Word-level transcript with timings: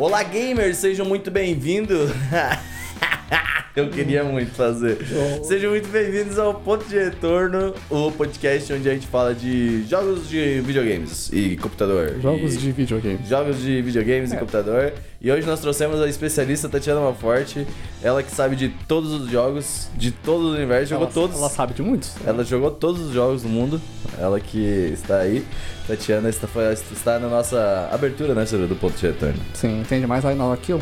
Olá, 0.00 0.22
gamers, 0.22 0.78
sejam 0.78 1.04
muito 1.04 1.30
bem-vindos. 1.30 2.10
Eu 3.76 3.88
queria 3.88 4.24
muito 4.24 4.50
fazer. 4.52 4.98
Sejam 5.44 5.70
muito 5.70 5.88
bem-vindos 5.90 6.40
ao 6.40 6.52
Ponto 6.54 6.84
de 6.88 6.96
Retorno, 6.98 7.72
o 7.88 8.10
podcast 8.10 8.72
onde 8.72 8.90
a 8.90 8.94
gente 8.94 9.06
fala 9.06 9.32
de 9.32 9.84
jogos 9.84 10.28
de 10.28 10.60
videogames 10.60 11.30
e 11.32 11.56
computador. 11.56 12.16
Jogos 12.20 12.56
E- 12.56 12.58
de 12.58 12.72
videogame. 12.72 13.20
Jogos 13.28 13.60
de 13.62 13.80
videogames 13.80 14.32
e 14.32 14.36
computador. 14.36 14.92
E 15.20 15.30
hoje 15.30 15.46
nós 15.46 15.60
trouxemos 15.60 16.00
a 16.00 16.08
especialista 16.08 16.68
Tatiana 16.68 17.00
Malforte, 17.00 17.64
ela 18.02 18.24
que 18.24 18.32
sabe 18.32 18.56
de 18.56 18.70
todos 18.88 19.12
os 19.12 19.30
jogos, 19.30 19.88
de 19.96 20.10
todo 20.10 20.46
o 20.48 20.54
universo, 20.54 20.86
jogou 20.90 21.04
ela, 21.04 21.14
todos. 21.14 21.36
Ela 21.38 21.48
sabe 21.48 21.72
de 21.72 21.82
muitos. 21.82 22.14
Ela 22.26 22.42
jogou 22.42 22.72
todos 22.72 23.00
os 23.00 23.12
jogos 23.14 23.42
do 23.42 23.48
mundo. 23.48 23.80
Ela 24.18 24.40
que 24.40 24.58
está 24.92 25.18
aí. 25.18 25.44
Tatiana 25.86 26.28
está, 26.28 26.48
está 26.92 27.20
na 27.20 27.28
nossa 27.28 27.88
abertura, 27.92 28.34
né, 28.34 28.44
do 28.44 28.74
ponto 28.74 28.96
de 28.98 29.06
retorno. 29.06 29.38
Sim, 29.54 29.80
entende 29.80 30.08
mais 30.08 30.24
aí 30.24 30.34
na 30.34 30.56
Kill? 30.56 30.80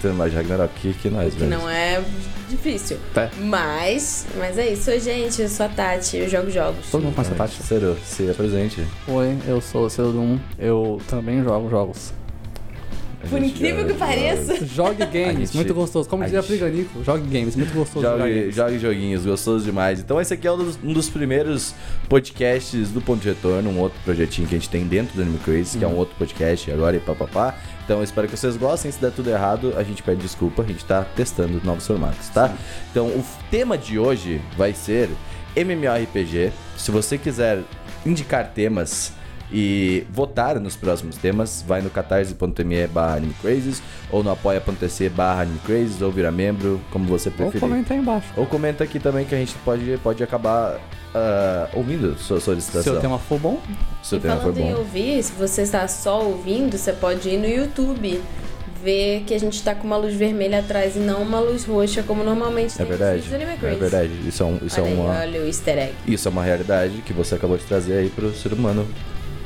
Tem 0.00 0.12
mais 0.12 0.32
Ragnarok 0.32 0.72
que, 0.80 0.92
que 0.94 1.10
nós, 1.10 1.34
Que 1.34 1.40
velho. 1.40 1.50
não 1.50 1.68
é 1.68 2.00
difícil. 2.48 2.98
Tá. 3.12 3.30
Mas, 3.38 4.26
mas 4.38 4.56
é 4.56 4.68
isso, 4.72 4.90
Oi, 4.90 5.00
gente. 5.00 5.42
Eu 5.42 5.48
sou 5.48 5.66
a 5.66 5.68
Tati, 5.68 6.16
eu 6.18 6.28
jogo 6.28 6.50
jogos. 6.50 6.86
Todo 6.90 7.02
mundo 7.02 7.14
conhece 7.14 7.32
a 7.32 7.36
Tati. 7.36 7.62
Ciro, 7.62 7.96
se 8.04 8.30
apresente. 8.30 8.84
Oi, 9.08 9.36
eu 9.46 9.60
sou 9.60 9.86
o 9.86 9.90
Celudum. 9.90 10.38
Eu 10.58 11.00
também 11.08 11.42
jogo 11.42 11.68
jogos. 11.68 12.12
A 13.20 13.26
Por 13.26 13.40
gente 13.40 13.54
incrível 13.56 13.80
joga 13.80 13.92
que 13.92 13.98
pareça. 13.98 14.64
Jogue 14.64 15.04
games, 15.12 15.38
gente- 15.50 15.54
muito 15.56 15.74
gostoso. 15.74 16.08
Como 16.08 16.22
a 16.22 16.26
dizia 16.26 16.40
gente- 16.40 16.50
Priganico, 16.56 17.02
jogue 17.02 17.28
games, 17.28 17.56
muito 17.56 17.74
gostoso 17.74 18.06
jogar 18.06 18.18
Jogue, 18.18 18.34
games. 18.40 18.54
jogue 18.54 18.78
joguinhos, 18.78 19.24
gostoso 19.26 19.64
demais. 19.64 19.98
Então 19.98 20.20
esse 20.20 20.32
aqui 20.32 20.46
é 20.46 20.52
um 20.52 20.56
dos, 20.56 20.78
um 20.84 20.92
dos 20.92 21.08
primeiros 21.10 21.74
podcasts 22.08 22.90
do 22.90 23.00
Ponto 23.00 23.20
de 23.20 23.28
Retorno, 23.28 23.70
um 23.70 23.80
outro 23.80 23.98
projetinho 24.04 24.46
que 24.46 24.54
a 24.54 24.58
gente 24.58 24.70
tem 24.70 24.86
dentro 24.86 25.16
do 25.16 25.22
Anime 25.22 25.38
Crazy, 25.38 25.78
que 25.78 25.84
é 25.84 25.88
um 25.88 25.96
outro 25.96 26.14
podcast 26.16 26.70
agora 26.70 26.96
e 26.96 27.00
papapá. 27.00 27.56
Então 27.88 28.00
eu 28.00 28.04
espero 28.04 28.28
que 28.28 28.36
vocês 28.36 28.54
gostem. 28.54 28.92
Se 28.92 29.00
der 29.00 29.10
tudo 29.10 29.30
errado, 29.30 29.72
a 29.74 29.82
gente 29.82 30.02
pede 30.02 30.20
desculpa, 30.20 30.60
a 30.60 30.66
gente 30.66 30.84
tá 30.84 31.06
testando 31.16 31.58
novos 31.64 31.86
formatos, 31.86 32.28
tá? 32.28 32.54
Então 32.90 33.06
o 33.06 33.24
tema 33.50 33.78
de 33.78 33.98
hoje 33.98 34.42
vai 34.58 34.74
ser 34.74 35.08
MMORPG. 35.56 36.52
Se 36.76 36.90
você 36.90 37.16
quiser 37.16 37.62
indicar 38.04 38.48
temas 38.48 39.14
e 39.50 40.06
votar 40.10 40.60
nos 40.60 40.76
próximos 40.76 41.16
temas, 41.16 41.64
vai 41.66 41.80
no 41.80 41.88
catarse.me 41.88 42.86
barra 42.88 43.16
animecrazes 43.16 43.82
ou 44.10 44.22
no 44.22 44.30
apoia.se 44.32 45.08
barra 45.08 45.40
animecrazes 45.40 46.02
ou 46.02 46.12
vira 46.12 46.30
membro, 46.30 46.78
como 46.90 47.06
você 47.06 47.30
Ou 47.30 47.36
preferir. 47.36 47.60
comenta 47.60 47.94
aí 47.94 48.00
embaixo. 48.00 48.28
Ou 48.36 48.44
comenta 48.44 48.84
aqui 48.84 49.00
também 49.00 49.24
que 49.24 49.34
a 49.34 49.38
gente 49.38 49.54
pode, 49.64 49.98
pode 50.02 50.22
acabar 50.22 50.78
ah, 51.14 51.68
ouvindo 51.74 52.16
sua 52.18 52.40
solicitação. 52.40 52.92
Se 52.94 52.98
o 52.98 53.00
tema 53.00 53.18
for 53.18 53.38
bom, 53.38 53.60
Se 54.02 54.14
o 54.14 54.18
E 54.18 54.20
tema 54.20 54.36
for 54.36 54.42
falando 54.54 54.58
em 54.58 54.72
bom. 54.72 54.78
ouvir, 54.78 55.22
se 55.22 55.32
você 55.32 55.62
está 55.62 55.86
só 55.88 56.22
ouvindo, 56.22 56.76
você 56.76 56.92
pode 56.92 57.28
ir 57.28 57.38
no 57.38 57.46
YouTube. 57.46 58.20
Ver 58.82 59.24
que 59.26 59.34
a 59.34 59.40
gente 59.40 59.60
tá 59.60 59.74
com 59.74 59.84
uma 59.88 59.96
luz 59.96 60.14
vermelha 60.14 60.60
atrás 60.60 60.94
e 60.94 61.00
não 61.00 61.20
uma 61.22 61.40
luz 61.40 61.64
roxa, 61.64 62.00
como 62.04 62.22
normalmente 62.22 62.80
É 62.80 62.84
verdade. 62.84 63.24
É 63.34 63.74
verdade. 63.74 64.12
Isso 64.28 64.40
é, 64.40 64.46
um, 64.46 64.58
isso, 64.64 64.78
é 64.78 64.82
olha, 64.84 64.94
uma, 64.94 65.12
aí, 65.18 65.28
olha 65.28 65.40
o 65.42 65.46
easter 65.48 65.76
egg, 65.78 65.94
isso 66.06 66.28
é 66.28 66.30
uma 66.30 66.44
realidade 66.44 67.02
que 67.04 67.12
você 67.12 67.34
acabou 67.34 67.56
de 67.58 67.64
trazer 67.64 67.94
aí 67.98 68.08
pro 68.08 68.32
ser 68.32 68.52
humano. 68.52 68.86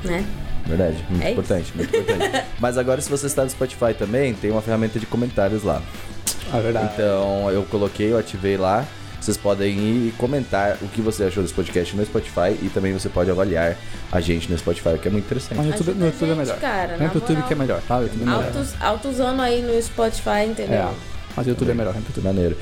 né? 0.05 0.23
Verdade. 0.67 1.03
Muito 1.09 1.23
É 1.23 1.25
isso. 1.25 1.33
importante, 1.33 1.73
muito 1.75 1.97
importante. 1.97 2.45
Mas 2.61 2.77
agora, 2.77 3.01
se 3.01 3.09
você 3.09 3.25
está 3.27 3.43
no 3.43 3.49
Spotify 3.49 3.95
também, 3.99 4.35
tem 4.35 4.51
uma 4.51 4.61
ferramenta 4.61 5.01
de 5.01 5.07
comentários 5.07 5.63
lá. 5.63 5.81
é 6.53 6.61
verdade. 6.61 6.91
Então 6.93 7.51
eu 7.51 7.63
coloquei, 7.65 8.13
eu 8.13 8.19
ativei 8.19 8.59
lá. 8.59 8.85
Vocês 9.23 9.37
podem 9.37 9.79
ir 9.79 10.09
e 10.09 10.15
comentar 10.19 10.77
o 10.83 10.89
que 10.89 11.01
você 11.01 11.25
achou 11.25 11.43
desse 11.45 11.55
podcast 11.55 11.97
no 11.97 12.05
Spotify 12.05 12.57
e 12.61 12.69
também 12.75 12.93
você 12.93 13.09
pode 13.09 13.31
avaliar 13.31 13.77
a 14.11 14.21
gente 14.21 14.51
no 14.51 14.59
Spotify, 14.59 14.99
que 15.01 15.07
é 15.07 15.11
muito 15.13 15.25
interessante. 15.27 15.57
Mas 15.59 15.67
no 15.67 15.73
YouTube, 15.73 15.95
no 15.99 16.07
YouTube 16.07 16.25
é 16.25 16.35
gente, 16.35 16.39
melhor. 16.39 16.59
cara, 16.61 16.95
pro 16.97 17.05
YouTube 17.05 17.29
moral. 17.35 17.47
que 17.47 17.53
é 17.53 17.57
melhor, 17.57 17.83
tá? 17.87 17.99
O 17.99 18.03
YouTube 18.03 18.23
é 18.23 18.25
melhor. 18.27 18.45
Altos, 18.45 18.75
altos 18.81 19.21
anos 19.21 19.41
aí 19.41 19.63
no 19.63 19.81
Spotify, 19.81 20.45
entendeu? 20.49 20.75
É, 20.79 20.89
mas 21.37 21.47
o 21.47 21.51
YouTube 21.51 21.71
é 21.71 21.75
melhor, 21.75 21.93
vem 21.93 22.03
pro 22.03 22.11
YouTube. 22.11 22.25
Maneiro. 22.25 22.57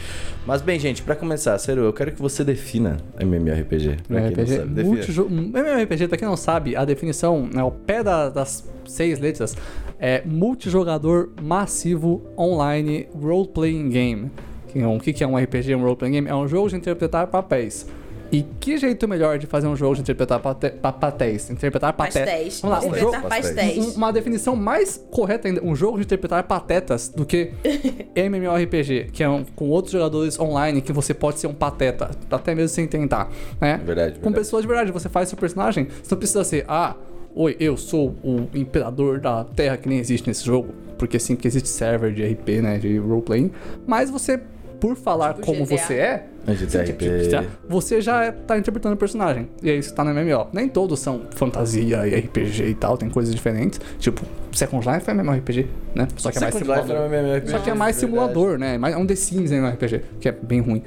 Mas 0.46 0.60
bem, 0.62 0.78
gente, 0.78 1.02
pra 1.02 1.16
começar, 1.16 1.58
Cero, 1.58 1.82
eu 1.82 1.92
quero 1.94 2.12
que 2.12 2.20
você 2.20 2.44
defina 2.44 2.98
MMORPG. 3.18 3.96
Pra 4.06 4.20
quem 4.20 4.20
não 4.20 4.28
RPG, 4.30 4.56
sabe, 4.56 4.68
defina. 4.68 4.94
multijo- 4.94 5.28
MMORPG, 5.30 6.08
pra 6.08 6.18
quem 6.18 6.28
não 6.28 6.36
sabe, 6.36 6.76
a 6.76 6.84
definição, 6.84 7.48
né, 7.52 7.62
o 7.62 7.70
pé 7.70 8.02
da- 8.02 8.28
das 8.30 8.68
seis 8.86 9.18
letras, 9.18 9.56
é 9.98 10.22
multijogador 10.26 11.30
massivo 11.42 12.22
online 12.38 13.06
role-playing 13.14 13.88
game. 13.90 14.30
Que 14.72 14.78
é 14.80 14.86
um- 14.86 14.96
O 14.96 15.00
que 15.00 15.22
é 15.22 15.26
um 15.26 15.36
RPG, 15.36 15.74
um 15.74 15.82
role-playing 15.82 16.12
game? 16.12 16.28
É 16.28 16.34
um 16.34 16.46
jogo 16.48 16.68
de 16.68 16.76
interpretar 16.76 17.26
papéis. 17.26 17.86
E 18.32 18.42
que 18.60 18.78
jeito 18.78 19.08
melhor 19.08 19.38
de 19.38 19.46
fazer 19.48 19.66
um 19.66 19.74
jogo 19.74 19.96
de 19.96 20.02
interpretar 20.02 20.38
papéis? 20.40 21.50
Interpretar. 21.50 21.92
Pastéis. 21.92 22.60
Vamos 22.60 22.78
lá, 22.84 22.88
um 22.88 22.94
jogo, 22.94 23.20
pastéis. 23.28 23.76
um- 23.78 23.96
uma 23.96 24.12
definição 24.12 24.54
mais 24.54 25.04
correta 25.10 25.48
ainda, 25.48 25.60
um 25.64 25.74
jogo 25.74 25.98
de 25.98 26.04
interpretar 26.04 26.44
patetas 26.44 27.08
do 27.08 27.26
que 27.26 27.50
MMORPG, 28.14 29.08
que 29.12 29.22
é 29.24 29.28
um, 29.28 29.44
com 29.56 29.68
outros 29.68 29.92
jogadores 29.92 30.38
online 30.38 30.80
que 30.80 30.92
você 30.92 31.12
pode 31.12 31.40
ser 31.40 31.46
um 31.48 31.54
pateta, 31.54 32.10
até 32.30 32.54
mesmo 32.54 32.68
sem 32.68 32.86
tentar, 32.86 33.28
né? 33.60 33.80
Verdade, 33.84 34.14
Com 34.14 34.20
verdade. 34.20 34.34
pessoas 34.36 34.62
de 34.62 34.68
verdade, 34.68 34.92
você 34.92 35.08
faz 35.08 35.28
seu 35.28 35.36
personagem, 35.38 35.88
você 36.02 36.14
não 36.14 36.18
precisa 36.18 36.44
ser, 36.44 36.64
ah, 36.68 36.94
oi, 37.34 37.56
eu 37.58 37.76
sou 37.76 38.14
o 38.22 38.46
imperador 38.54 39.18
da 39.20 39.42
terra 39.44 39.76
que 39.76 39.88
nem 39.88 39.98
existe 39.98 40.28
nesse 40.28 40.44
jogo, 40.44 40.68
porque 40.98 41.18
sim 41.18 41.34
que 41.34 41.48
existe 41.48 41.68
server 41.68 42.12
de 42.12 42.22
RP, 42.24 42.60
né, 42.62 42.78
de 42.78 42.96
roleplaying, 42.98 43.50
mas 43.86 44.08
você, 44.10 44.40
por 44.80 44.96
falar 44.96 45.34
Tipo 45.34 45.46
como 45.46 45.64
GTA. 45.66 45.76
você 45.78 45.94
é, 45.94 46.26
A 46.46 46.52
GTA 46.54 46.84
Tipo, 46.84 47.04
tá? 47.30 47.44
Você 47.68 48.00
já 48.00 48.24
é- 48.24 48.32
tá 48.32 48.58
interpretando 48.58 48.94
o 48.94 48.96
personagem. 48.96 49.48
E 49.62 49.70
é 49.70 49.74
isso 49.76 49.90
que 49.90 49.94
tá 49.96 50.02
no 50.02 50.10
MMO. 50.14 50.48
Nem 50.52 50.68
todos 50.68 50.98
são 50.98 51.20
fantasia 51.36 52.06
e 52.08 52.14
RPG 52.18 52.64
e 52.64 52.74
tal, 52.74 52.96
tem 52.96 53.08
coisas 53.10 53.34
diferentes. 53.34 53.78
Tipo, 53.98 54.22
Second 54.52 54.88
Life 54.88 55.08
é 55.08 55.12
MMORPG, 55.14 55.66
né? 55.94 56.08
Só 56.16 56.30
que 56.30 56.38
é 56.38 56.40
mais 56.40 56.54
Second 56.54 56.70
Life 56.72 56.86
simulador. 56.88 56.96
era 56.96 57.02
um 57.02 57.26
MMORPG. 57.26 57.50
Só 57.52 57.58
que 57.58 57.70
é 57.70 57.74
mais 57.74 57.96
verdade. 58.00 58.12
simulador, 58.16 58.58
né? 58.58 58.78
Mais- 58.78 58.94
É 58.94 58.98
um 58.98 59.06
The 59.06 59.14
Sims 59.14 59.50
MMORPG, 59.52 60.00
que 60.20 60.28
é 60.28 60.32
bem 60.32 60.60
ruim. 60.60 60.82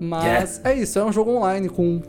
Mas 0.00 0.60
é 0.64 0.74
isso, 0.74 0.98
é 0.98 1.04
um 1.04 1.12
jogo 1.12 1.30
online 1.32 1.68
com 1.68 2.00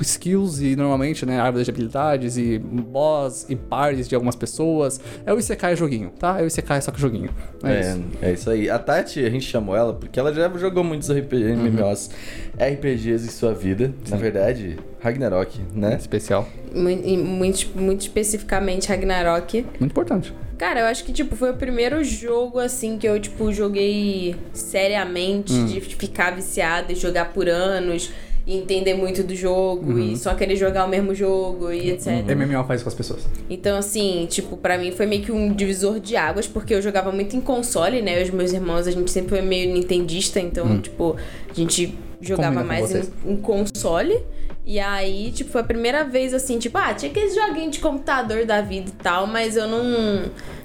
skills 0.00 0.60
e 0.60 0.74
normalmente, 0.76 1.24
né, 1.26 1.38
árvores 1.40 1.66
de 1.66 1.70
habilidades 1.70 2.36
e 2.36 2.58
boss 2.58 3.46
e 3.48 3.56
pares 3.56 4.08
de 4.08 4.14
algumas 4.14 4.34
pessoas. 4.36 5.00
É 5.26 5.32
o 5.32 5.38
Isekai 5.38 5.76
joguinho, 5.76 6.10
tá? 6.18 6.40
É 6.40 6.42
o 6.42 6.46
Isekai 6.46 6.80
só 6.80 6.90
que 6.90 7.00
joguinho. 7.00 7.30
É, 7.62 7.80
isso. 7.80 8.00
É, 8.22 8.28
é 8.28 8.32
isso 8.32 8.50
aí. 8.50 8.70
A 8.70 8.78
Tati, 8.78 9.24
a 9.24 9.30
gente 9.30 9.44
chamou 9.44 9.76
ela 9.76 9.92
porque 9.94 10.18
ela 10.18 10.32
já 10.32 10.48
jogou 10.56 10.82
muitos 10.84 11.10
RPG, 11.10 11.50
Uhum. 11.52 11.64
MMOs, 11.70 12.10
RPGs 12.58 13.26
em 13.26 13.30
sua 13.30 13.52
vida. 13.54 13.92
Na 14.08 14.16
verdade, 14.16 14.78
Ragnarok, 15.00 15.60
né? 15.74 15.96
Especial. 15.98 16.48
Muito, 16.74 17.08
muito, 17.08 17.68
muito 17.78 18.00
especificamente 18.02 18.88
Ragnarok. 18.88 19.66
Muito 19.78 19.90
importante. 19.92 20.32
Cara, 20.58 20.80
eu 20.80 20.86
acho 20.86 21.04
que, 21.04 21.12
tipo, 21.12 21.34
foi 21.36 21.50
o 21.52 21.54
primeiro 21.56 22.04
jogo, 22.04 22.58
assim, 22.58 22.98
que 22.98 23.08
eu, 23.08 23.18
tipo, 23.18 23.50
joguei 23.50 24.36
seriamente, 24.52 25.52
Hum. 25.54 25.64
de 25.64 25.80
ficar 25.80 26.32
viciada 26.36 26.92
e 26.92 26.94
jogar 26.96 27.32
por 27.32 27.48
anos, 27.48 28.10
e 28.46 28.56
entender 28.56 28.94
muito 28.94 29.22
do 29.22 29.34
jogo, 29.34 29.92
Uhum. 29.92 30.12
e 30.12 30.16
só 30.16 30.34
querer 30.34 30.56
jogar 30.56 30.84
o 30.86 30.88
mesmo 30.88 31.14
jogo, 31.14 31.70
e 31.72 31.90
etc. 31.90 32.08
MMO 32.36 32.64
faz 32.64 32.82
com 32.82 32.88
as 32.88 32.94
pessoas. 32.94 33.26
Então, 33.48 33.76
assim, 33.78 34.26
tipo, 34.28 34.56
pra 34.56 34.76
mim 34.78 34.90
foi 34.92 35.06
meio 35.06 35.22
que 35.22 35.30
um 35.32 35.52
divisor 35.52 36.00
de 36.00 36.16
águas, 36.16 36.46
porque 36.46 36.74
eu 36.74 36.82
jogava 36.82 37.12
muito 37.12 37.36
em 37.36 37.40
console, 37.40 38.02
né? 38.02 38.16
Eu 38.16 38.20
e 38.20 38.24
os 38.24 38.30
meus 38.30 38.52
irmãos, 38.52 38.86
a 38.86 38.90
gente 38.90 39.10
sempre 39.10 39.30
foi 39.30 39.42
meio 39.42 39.72
nintendista, 39.72 40.40
então, 40.40 40.80
tipo, 40.80 41.16
a 41.48 41.54
gente 41.54 41.96
jogava. 42.20 42.54
Combina 42.56 42.64
mais 42.64 42.94
em, 42.94 43.32
em 43.32 43.36
console. 43.36 44.18
E 44.66 44.78
aí, 44.78 45.32
tipo, 45.32 45.50
foi 45.50 45.62
a 45.62 45.64
primeira 45.64 46.04
vez, 46.04 46.32
assim, 46.34 46.58
tipo, 46.58 46.76
ah, 46.78 46.92
tinha 46.94 47.10
aqueles 47.10 47.34
joguinhos 47.34 47.72
de 47.72 47.80
computador 47.80 48.44
da 48.44 48.60
vida 48.60 48.90
e 48.90 49.02
tal, 49.02 49.26
mas 49.26 49.56
eu 49.56 49.66
não, 49.66 50.24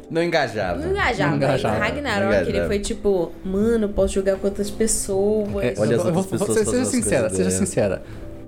Não 0.09 0.23
engajava. 0.23 0.79
não 0.79 0.91
engajava. 0.91 1.29
Não 1.31 1.37
engajava. 1.37 1.77
Ragnarok, 1.77 2.19
Não 2.21 2.27
engajava. 2.27 2.49
ele 2.57 2.67
foi 2.67 2.79
tipo, 2.79 3.31
mano, 3.43 3.89
posso 3.89 4.13
jogar 4.13 4.35
com 4.37 4.47
outras 4.47 4.69
pessoas. 4.69 5.47
É, 5.63 5.73
Olha 5.77 5.95
as 5.97 6.05
outras 6.05 6.25
pessoas 6.27 6.59
seja 6.67 6.81
as 6.81 6.87
sincera, 6.89 7.29
seja 7.29 7.43
dela. 7.49 7.51
sincera. 7.51 8.03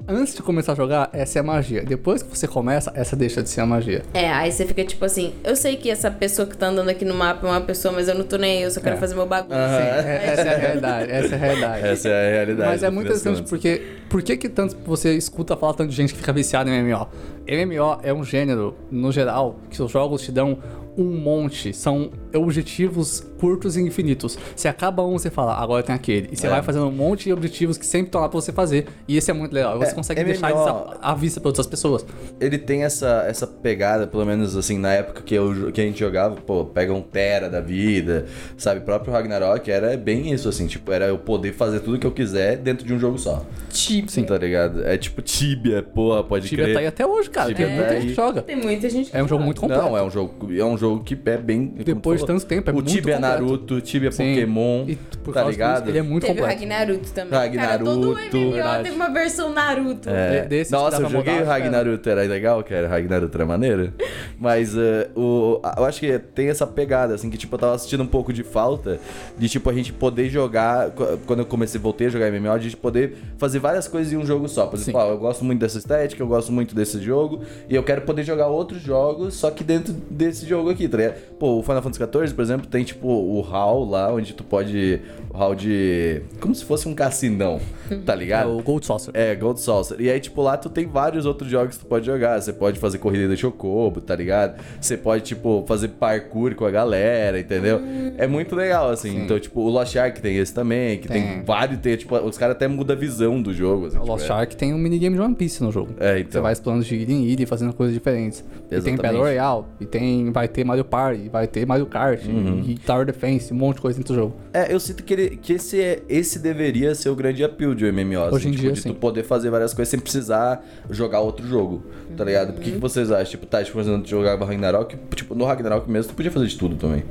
Antes 0.10 0.34
de 0.36 0.42
começar 0.42 0.72
a 0.72 0.76
jogar, 0.76 1.10
essa 1.12 1.38
é 1.38 1.42
a 1.42 1.44
magia. 1.44 1.84
Depois 1.84 2.24
que 2.24 2.30
você 2.30 2.48
começa, 2.48 2.90
essa 2.96 3.14
deixa 3.14 3.44
de 3.44 3.50
ser 3.50 3.60
a 3.60 3.66
magia. 3.66 4.04
É, 4.14 4.30
aí 4.32 4.50
você 4.50 4.66
fica 4.66 4.86
tipo 4.86 5.04
assim, 5.04 5.34
eu 5.44 5.54
sei 5.54 5.76
que 5.76 5.90
essa 5.92 6.10
pessoa 6.10 6.48
que 6.48 6.56
tá 6.56 6.68
andando 6.68 6.88
aqui 6.88 7.04
no 7.04 7.14
mapa 7.14 7.46
é 7.46 7.50
uma 7.52 7.60
pessoa, 7.60 7.94
mas 7.94 8.08
eu 8.08 8.16
não 8.16 8.24
tô 8.24 8.38
nem 8.38 8.60
aí, 8.60 8.64
eu 8.64 8.72
só 8.72 8.80
quero 8.80 8.96
É. 8.96 9.00
fazer 9.00 9.16
meu 9.16 9.26
bagulho. 9.26 9.54
Sim, 9.60 9.84
é- 10.08 10.22
essa 10.32 10.42
é 10.44 10.56
a 10.56 10.58
realidade, 10.58 11.12
essa 11.12 11.28
é 11.28 11.36
a 11.36 11.38
realidade. 11.42 11.88
Essa 11.88 12.08
é 12.08 12.12
a 12.30 12.32
realidade. 12.36 12.70
Mas 12.70 12.84
é 12.84 12.88
no 12.90 12.96
muito 12.96 13.08
interessante 13.08 13.44
porque 13.50 13.82
por 14.10 14.24
que 14.24 14.38
que 14.38 14.48
tanto 14.48 14.78
você 14.86 15.12
escuta 15.14 15.58
falar 15.58 15.74
tanto 15.74 15.90
de 15.90 15.96
gente 15.98 16.14
que 16.14 16.20
fica 16.20 16.32
viciada 16.32 16.70
em 16.70 16.74
MMO? 16.84 17.06
MMO 17.46 18.00
é 18.02 18.14
um 18.14 18.24
gênero, 18.24 18.76
no 18.90 19.12
geral, 19.12 19.58
que 19.70 19.82
os 19.84 19.92
jogos 19.92 20.22
te 20.22 20.32
dão 20.32 20.58
um 20.98 21.06
monte, 21.06 21.72
são 21.74 22.10
objetivos 22.36 23.20
curtos 23.40 23.78
e 23.78 23.82
infinitos. 23.82 24.38
Se 24.56 24.68
acaba 24.68 25.04
um, 25.06 25.12
você 25.18 25.30
fala, 25.30 25.54
agora 25.56 25.84
tem 25.84 25.94
aquele. 25.94 26.30
E 26.32 26.36
você 26.36 26.48
É. 26.48 26.50
vai 26.50 26.62
fazendo 26.64 26.88
um 26.88 26.92
monte 26.92 27.26
de 27.26 27.34
objetivos 27.34 27.78
que 27.78 27.86
sempre 27.86 28.08
estão 28.08 28.22
lá 28.22 28.30
pra 28.30 28.40
você 28.40 28.52
fazer. 28.52 28.88
E 29.08 29.16
esse 29.18 29.30
é 29.30 29.34
muito 29.34 29.54
legal. 29.54 29.78
Você 29.78 29.92
É, 29.92 29.94
consegue 29.94 30.22
MMO 30.22 30.32
deixar 30.32 30.50
isso 30.52 30.98
à 31.02 31.14
vista 31.14 31.40
pra 31.40 31.50
outras 31.50 31.68
pessoas. 31.68 32.06
Ele 32.40 32.58
tem 32.58 32.84
essa, 32.84 33.26
essa 33.28 33.46
pegada, 33.46 34.08
pelo 34.08 34.26
menos 34.26 34.56
assim, 34.58 34.78
na 34.78 34.94
época 34.94 35.22
que, 35.22 35.36
eu, 35.36 35.72
que 35.72 35.80
a 35.82 35.84
gente 35.84 36.00
jogava, 36.00 36.36
pô, 36.36 36.66
pega 36.66 36.94
um 36.94 37.02
Tera 37.02 37.50
da 37.50 37.62
vida, 37.62 38.26
sabe? 38.58 38.80
O 38.80 38.84
próprio 38.84 39.14
Ragnarok 39.14 39.70
era 39.70 39.96
bem 39.98 40.32
isso, 40.34 40.50
assim, 40.50 40.68
tipo, 40.68 40.92
era 40.92 41.06
eu 41.06 41.18
poder 41.18 41.54
fazer 41.54 41.80
tudo 41.82 42.00
que 42.00 42.08
eu 42.08 42.12
quiser 42.12 42.58
dentro 42.58 42.86
de 42.86 42.94
um 42.94 43.00
jogo 43.00 43.18
só. 43.18 43.46
Tipo, 43.70 44.12
Sim. 44.12 44.24
Tá 44.24 44.38
ligado? 44.38 44.86
É 44.86 44.98
tipo 44.98 45.22
Tibia, 45.22 45.82
porra, 45.84 46.24
pode 46.24 46.48
Tibia 46.50 46.66
crer. 46.66 46.74
tá 46.74 46.80
aí 46.82 46.88
até 46.88 47.06
hoje, 47.06 47.30
cara. 47.30 47.48
Tibia 47.50 47.68
Tem 47.68 47.76
tá 47.76 47.82
muita 47.82 47.94
aí. 47.94 48.02
gente 48.02 48.10
que 48.10 48.16
joga. 48.16 48.42
tem 48.42 48.56
muita 48.56 48.90
gente 48.90 49.12
que 49.12 49.18
É 49.18 49.24
um 49.24 49.28
jogo 49.28 49.44
muito 49.44 49.62
completo. 49.62 49.84
Não, 49.84 49.98
é 49.98 50.04
um 50.04 50.10
jogo, 50.10 50.54
é 50.54 50.66
um 50.66 50.78
jogo 50.78 51.04
que 51.04 51.18
é 51.26 51.38
bem. 51.38 51.68
Depois 51.68 52.17
depois 52.18 52.42
de 52.42 52.46
tanto 52.46 52.46
tempo, 52.46 52.70
é 52.70 52.72
o 52.72 52.76
muito 52.76 52.88
Tibia 52.92 53.16
completo. 53.16 53.22
Naruto, 53.44 53.82
Tibia 53.82 54.12
Sim. 54.12 54.34
Pokémon, 54.34 54.86
E 54.88 54.96
por 54.96 55.34
tá 55.34 55.42
causa 55.42 55.50
disso, 55.50 55.52
ligado? 55.52 55.90
ele 55.90 55.98
é 55.98 56.02
muito 56.02 56.26
Teve 56.26 56.40
o 56.40 56.44
completo. 56.44 56.60
Ragnaruto 56.62 57.12
também. 57.14 57.30
Cara, 57.32 57.44
Ragnaruto, 57.46 57.86
todo 57.92 58.08
MMO 58.08 58.52
verdade. 58.52 58.84
teve 58.84 58.96
uma 58.96 59.10
versão 59.10 59.54
Naruto. 59.54 60.10
É. 60.10 60.42
De- 60.42 60.48
desses 60.48 60.72
Nossa, 60.72 61.02
eu 61.02 61.10
joguei 61.10 61.42
o 61.42 61.46
Ragnaruto, 61.46 62.10
era 62.10 62.22
legal, 62.24 62.64
cara. 62.64 62.88
O 62.88 62.90
Ragnaruto 62.90 63.38
era 63.38 63.46
maneiro. 63.46 63.94
Mas 64.40 64.76
eh, 64.78 65.10
o, 65.16 65.60
eu 65.78 65.86
acho 65.86 66.00
que 66.00 66.18
tem 66.20 66.50
essa 66.50 66.66
pegada, 66.68 67.16
assim, 67.16 67.30
que 67.30 67.38
tipo, 67.38 67.56
eu 67.56 67.60
tava 67.60 67.76
assistindo 67.76 68.04
um 68.04 68.08
pouco 68.08 68.32
de 68.32 68.44
falta 68.44 69.00
de, 69.38 69.50
tipo, 69.50 69.70
a 69.70 69.74
gente 69.74 69.92
poder 69.94 70.30
jogar. 70.30 70.92
qu- 70.92 71.18
Quando 71.26 71.40
eu 71.40 71.46
comecei, 71.46 71.80
voltei 71.80 72.08
a 72.08 72.10
jogar 72.10 72.32
MMO, 72.32 72.52
a 72.52 72.60
gente 72.60 72.78
poder 72.78 73.16
fazer 73.38 73.60
várias 73.60 73.88
coisas 73.88 74.12
em 74.14 74.18
um 74.18 74.26
jogo 74.26 74.48
só. 74.48 74.66
Por 74.68 74.78
exemplo, 74.78 75.00
ó, 75.02 75.10
eu 75.10 75.18
gosto 75.18 75.44
muito 75.44 75.60
dessa 75.60 75.78
estética, 75.78 76.22
eu 76.22 76.28
gosto 76.28 76.52
muito 76.52 76.76
desse 76.76 77.00
jogo, 77.02 77.42
e 77.70 77.76
eu 77.76 77.84
quero 77.84 78.02
poder 78.02 78.24
jogar 78.24 78.48
outros 78.48 78.82
jogos, 78.82 79.34
só 79.34 79.50
que 79.52 79.64
dentro 79.64 79.94
desse 80.10 80.46
jogo 80.46 80.70
aqui, 80.70 80.88
tá 80.88 80.98
ligado? 80.98 81.16
Pô, 81.40 81.58
o 81.60 81.64
Final 81.64 81.82
Fantasy 81.82 82.00
XIV, 82.08 82.34
por 82.34 82.42
exemplo, 82.42 82.68
tem, 82.68 82.84
tipo, 82.84 83.08
o 83.08 83.42
hall 83.42 83.86
lá, 83.90 84.12
onde 84.14 84.34
tu 84.34 84.44
pode. 84.44 85.02
O 85.30 85.38
hall 85.38 85.54
de. 85.56 86.22
Como 86.40 86.54
se 86.56 86.64
fosse 86.66 86.88
um 86.88 86.94
cassinão, 86.96 87.60
tá 88.06 88.14
É 88.14 88.16
ligado? 88.16 88.58
o 88.58 88.62
Gold 88.64 88.86
Saucer. 88.86 89.12
É, 89.16 89.36
Gold 89.36 89.60
Saucer. 89.60 90.00
E 90.02 90.10
aí, 90.10 90.20
tipo, 90.20 90.42
lá 90.42 90.58
tu 90.58 90.70
tem 90.70 90.86
vários 90.88 91.26
outros 91.26 91.50
jogos 91.50 91.76
que 91.78 91.84
tu 91.84 91.88
pode 91.88 92.06
jogar. 92.06 92.42
Você 92.42 92.54
pode 92.54 92.80
fazer 92.80 92.98
corrida 92.98 93.28
de 93.34 93.40
chocobo, 93.42 94.02
tá 94.02 94.16
ligado? 94.16 94.62
Você 94.80 94.98
pode, 94.98 95.24
tipo, 95.24 95.64
fazer 95.68 95.90
parkour 95.90 96.56
com 96.56 96.66
a 96.66 96.72
galera, 96.72 97.40
entendeu? 97.40 97.80
É 98.18 98.26
muito 98.28 98.56
legal, 98.56 98.90
assim. 98.90 99.12
Sim. 99.12 99.24
Então, 99.24 99.40
tipo, 99.40 99.62
o 99.62 99.70
Lost 99.70 99.96
Ark 99.96 100.20
tem 100.22 100.38
esse 100.38 100.54
também, 100.54 100.98
que 101.00 101.08
tem, 101.08 101.22
Tem. 101.22 101.44
vários, 101.44 101.80
tem, 101.80 101.96
tipo, 101.98 102.16
os 102.18 102.38
caras 102.38 102.56
até 102.56 102.68
mudam 102.68 102.96
a 102.96 103.00
visão 103.00 103.42
do 103.42 103.54
jogo. 103.54 103.88
Assim, 103.88 103.98
O 103.98 104.02
tipo, 104.02 104.12
Lost 104.12 104.30
é. 104.30 104.34
Ark 104.34 104.56
tem 104.56 104.74
um 104.74 104.78
minigame 104.78 105.16
de 105.16 105.22
One 105.22 105.36
Piece 105.36 105.62
no 105.64 105.72
jogo. 105.72 105.94
É, 106.00 106.16
Você 106.16 106.20
então. 106.22 106.42
vai 106.42 106.54
explorando 106.54 106.84
de 106.84 106.96
ilha 106.96 107.14
em 107.14 107.24
ilha 107.26 107.44
e 107.44 107.46
fazendo 107.46 107.74
coisas 107.74 107.94
diferentes. 107.94 108.40
E 108.40 108.44
tem 108.70 108.78
Exatamente. 108.78 109.02
Battle 109.02 109.22
Royale, 109.22 109.64
e 109.80 109.86
tem, 109.86 110.32
vai 110.32 110.48
ter 110.48 110.64
Mario 110.64 110.84
Party, 110.86 111.30
vai 111.30 111.48
ter 111.48 111.66
Mario 111.66 111.86
Kart, 111.86 111.97
Uhum. 112.06 112.64
e 112.66 112.76
Tower 112.78 113.06
Defense, 113.06 113.54
um 113.54 113.58
monte 113.58 113.76
de 113.78 113.82
coisa 113.82 113.98
dentro 113.98 114.14
do 114.14 114.20
jogo. 114.20 114.36
É, 114.54 114.74
eu 114.74 114.80
sinto 114.80 115.04
que, 115.04 115.14
ele, 115.14 115.30
que 115.38 115.54
esse, 115.54 115.82
é, 115.82 116.02
esse 116.08 116.40
deveria 116.40 116.94
ser 116.96 117.10
o 117.10 117.16
grande 117.16 117.44
appeal 117.44 117.74
de 117.74 117.86
um 117.86 117.92
MMO. 117.92 118.22
assim, 118.22 118.36
Hoje 118.36 118.48
em 118.48 118.52
tipo, 118.52 118.62
dia, 118.64 118.72
de 118.74 118.82
sim. 118.82 118.90
tu 118.90 118.96
poder 118.96 119.24
fazer 119.24 119.50
várias 119.50 119.74
coisas 119.74 119.90
sem 119.90 120.00
precisar 120.00 120.64
jogar 120.90 121.20
outro 121.20 121.46
jogo, 121.48 121.84
tá 122.16 122.24
ligado? 122.24 122.54
Por 122.54 122.62
que, 122.62 122.72
que 122.72 122.78
vocês 122.78 123.12
acham? 123.12 123.32
Tipo, 123.32 123.46
tá, 123.46 123.64
tipo, 123.64 123.74
por 123.74 123.82
exemplo, 123.82 124.04
tu 124.04 124.10
jogava 124.10 124.46
Ragnarok, 124.46 124.96
tipo, 125.16 125.36
no 125.36 125.46
Ragnarok 125.46 125.90
mesmo, 125.90 126.12
tu 126.12 126.16
podia 126.16 126.32
fazer 126.32 126.48
de 126.48 126.58
tudo 126.58 126.76
também. 126.76 127.04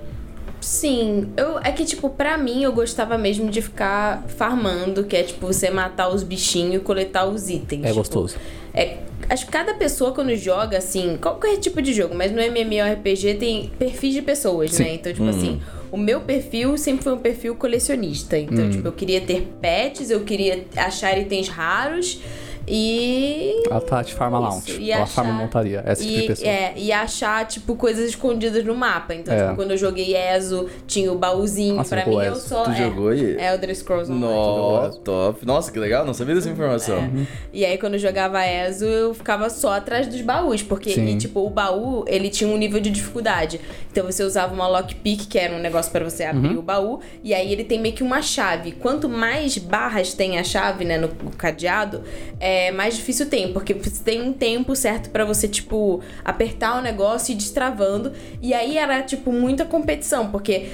Sim, 0.66 1.28
eu, 1.36 1.60
é 1.60 1.70
que, 1.70 1.84
tipo, 1.84 2.10
pra 2.10 2.36
mim 2.36 2.64
eu 2.64 2.72
gostava 2.72 3.16
mesmo 3.16 3.48
de 3.48 3.62
ficar 3.62 4.24
farmando, 4.36 5.04
que 5.04 5.14
é 5.16 5.22
tipo 5.22 5.46
você 5.46 5.70
matar 5.70 6.08
os 6.08 6.24
bichinhos 6.24 6.74
e 6.74 6.78
coletar 6.80 7.24
os 7.24 7.48
itens. 7.48 7.84
É 7.84 7.86
tipo, 7.86 7.98
gostoso. 7.98 8.36
É, 8.74 8.96
acho 9.28 9.46
que 9.46 9.52
cada 9.52 9.74
pessoa 9.74 10.10
quando 10.10 10.34
joga, 10.34 10.78
assim, 10.78 11.18
qualquer 11.22 11.56
tipo 11.58 11.80
de 11.80 11.94
jogo, 11.94 12.16
mas 12.16 12.32
no 12.32 12.40
MMORPG 12.40 13.34
tem 13.34 13.70
perfis 13.78 14.12
de 14.12 14.22
pessoas, 14.22 14.72
Sim. 14.72 14.82
né? 14.82 14.94
Então, 14.94 15.12
tipo 15.12 15.28
assim, 15.28 15.62
o 15.92 15.96
meu 15.96 16.22
perfil 16.22 16.76
sempre 16.76 17.04
foi 17.04 17.12
um 17.12 17.18
perfil 17.20 17.54
colecionista. 17.54 18.36
Então, 18.36 18.68
tipo, 18.68 18.88
eu 18.88 18.92
queria 18.92 19.20
ter 19.20 19.46
pets, 19.60 20.10
eu 20.10 20.22
queria 20.24 20.66
achar 20.74 21.16
itens 21.16 21.46
raros 21.46 22.20
e. 22.68 23.62
A 23.70 23.80
Tati 23.80 24.14
Farma 24.14 24.38
Isso, 24.38 24.48
Lounge. 24.48 24.82
e 24.82 24.90
Ela 24.92 25.02
achar- 25.04 25.14
farma 25.24 25.32
montaria. 25.32 25.82
Essa 25.86 26.02
tipo 26.02 26.14
de 26.16 26.24
E, 26.24 26.26
pessoa. 26.26 26.48
é, 26.48 26.72
e 26.76 26.92
achar, 26.92 27.46
tipo, 27.46 27.74
coisas 27.76 28.08
escondidas 28.08 28.64
no 28.64 28.74
mapa. 28.74 29.14
Então, 29.14 29.34
É. 29.34 29.42
tipo, 29.44 29.56
quando 29.56 29.70
eu 29.72 29.76
joguei 29.76 30.14
ESO, 30.16 30.68
tinha 30.86 31.12
o 31.12 31.16
baúzinho. 31.18 31.76
Nossa, 31.76 31.96
pra 31.96 32.06
mim, 32.06 32.16
eu 32.20 32.34
só. 32.36 32.64
Tu 32.64 32.70
é, 32.70 32.76
jogou 32.76 33.08
aí? 33.08 33.36
Elder 33.40 33.74
Scrolls 33.74 34.10
Online. 34.12 34.34
Nossa, 34.34 34.98
top. 35.00 35.46
Nossa, 35.46 35.72
que 35.72 35.78
legal, 35.78 36.04
não 36.04 36.14
sabia 36.14 36.34
dessa 36.34 36.48
informação. 36.50 36.96
É. 36.98 37.10
E 37.52 37.64
aí, 37.64 37.78
quando 37.78 37.94
eu 37.94 37.98
jogava 38.00 38.44
ESO, 38.44 38.84
eu 38.84 39.14
ficava 39.14 39.48
só 39.50 39.72
atrás 39.74 40.06
dos 40.06 40.20
baús. 40.20 40.62
Porque, 40.62 40.90
e, 40.90 41.16
tipo, 41.16 41.44
o 41.44 41.50
baú, 41.50 42.04
ele 42.06 42.28
tinha 42.28 42.48
um 42.50 42.56
nível 42.56 42.80
de 42.80 42.90
dificuldade. 42.90 43.60
Então, 43.90 44.04
você 44.04 44.22
usava 44.22 44.52
uma 44.54 44.66
lockpick, 44.68 45.26
que 45.26 45.38
era 45.38 45.54
um 45.54 45.58
negócio 45.60 45.90
pra 45.92 46.04
você 46.04 46.24
abrir 46.24 46.50
Uhum. 46.50 46.58
o 46.58 46.62
baú. 46.62 47.00
E 47.22 47.32
aí, 47.34 47.52
ele 47.52 47.64
tem 47.64 47.78
meio 47.80 47.94
que 47.94 48.02
uma 48.02 48.22
chave. 48.22 48.72
Quanto 48.72 49.08
mais 49.08 49.56
barras 49.58 50.12
tem 50.14 50.38
a 50.38 50.44
chave, 50.44 50.84
né, 50.84 50.98
no, 50.98 51.08
no 51.08 51.30
cadeado, 51.30 52.02
é, 52.40 52.55
mais 52.70 52.96
difícil 52.96 53.26
tem. 53.26 53.52
Porque 53.52 53.74
você 53.74 54.02
tem 54.02 54.22
um 54.22 54.32
tempo 54.32 54.74
certo 54.74 55.10
pra 55.10 55.24
você, 55.24 55.48
tipo, 55.48 56.00
apertar 56.24 56.78
o 56.78 56.82
negócio 56.82 57.32
e 57.32 57.34
ir 57.34 57.38
destravando. 57.38 58.12
E 58.40 58.52
aí, 58.54 58.78
era, 58.78 59.02
tipo, 59.02 59.32
muita 59.32 59.64
competição. 59.64 60.30
Porque... 60.30 60.68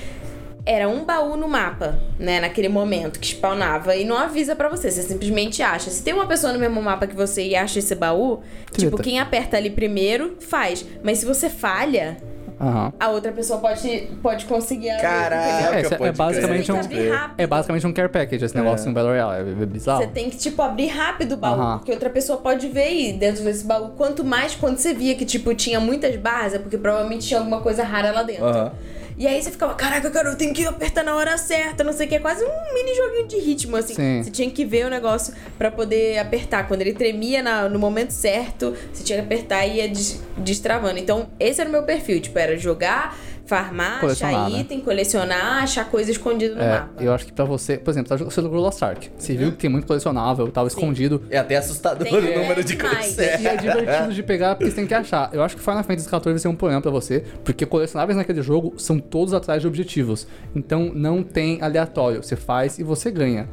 Era 0.64 0.88
um 0.88 1.04
baú 1.04 1.36
no 1.36 1.48
mapa, 1.48 1.98
né, 2.20 2.38
naquele 2.38 2.68
momento 2.68 3.18
que 3.18 3.26
spawnava 3.26 3.96
e 3.96 4.04
não 4.04 4.16
avisa 4.16 4.54
pra 4.54 4.68
você, 4.68 4.92
você 4.92 5.02
simplesmente 5.02 5.60
acha. 5.60 5.90
Se 5.90 6.04
tem 6.04 6.14
uma 6.14 6.24
pessoa 6.24 6.52
no 6.52 6.58
mesmo 6.60 6.80
mapa 6.80 7.04
que 7.04 7.16
você 7.16 7.44
e 7.48 7.56
acha 7.56 7.80
esse 7.80 7.96
baú, 7.96 8.44
tipo, 8.70 8.96
quem 8.96 9.18
aperta 9.18 9.56
ali 9.56 9.70
primeiro 9.70 10.36
faz. 10.38 10.86
Mas 11.02 11.18
se 11.18 11.26
você 11.26 11.50
falha, 11.50 12.16
Aham. 12.62 12.92
a 13.00 13.08
outra 13.08 13.32
pessoa 13.32 13.58
pode, 13.58 14.08
pode 14.22 14.44
conseguir 14.46 14.90
abrir, 14.90 15.02
Caraca, 15.02 15.76
É, 15.76 15.80
isso 15.82 15.94
é 15.94 15.96
pode 15.98 16.16
basicamente 16.16 16.64
crer. 16.66 16.76
um. 16.78 16.82
Você 16.82 16.88
tem 16.88 16.98
que 16.98 17.02
abrir 17.04 17.10
rápido. 17.10 17.34
É 17.40 17.46
basicamente 17.46 17.86
um 17.86 17.92
care 17.92 18.08
package 18.08 18.44
esse 18.44 18.56
negócio 18.56 18.88
em 18.88 18.92
Battle 18.92 19.10
Royale. 19.12 19.50
É 19.62 19.66
bizarro. 19.66 20.02
Você 20.02 20.06
tem 20.08 20.30
que, 20.30 20.36
tipo, 20.36 20.62
abrir 20.62 20.86
rápido 20.86 21.32
o 21.32 21.36
baú, 21.36 21.60
Aham. 21.60 21.78
porque 21.78 21.90
outra 21.92 22.08
pessoa 22.08 22.38
pode 22.38 22.68
ver 22.68 22.82
aí 22.84 23.12
dentro 23.12 23.42
desse 23.42 23.64
baú. 23.66 23.88
Quanto 23.96 24.24
mais, 24.24 24.54
quando 24.54 24.76
você 24.78 24.94
via 24.94 25.14
que, 25.14 25.24
tipo, 25.24 25.52
tinha 25.54 25.80
muitas 25.80 26.14
barras, 26.16 26.54
é 26.54 26.58
porque 26.58 26.78
provavelmente 26.78 27.26
tinha 27.26 27.40
alguma 27.40 27.60
coisa 27.60 27.82
rara 27.82 28.12
lá 28.12 28.22
dentro. 28.22 28.44
Aham. 28.46 28.72
E 29.18 29.26
aí 29.26 29.42
você 29.42 29.50
ficava, 29.50 29.74
caraca, 29.74 30.10
cara, 30.10 30.30
eu 30.30 30.36
tenho 30.36 30.52
que 30.54 30.64
apertar 30.66 31.04
na 31.04 31.14
hora 31.14 31.36
certa, 31.38 31.84
não 31.84 31.92
sei 31.92 32.06
o 32.06 32.08
que. 32.08 32.16
É 32.16 32.18
quase 32.18 32.44
um 32.44 32.74
mini 32.74 32.94
joguinho 32.94 33.28
de 33.28 33.38
ritmo, 33.38 33.76
assim. 33.76 33.94
Sim. 33.94 34.22
Você 34.22 34.30
tinha 34.30 34.50
que 34.50 34.64
ver 34.64 34.86
o 34.86 34.90
negócio 34.90 35.34
pra 35.58 35.70
poder 35.70 36.18
apertar. 36.18 36.66
Quando 36.66 36.80
ele 36.80 36.94
tremia 36.94 37.42
na- 37.42 37.68
no 37.68 37.78
momento 37.78 38.10
certo, 38.10 38.74
você 38.92 39.04
tinha 39.04 39.18
que 39.18 39.24
apertar 39.24 39.66
e 39.66 39.76
ia 39.76 39.88
des- 39.88 40.20
destravando. 40.38 40.98
Então, 40.98 41.28
esse 41.38 41.60
era 41.60 41.68
o 41.68 41.72
meu 41.72 41.82
perfil. 41.82 42.20
Tipo, 42.20 42.38
era 42.38 42.56
jogar, 42.56 43.16
farmar, 43.46 44.00
Colecionar, 44.00 44.34
achar 44.46 44.50
né? 44.50 44.60
item, 44.60 44.80
colecionar, 44.80 45.62
achar 45.62 45.84
coisa 45.90 46.10
escondida 46.10 46.54
no 46.54 46.60
É, 46.62 46.70
mapa. 46.80 47.02
eu 47.02 47.12
acho 47.12 47.26
que 47.26 47.32
pra 47.32 47.44
você, 47.44 47.76
por 47.76 47.90
exemplo, 47.90 48.08
tá 48.08 48.16
jogando- 48.16 48.32
você 48.32 48.40
jogou 48.42 48.60
Lost 48.60 48.82
Ark. 48.82 49.10
Você 49.16 49.34
viu 49.34 49.50
que 49.52 49.58
tem 49.58 49.70
muito 49.70 49.86
colecionável, 49.86 50.48
tava 50.50 50.68
escondido. 50.68 51.22
É 51.30 51.38
até 51.38 51.56
assustador 51.56 52.04
Tem- 52.06 52.14
o 52.18 52.20
número 52.40 52.60
é 52.60 52.62
de 52.62 52.76
coisas. 52.76 53.18
E 53.18 53.46
é 53.46 53.56
divertido 53.56 54.12
de 54.14 54.22
pegar 54.22 54.54
porque 54.54 54.70
você 54.70 54.76
tem 54.76 54.86
que 54.86 54.94
achar. 54.94 55.30
Eu 55.32 55.42
acho 55.42 55.56
que 55.56 55.62
Final 55.62 55.82
Fantasy 55.84 56.08
XIV 56.08 56.20
vai 56.24 56.38
ser 56.38 56.48
um 56.48 56.54
problema 56.56 56.80
pra 56.80 56.90
você, 56.90 57.24
porque 57.44 57.66
colecionáveis 57.66 58.16
naquele 58.16 58.42
jogo 58.42 58.74
são 58.76 58.98
todos 58.98 59.34
atrás 59.34 59.60
de 59.60 59.66
objetivos. 59.68 60.26
Então 60.54 60.90
não 60.94 61.22
tem 61.22 61.60
aleatório. 61.62 62.22
Você 62.22 62.36
faz 62.36 62.78
e 62.78 62.82
você 62.82 63.10
ganha. 63.10 63.48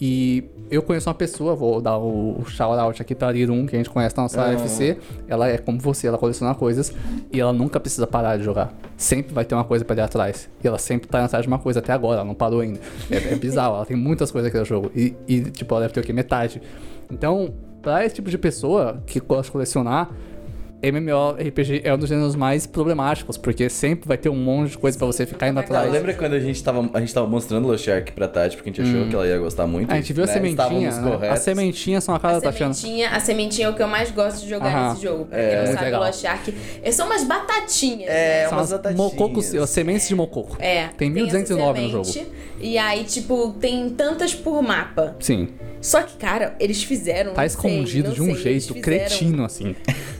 E 0.00 0.44
eu 0.70 0.82
conheço 0.82 1.08
uma 1.08 1.14
pessoa, 1.14 1.54
vou 1.54 1.80
dar 1.80 1.96
o 1.98 2.42
shout-out 2.46 3.00
aqui 3.00 3.14
pra 3.14 3.32
Irun, 3.34 3.66
que 3.66 3.74
a 3.74 3.78
gente 3.78 3.90
conhece 3.90 4.16
na 4.16 4.24
nossa 4.24 4.40
Ah. 4.42 4.50
AFC. 4.50 4.98
Ela 5.26 5.48
é 5.48 5.58
como 5.58 5.78
você, 5.80 6.06
ela 6.06 6.18
coleciona 6.18 6.54
coisas 6.54 6.92
e 7.32 7.40
ela 7.40 7.52
nunca 7.52 7.80
precisa 7.80 8.06
parar 8.06 8.36
de 8.36 8.44
jogar. 8.44 8.72
Sempre 8.98 9.32
vai 9.32 9.44
ter 9.44 9.54
uma 9.54 9.62
coisa 9.62 9.84
pra 9.84 9.94
ir 9.94 10.00
atrás. 10.00 10.50
E 10.62 10.66
ela 10.66 10.76
sempre 10.76 11.08
tá 11.08 11.24
atrás 11.24 11.44
de 11.44 11.48
uma 11.48 11.60
coisa 11.60 11.78
até 11.78 11.92
agora, 11.92 12.16
ela 12.16 12.24
não 12.24 12.34
parou 12.34 12.60
ainda. 12.60 12.80
É, 13.08 13.32
é 13.32 13.36
bizarro, 13.36 13.76
ela 13.76 13.86
tem 13.86 13.96
muitas 13.96 14.32
coisas 14.32 14.48
aqui 14.48 14.58
no 14.58 14.64
jogo. 14.64 14.90
E, 14.94 15.14
e, 15.28 15.42
tipo, 15.52 15.72
ela 15.72 15.82
deve 15.82 15.94
ter 15.94 16.00
o 16.00 16.02
quê? 16.02 16.12
Metade. 16.12 16.60
Então, 17.08 17.54
pra 17.80 18.04
esse 18.04 18.16
tipo 18.16 18.28
de 18.28 18.36
pessoa 18.36 19.00
que 19.06 19.20
gosta 19.20 19.44
de 19.44 19.52
colecionar, 19.52 20.10
MMORPG 20.82 21.80
é 21.84 21.92
um 21.92 21.98
dos 21.98 22.08
gêneros 22.08 22.36
mais 22.36 22.66
problemáticos, 22.66 23.36
porque 23.36 23.68
sempre 23.68 24.06
vai 24.06 24.16
ter 24.16 24.28
um 24.28 24.36
monte 24.36 24.70
de 24.70 24.78
coisa 24.78 24.96
pra 24.96 25.06
você 25.06 25.26
ficar 25.26 25.48
indo 25.48 25.58
atrás. 25.58 25.86
Não, 25.86 25.92
lembra 25.92 26.14
quando 26.14 26.34
a 26.34 26.40
gente 26.40 26.62
tava, 26.62 26.88
a 26.94 27.00
gente 27.00 27.12
tava 27.12 27.26
mostrando 27.26 27.66
Lost 27.66 27.88
Ark 27.88 28.12
pra 28.12 28.28
Tati, 28.28 28.56
porque 28.56 28.70
a 28.70 28.72
gente 28.72 28.88
achou 28.88 29.08
que 29.08 29.14
ela 29.14 29.26
ia 29.26 29.38
gostar 29.38 29.66
muito? 29.66 29.90
Hum. 29.90 29.94
A 29.94 29.96
gente 29.96 30.12
viu 30.12 30.24
a 30.24 30.26
né? 30.26 30.32
sementinha. 30.32 30.88
Estávamos 30.88 31.20
né? 31.20 31.28
As 31.30 31.38
sementinhas 31.40 32.04
são 32.04 32.14
a 32.14 32.20
cara 32.20 32.36
A 32.36 32.40
da 32.40 32.50
Tatiana. 32.50 32.74
sementinha, 32.74 33.10
a 33.10 33.20
sementinha 33.20 33.66
é 33.66 33.70
o 33.70 33.74
que 33.74 33.82
eu 33.82 33.88
mais 33.88 34.10
gosto 34.10 34.40
de 34.42 34.48
jogar 34.48 34.68
Aham. 34.68 34.90
nesse 34.90 35.02
jogo. 35.02 35.24
Pra 35.26 35.38
É. 35.38 35.42
quem 35.48 35.56
não 35.56 35.62
Muito 35.64 35.74
sabe, 35.74 35.84
legal. 35.86 36.00
Lost 36.04 36.24
Ark. 36.24 36.54
é- 36.82 36.92
São 36.92 37.06
umas 37.06 37.24
batatinhas. 37.24 38.08
É, 38.10 38.42
né? 38.42 38.48
São 38.48 38.58
umas 38.58 38.72
as 38.72 38.78
batatinhas. 38.78 39.12
mococos, 39.12 39.46
sementes 39.70 40.08
de 40.08 40.14
mococo. 40.14 40.56
É. 40.60 40.88
Tem 40.96 41.10
1209 41.10 41.80
no 41.80 41.88
jogo. 42.04 42.08
E 42.60 42.76
aí, 42.78 43.04
tipo, 43.04 43.52
tem 43.60 43.88
tantas 43.90 44.34
por 44.34 44.62
mapa. 44.62 45.16
Sim. 45.20 45.48
Só 45.80 46.02
que, 46.02 46.16
cara, 46.16 46.56
eles 46.58 46.82
fizeram. 46.82 47.34
Tá 47.34 47.42
sei, 47.42 47.46
escondido 47.46 48.08
não 48.08 48.14
de 48.14 48.22
um 48.22 48.34
sei, 48.34 48.34
jeito 48.34 48.74
fizeram- 48.74 48.82
cretino, 48.82 49.44
assim. 49.44 49.76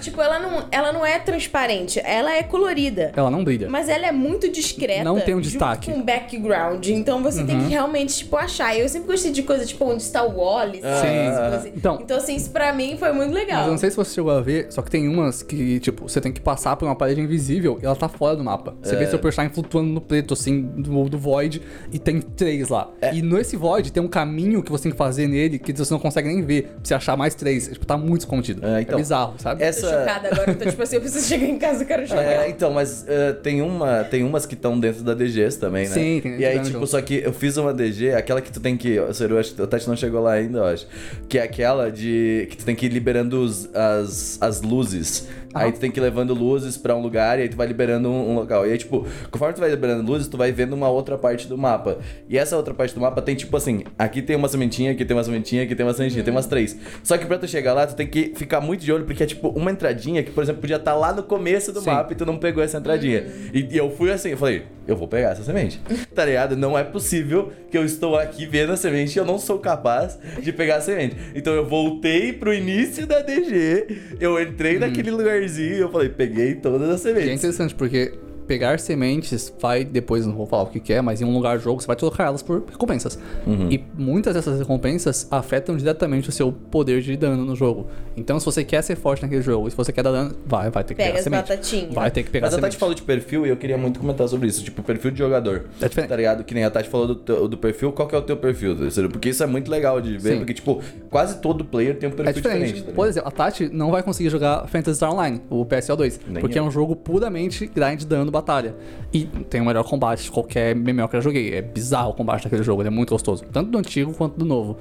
tipo, 0.00 0.20
ela 0.20 0.38
não, 0.38 0.66
ela 0.70 0.92
não 0.92 1.04
é 1.04 1.18
transparente, 1.18 2.00
ela 2.04 2.32
é 2.34 2.42
colorida. 2.42 3.12
Ela 3.16 3.30
não 3.30 3.42
brilha. 3.44 3.68
Mas 3.68 3.88
ela 3.88 4.06
é 4.06 4.12
muito 4.12 4.48
discreta. 4.50 5.04
Não 5.04 5.20
tem 5.20 5.34
um 5.34 5.40
destaque. 5.40 5.90
Com 5.90 6.02
background. 6.02 6.86
Então 6.88 7.22
você 7.22 7.44
tem 7.44 7.58
que 7.60 7.68
realmente, 7.70 8.18
tipo, 8.18 8.36
achar. 8.36 8.76
Eu 8.76 8.88
sempre 8.88 9.08
gostei 9.08 9.30
de 9.32 9.42
coisa, 9.42 9.64
tipo, 9.64 9.84
onde 9.84 10.02
está 10.02 10.22
o 10.24 10.36
Wally, 10.38 10.80
sabe? 10.80 11.00
Sim. 11.08 11.16
Essas 11.16 11.48
coisas. 11.62 11.72
Então- 11.76 11.98
então, 12.02 12.16
assim, 12.16 12.34
isso 12.36 12.50
pra 12.50 12.72
mim 12.72 12.96
foi 12.98 13.12
muito 13.12 13.32
legal. 13.32 13.58
Mas 13.58 13.66
eu 13.66 13.72
não 13.72 13.78
sei 13.78 13.90
se 13.90 13.96
você 13.96 14.14
chegou 14.14 14.30
a 14.32 14.40
ver, 14.40 14.66
só 14.70 14.82
que 14.82 14.90
tem 14.90 15.08
umas 15.08 15.42
que, 15.42 15.80
tipo, 15.80 16.08
você 16.08 16.20
tem 16.20 16.32
que 16.32 16.40
passar 16.40 16.76
por 16.76 16.84
uma 16.86 16.94
parede 16.96 17.20
invisível 17.20 17.78
e 17.82 17.86
ela 17.86 17.96
tá 17.96 18.08
fora 18.08 18.36
do 18.36 18.44
mapa. 18.44 18.74
Você 18.82 18.94
É. 18.94 18.98
vê 18.98 19.06
seu 19.06 19.18
personagem 19.18 19.54
flutuando 19.54 19.88
no 19.90 20.00
preto, 20.00 20.34
assim, 20.34 20.62
do, 20.62 21.08
do 21.08 21.18
Void, 21.18 21.62
e 21.92 21.98
tem 21.98 22.20
três 22.20 22.68
lá. 22.68 22.90
É. 23.00 23.14
E 23.14 23.22
nesse 23.22 23.56
Void 23.56 23.92
tem 23.92 24.02
um 24.02 24.08
caminho 24.08 24.62
que 24.62 24.70
você 24.70 24.84
tem 24.84 24.92
que 24.92 24.98
fazer 24.98 25.26
nele 25.26 25.58
que 25.58 25.72
você 25.72 25.92
não 25.92 26.00
consegue 26.00 26.28
nem 26.28 26.42
ver, 26.42 26.62
pra 26.64 26.72
você 26.82 26.94
achar 26.94 27.16
mais 27.16 27.34
três. 27.34 27.68
Tipo, 27.68 27.86
tá 27.86 27.96
muito 27.96 28.20
escondido. 28.22 28.64
É, 28.66 28.78
É, 28.78 28.82
então, 28.82 28.98
bizarro. 29.38 29.58
sabe? 29.58 29.60
Tô 29.60 29.64
Essa... 29.64 29.88
chocada 30.00 30.28
agora. 30.28 30.50
Eu 30.50 30.58
tô 30.58 30.64
tipo 30.66 30.82
assim, 30.82 30.96
eu 30.96 31.00
preciso 31.00 31.26
chegar 31.26 31.46
em 31.46 31.58
casa, 31.58 31.82
eu 31.82 31.86
quero 31.86 32.06
jogar. 32.06 32.22
É, 32.22 32.48
então, 32.48 32.70
mas 32.72 33.04
eh, 33.08 33.32
tem, 33.32 33.62
uma, 33.62 34.04
tem 34.04 34.22
umas 34.24 34.44
que 34.46 34.54
estão 34.54 34.78
dentro 34.78 35.02
da 35.02 35.14
DGs 35.14 35.58
também, 35.58 35.86
né? 35.88 35.94
Sim, 35.94 36.20
tem 36.22 36.38
E 36.38 36.44
aí, 36.44 36.60
tipo, 36.60 36.86
só 36.86 37.00
que 37.00 37.22
eu 37.24 37.32
fiz 37.32 37.56
uma 37.56 37.72
DG, 37.72 38.12
aquela 38.14 38.40
que 38.40 38.52
tu 38.52 38.60
tem 38.60 38.76
que. 38.76 38.98
O 38.98 39.12
Seru, 39.14 39.38
acho 39.38 39.54
que 39.54 39.62
o 39.62 39.66
Tati 39.66 39.88
não 39.88 39.96
chegou 39.96 40.20
lá 40.20 40.32
ainda, 40.32 40.58
eu 40.58 40.64
acho. 40.64 40.86
Que 41.28 41.38
é 41.38 41.42
aquela 41.42 41.90
de. 41.90 42.46
que 42.50 42.56
tu 42.56 42.64
tem 42.64 42.74
que 42.74 42.86
ir 42.86 42.90
liberando 42.90 43.40
os- 43.40 43.68
as, 43.74 44.38
as 44.40 44.62
luzes. 44.62 45.28
Aí 45.54 45.72
tu 45.72 45.80
tem 45.80 45.90
que 45.90 45.98
ir 45.98 46.02
levando 46.02 46.34
luzes 46.34 46.76
pra 46.76 46.94
um 46.94 47.00
lugar 47.00 47.38
e 47.38 47.42
aí 47.42 47.48
tu 47.48 47.56
vai 47.56 47.66
liberando 47.66 48.10
um, 48.10 48.30
um 48.32 48.34
local. 48.34 48.66
E 48.66 48.72
aí, 48.72 48.78
tipo, 48.78 49.06
conforme 49.30 49.54
tu 49.54 49.60
vai 49.60 49.70
liberando 49.70 50.02
luzes, 50.02 50.28
tu 50.28 50.36
vai 50.36 50.52
vendo 50.52 50.74
uma 50.74 50.90
outra 50.90 51.16
parte 51.16 51.48
do 51.48 51.56
mapa. 51.56 51.98
E 52.28 52.36
essa 52.36 52.54
outra 52.56 52.74
parte 52.74 52.94
do 52.94 53.00
mapa 53.00 53.22
tem, 53.22 53.34
tipo 53.34 53.56
assim, 53.56 53.82
aqui 53.98 54.20
tem 54.20 54.36
uma 54.36 54.46
sementinha, 54.46 54.92
aqui 54.92 55.04
tem 55.06 55.16
uma 55.16 55.24
sementinha, 55.24 55.62
aqui 55.62 55.74
tem 55.74 55.84
uma 55.86 55.94
sementinha, 55.94 56.22
tem 56.22 56.32
umas 56.32 56.46
três. 56.46 56.76
Só 57.02 57.16
que 57.16 57.24
pra 57.24 57.38
tu 57.38 57.48
chegar 57.48 57.72
lá, 57.72 57.86
tu 57.86 57.96
tem 57.96 58.06
que 58.06 58.32
ficar 58.36 58.60
muito 58.60 58.84
de 58.84 58.92
olho, 58.92 59.04
porque 59.06 59.22
é 59.22 59.26
tipo 59.28 59.48
uma 59.50 59.70
entradinha 59.70 60.22
que, 60.22 60.30
por 60.32 60.42
exemplo, 60.42 60.60
podia 60.60 60.76
estar 60.76 60.94
lá 60.94 61.12
no 61.12 61.22
começo 61.22 61.72
do 61.72 61.80
Sim. 61.80 61.90
mapa 61.90 62.12
e 62.12 62.16
tu 62.16 62.26
não 62.26 62.36
pegou 62.38 62.62
essa 62.62 62.78
entradinha. 62.78 63.24
E, 63.54 63.68
e 63.70 63.76
eu 63.76 63.90
fui 63.90 64.10
assim, 64.10 64.30
eu 64.30 64.36
falei, 64.36 64.62
eu 64.86 64.96
vou 64.96 65.06
pegar 65.06 65.30
essa 65.30 65.42
semente. 65.44 65.80
Tá 66.14 66.24
ligado? 66.24 66.56
Não 66.56 66.76
é 66.76 66.82
possível 66.82 67.52
que 67.70 67.78
eu 67.78 67.84
estou 67.84 68.16
aqui 68.16 68.44
vendo 68.46 68.72
a 68.72 68.76
semente 68.76 69.14
e 69.16 69.18
eu 69.20 69.24
não 69.24 69.38
sou 69.38 69.58
capaz 69.60 70.18
de 70.42 70.52
pegar 70.52 70.76
a 70.76 70.80
semente. 70.80 71.14
Então 71.34 71.52
eu 71.54 71.64
voltei 71.64 72.32
pro 72.32 72.52
início 72.52 73.06
da 73.06 73.20
DG, 73.20 74.16
eu 74.18 74.40
entrei 74.42 74.78
naquele 74.80 75.10
lugarzinho 75.12 75.74
e 75.74 75.78
eu 75.80 75.90
falei, 75.92 76.08
peguei 76.08 76.54
todas 76.56 76.88
as 76.88 77.04
E 77.04 77.10
é 77.10 77.14
sementes. 77.14 77.38
interessante 77.38 77.74
porque 77.74 78.12
pegar 78.48 78.80
sementes 78.80 79.52
vai 79.60 79.84
depois, 79.84 80.26
não 80.26 80.34
vou 80.34 80.46
falar 80.46 80.62
o 80.64 80.66
que, 80.66 80.80
que 80.80 80.92
é, 80.92 81.00
mas 81.02 81.20
em 81.20 81.24
um 81.24 81.32
lugar 81.34 81.58
do 81.58 81.62
jogo 81.62 81.80
você 81.80 81.86
vai 81.86 81.94
trocar 81.96 82.24
elas 82.28 82.42
por 82.42 82.64
recompensas. 82.70 83.18
Uhum. 83.46 83.70
E 83.70 83.84
muitas 83.96 84.34
dessas 84.34 84.58
recompensas 84.58 85.28
afetam 85.30 85.76
diretamente 85.76 86.28
o 86.28 86.32
seu 86.32 86.50
poder 86.50 87.00
de 87.02 87.16
dano 87.16 87.44
no 87.44 87.54
jogo. 87.54 87.86
Então, 88.16 88.40
se 88.40 88.46
você 88.46 88.64
quer 88.64 88.82
ser 88.82 88.96
forte 88.96 89.22
naquele 89.22 89.42
jogo, 89.42 89.70
se 89.70 89.76
você 89.76 89.92
quer 89.92 90.02
dar 90.02 90.10
dano, 90.10 90.34
vai, 90.46 90.70
vai 90.70 90.82
ter 90.82 90.94
que 90.94 90.98
Pega 90.98 91.10
pegar 91.10 91.18
as 91.18 91.24
semente. 91.24 91.42
batatinhas. 91.48 91.94
Vai 91.94 92.10
ter 92.10 92.22
que 92.24 92.30
pegar 92.30 92.46
Mas 92.46 92.54
a 92.54 92.56
semente. 92.56 92.72
Tati 92.72 92.80
falou 92.80 92.94
de 92.94 93.02
perfil 93.02 93.46
e 93.46 93.50
eu 93.50 93.56
queria 93.56 93.76
muito 93.78 94.00
comentar 94.00 94.26
sobre 94.28 94.48
isso. 94.48 94.64
Tipo, 94.64 94.82
perfil 94.82 95.10
de 95.10 95.18
jogador. 95.18 95.66
É 95.80 95.88
diferente. 95.88 96.08
Tá 96.08 96.16
ligado? 96.16 96.42
Que 96.44 96.54
nem 96.54 96.64
a 96.64 96.70
Tati 96.70 96.88
falou 96.88 97.06
do, 97.06 97.14
teu- 97.14 97.46
do 97.46 97.56
perfil. 97.58 97.92
Qual 97.92 98.08
que 98.08 98.14
é 98.14 98.18
o 98.18 98.22
teu 98.22 98.36
perfil, 98.36 98.74
Terceiro? 98.76 99.08
Porque 99.10 99.28
isso 99.28 99.42
é 99.42 99.46
muito 99.46 99.70
legal 99.70 100.00
de 100.00 100.16
ver. 100.18 100.32
Sim. 100.32 100.38
Porque, 100.38 100.54
tipo, 100.54 100.82
quase 101.10 101.38
todo 101.40 101.64
player 101.64 101.96
tem 101.98 102.08
um 102.08 102.12
perfil 102.12 102.30
É 102.30 102.32
diferente. 102.32 102.64
diferente. 102.66 102.86
tá 102.86 102.92
Por 102.92 103.06
exemplo, 103.06 103.28
a 103.28 103.30
Tati 103.30 103.68
não 103.72 103.90
vai 103.90 104.02
conseguir 104.02 104.30
jogar 104.30 104.66
Phantasy 104.68 104.96
Star 104.96 105.12
Online, 105.12 105.40
o 105.50 105.64
PSO2, 105.66 106.20
Nem 106.28 106.40
porque 106.40 106.58
eu. 106.58 106.64
é 106.64 106.66
um 106.66 106.70
jogo 106.70 106.96
puramente 106.96 107.66
grind 107.66 108.04
dano 108.04 108.30
batalha. 108.40 108.74
E 109.12 109.24
tem 109.24 109.60
o 109.60 109.64
melhor 109.64 109.84
combate 109.84 110.24
de 110.24 110.30
qualquer 110.30 110.74
MMO 110.74 111.08
que 111.08 111.16
eu 111.16 111.20
já 111.20 111.24
joguei. 111.24 111.54
É 111.54 111.62
bizarro 111.62 112.10
o 112.10 112.14
combate 112.14 112.44
daquele 112.44 112.62
jogo, 112.62 112.82
ele 112.82 112.88
é 112.88 112.90
muito 112.90 113.10
gostoso. 113.10 113.44
Tanto 113.52 113.70
do 113.70 113.78
antigo 113.78 114.12
quanto 114.14 114.38
do 114.38 114.44
novo. 114.44 114.76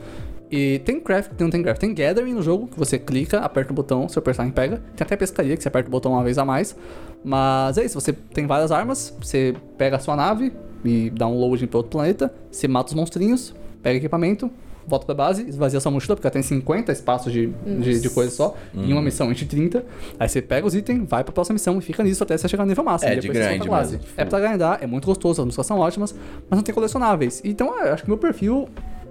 E 0.50 0.80
tem 0.80 1.00
craft, 1.00 1.32
não 1.40 1.50
tem 1.50 1.62
craft. 1.62 1.82
Tem 1.82 1.94
gathering 1.94 2.34
no 2.34 2.42
jogo, 2.42 2.68
que 2.68 2.80
você 2.80 2.98
clica, 2.98 3.40
aperta 3.40 3.72
o 3.72 3.76
botão, 3.76 4.08
seu 4.08 4.22
personagem 4.22 4.54
pega. 4.54 4.78
Tem 4.96 5.06
até 5.06 5.16
pescaria, 5.16 5.58
que 5.58 5.62
você 5.62 5.68
aperta 5.68 5.90
o 5.90 5.92
botão 5.92 6.14
uma 6.14 6.24
vez 6.24 6.38
a 6.38 6.46
mais. 6.46 6.76
Mas 7.24 7.78
é 7.78 7.86
isso, 7.86 8.00
você 8.00 8.14
tem 8.14 8.48
várias 8.48 8.72
armas, 8.72 9.14
você 9.20 9.54
pega 9.78 9.98
a 9.98 10.00
sua 10.00 10.16
nave 10.16 10.54
e 10.86 11.10
dá 11.10 11.28
um 11.28 11.38
loading 11.38 11.68
para 11.68 11.78
outro 11.78 11.92
planeta, 11.92 12.34
você 12.50 12.68
mata 12.68 12.90
os 12.90 12.94
monstrinhos, 12.94 13.54
pega 13.82 13.98
equipamento, 13.98 14.50
volta 14.88 15.06
pra 15.06 15.14
base, 15.14 15.48
esvazia 15.48 15.80
sua 15.80 15.92
mochila, 15.92 16.16
porque 16.16 16.26
ela 16.26 16.32
tem 16.34 16.42
50 16.42 16.92
espaços 16.92 17.32
de, 17.32 17.48
de, 17.48 18.00
de 18.00 18.10
coisa 18.10 18.32
só, 18.32 18.56
em 18.74 18.94
uma 18.94 19.02
missão 19.02 19.32
enche 19.32 19.46
30. 19.46 19.84
Aí 20.20 20.30
você 20.30 20.42
pega 20.42 20.66
os 20.66 20.74
itens, 20.74 21.08
vai 21.08 21.24
pra 21.24 21.34
próxima 21.34 21.54
missão 21.56 21.78
e 21.78 21.82
fica 21.82 22.04
nisso 22.04 22.24
até 22.24 22.38
você 22.38 22.48
chegar 22.48 22.64
no 22.64 22.70
nível 22.70 22.84
máximo. 22.84 23.10
É, 23.12 23.14
e 23.14 23.20
de 23.20 23.28
depois 23.28 23.38
você 23.38 23.50
grind 23.50 23.60
volta 23.60 23.70
pra 23.70 23.78
base. 23.80 23.98
mesmo. 23.98 24.08
É 24.16 24.26
pra 24.26 24.40
grindar, 24.40 24.80
é 24.82 24.88
muito 24.88 25.06
gostoso, 25.06 25.42
as 25.42 25.46
músicas 25.46 25.66
são 25.66 25.80
ótimas, 25.80 26.16
mas 26.50 26.58
não 26.58 26.64
tem 26.64 26.74
colecionáveis. 26.74 27.42
Então 27.44 27.78
eu 27.80 27.94
acho 27.94 28.04
que 28.04 28.10
meu 28.10 28.18
perfil 28.18 28.68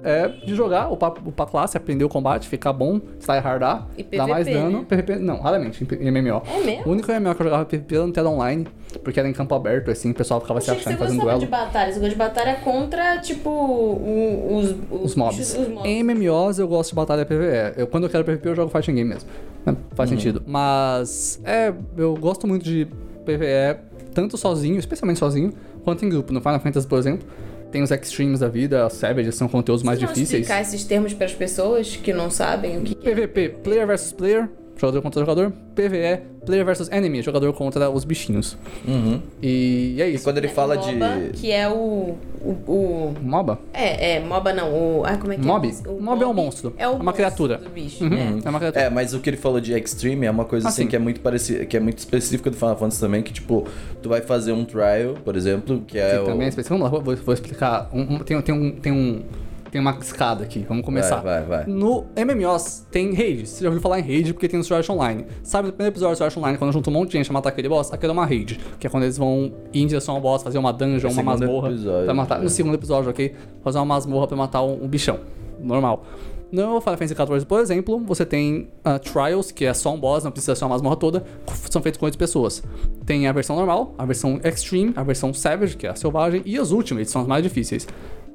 é 0.09 0.29
de 0.29 0.55
jogar 0.55 0.91
o 0.93 0.97
pra, 0.97 1.11
classe, 1.47 1.77
aprender 1.77 2.05
o 2.05 2.09
combate, 2.09 2.49
ficar 2.49 2.73
bom, 2.73 2.99
tryhardar, 2.99 3.87
E 3.99 4.03
dar 4.17 4.27
mais 4.27 4.47
PVP, 4.47 4.63
dano. 4.63 4.79
né? 4.79 4.85
PVP, 4.89 5.17
não, 5.17 5.41
raramente, 5.41 5.85
em 6.01 6.11
MMO. 6.11 6.43
É 6.47 6.65
mesmo? 6.65 6.83
O 6.87 6.91
único 6.93 7.11
MMO 7.13 7.35
que 7.35 7.43
eu 7.43 7.45
jogava 7.45 7.65
PVP 7.65 7.95
era 7.97 8.07
no 8.07 8.13
Tela 8.13 8.31
Online, 8.31 8.67
porque 9.03 9.19
era 9.19 9.29
em 9.29 9.33
campo 9.33 9.55
aberto, 9.55 9.91
assim, 9.91 10.11
o 10.11 10.15
pessoal 10.15 10.41
ficava 10.41 10.61
se 10.61 10.71
achando 10.71 10.93
você 10.93 10.97
fazendo 10.97 11.21
duelo. 11.21 11.41
de 11.41 11.47
batalha. 11.47 11.93
Você 11.93 11.99
gosta 11.99 12.11
de 12.11 12.17
batalha 12.17 12.55
contra, 12.63 13.19
tipo, 13.19 13.51
o- 13.51 14.57
os, 14.59 14.75
Os 15.03 15.15
mobs. 15.17 15.55
Os 15.57 15.69
mobs. 15.69 15.85
Em 15.85 16.01
MMOs 16.03 16.59
eu 16.59 16.69
gosto 16.69 16.91
de 16.91 16.97
batalha 16.97 17.25
PvE. 17.27 17.75
Eu, 17.77 17.87
quando 17.87 18.05
eu 18.05 18.11
quero 18.11 18.25
PvP 18.25 18.49
eu 18.49 18.55
jogo 18.55 18.71
fighting 18.71 18.95
game 18.95 19.11
mesmo. 19.11 19.29
né? 19.65 19.77
Faz 19.95 20.11
Uhum. 20.11 20.17
sentido. 20.17 20.43
Mas 20.47 21.41
é, 21.45 21.73
eu 21.97 22.15
gosto 22.17 22.47
muito 22.47 22.65
de 22.65 22.87
PvE, 23.25 23.77
tanto 24.15 24.37
sozinho, 24.39 24.79
especialmente 24.79 25.19
sozinho, 25.19 25.53
quanto 25.85 26.05
em 26.05 26.09
grupo. 26.09 26.33
No 26.33 26.41
Final 26.41 26.61
Fantasy, 26.61 26.87
por 26.87 26.99
exemplo, 26.99 27.27
tem 27.71 27.83
os 27.83 27.91
extremes 27.91 28.41
da 28.41 28.49
vida, 28.49 28.87
os 28.87 28.95
Savages 28.95 29.35
são 29.35 29.49
conteúdos 29.49 29.83
mais 29.83 29.99
Vocês 29.99 30.09
vão 30.09 30.15
difíceis. 30.15 30.43
explicar 30.43 30.63
esses 30.63 30.85
termos 30.85 31.13
para 31.15 31.27
as 31.27 31.35
pessoas 31.35 31.97
que 31.97 32.13
não 32.13 32.31
sabem 32.31 32.79
o 32.79 32.83
que, 32.83 32.95
que 32.95 33.09
é? 33.09 33.15
PVP, 33.15 33.49
player 33.63 33.87
versus 33.87 34.13
player, 34.13 34.49
jogador 34.77 35.03
contra 35.03 35.21
jogador. 35.21 35.53
PvE, 35.75 36.21
player 36.45 36.65
versus 36.65 36.91
enemy, 36.91 37.23
jogador 37.23 37.53
contra 37.53 37.89
os 37.91 38.05
bichinhos. 38.05 38.57
Uhum. 38.87 39.21
E 39.43 39.97
é 40.01 40.09
E 40.09 40.15
isso. 40.15 40.25
quando 40.25 40.39
ele 40.39 40.49
fala 40.49 40.77
de. 40.77 40.93
MOBA, 40.93 41.19
que 41.33 41.51
é 41.51 41.69
o, 41.69 42.17
o, 42.41 42.51
o- 42.67 43.15
MOBA? 43.23 43.59
É, 43.73 44.17
é, 44.17 44.21
MOBA 44.21 44.53
não. 44.53 44.73
O, 44.73 45.03
ah, 45.05 45.17
como 45.17 45.33
é 45.33 45.37
que 45.37 45.45
Mob? 45.47 45.67
é? 45.69 45.89
O 45.89 46.01
Mob 46.01 46.23
é 46.23 46.27
um 46.27 46.33
monstro. 46.35 46.75
É, 46.77 46.87
o 46.87 46.91
É 46.91 46.95
uma 46.95 46.99
monstro 46.99 47.15
criatura. 47.15 47.59
do 47.59 47.71
bicho. 47.71 48.05
Uhum, 48.05 48.13
É. 48.15 48.47
É 48.47 48.51
uma 48.51 48.59
criatura. 48.59 48.85
É, 48.85 48.91
mas 48.91 49.13
o 49.15 49.21
que 49.21 49.31
ele 49.31 49.37
falou 49.37 49.61
de 49.61 49.73
extreme 49.79 50.27
é 50.27 50.31
uma 50.31 50.45
coisa 50.45 50.67
Ah, 50.67 50.71
assim 50.71 50.83
sim. 50.83 50.89
que 50.89 50.97
é 50.97 50.99
muito 50.99 51.21
parecida, 51.21 51.65
que 51.67 51.77
é 51.77 51.81
muito 51.81 51.99
específica 51.99 52.51
do 52.51 52.57
Final 52.57 52.77
Fantasy 52.77 53.01
também, 53.01 53.23
que 53.23 53.33
tipo, 53.33 53.67
tu 54.03 54.09
vai 54.09 54.21
fazer 54.21 54.53
um 54.53 54.65
trial, 54.65 55.15
por 55.25 55.37
exemplo, 55.37 55.83
que 55.87 55.99
é 55.99 56.11
que 56.11 56.17
o... 56.19 56.25
também 56.25 56.47
é 56.47 56.49
específico. 56.49 56.79
Vamos 56.79 56.93
lá, 56.93 56.99
vou, 57.05 57.17
vou 57.17 57.35
explicar. 57.35 57.89
Um- 57.93 58.15
um- 58.17 58.19
tem, 58.21 58.41
tem 58.41 58.55
um, 58.55 58.71
tem 58.73 58.93
um. 58.93 59.23
Tem 59.77 59.81
uma 59.83 59.95
escada 60.01 60.43
aqui, 60.43 60.65
vamos 60.67 60.87
começar. 60.87 61.17
Vai, 61.17 61.45
vai, 61.45 61.65
vai. 61.65 61.67
No 61.67 62.07
MMOs 62.17 62.87
tem 62.91 63.13
raid. 63.13 63.47
Você 63.47 63.63
já 63.63 63.69
ouviu 63.69 63.83
falar 63.83 64.01
em 64.01 64.03
raid 64.03 64.33
porque 64.33 64.49
tem 64.49 64.57
no 64.57 64.65
Sword 64.65 64.91
Online. 64.91 65.27
Sabe, 65.43 65.67
no 65.67 65.75
primeiro 65.75 65.93
episódio 65.93 66.15
do 66.15 66.17
Sword 66.17 66.39
Online, 66.39 66.57
quando 66.57 66.73
junta 66.73 66.89
um 66.89 66.95
monte 66.95 67.11
de 67.11 67.19
gente 67.19 67.27
pra 67.27 67.35
matar 67.35 67.51
aquele 67.51 67.69
boss, 67.69 67.93
aquilo 67.93 68.13
é 68.13 68.15
uma 68.15 68.25
raid. 68.25 68.59
Que 68.81 68.87
é 68.87 68.91
quando 68.91 69.03
eles 69.03 69.19
vão 69.19 69.53
ir 69.75 69.83
em 69.83 69.87
direção 69.87 70.15
ao 70.15 70.21
boss, 70.23 70.43
fazer 70.43 70.57
uma 70.57 70.73
dungeon, 70.73 71.11
É 71.11 71.13
uma 71.13 71.23
masmorra. 71.23 71.69
episódio, 71.69 72.05
pra 72.07 72.15
matar. 72.15 72.41
é. 72.41 72.43
No 72.45 72.49
segundo 72.49 72.75
episódio, 72.75 73.11
ok? 73.11 73.35
Fazer 73.63 73.77
uma 73.77 73.85
masmorra 73.85 74.27
pra 74.27 74.35
matar 74.35 74.63
um, 74.63 74.83
um 74.83 74.89
bichão. 74.89 75.21
Normal. 75.61 76.07
No 76.51 76.81
Final 76.81 76.97
Fantasy 76.97 77.15
XIV, 77.15 77.45
por 77.45 77.61
exemplo, 77.61 77.99
você 78.07 78.25
tem 78.25 78.69
ah, 78.83 78.99
Trials, 78.99 79.51
que 79.53 79.67
é 79.67 79.75
só 79.75 79.93
um 79.93 80.01
boss, 80.01 80.25
não 80.25 80.31
precisa 80.31 80.55
ser 80.55 80.65
uma 80.65 80.71
masmorra 80.71 80.97
toda, 80.97 81.23
são 81.69 81.83
feitos 81.83 81.99
com 81.99 82.07
8 82.07 82.17
pessoas. 82.17 82.63
Tem 83.05 83.27
a 83.27 83.33
versão 83.33 83.57
normal, 83.57 83.95
a 83.99 84.07
versão 84.07 84.41
Extreme, 84.43 84.93
a 84.97 85.03
versão 85.03 85.35
Savage, 85.35 85.77
que 85.77 85.87
é 85.87 85.91
a 85.91 85.95
selvagem, 85.97 86.41
e 86.47 86.57
as 86.57 86.71
Ultimates, 86.71 87.11
são 87.11 87.21
as 87.21 87.29
mais 87.29 87.43
difíceis. 87.43 87.87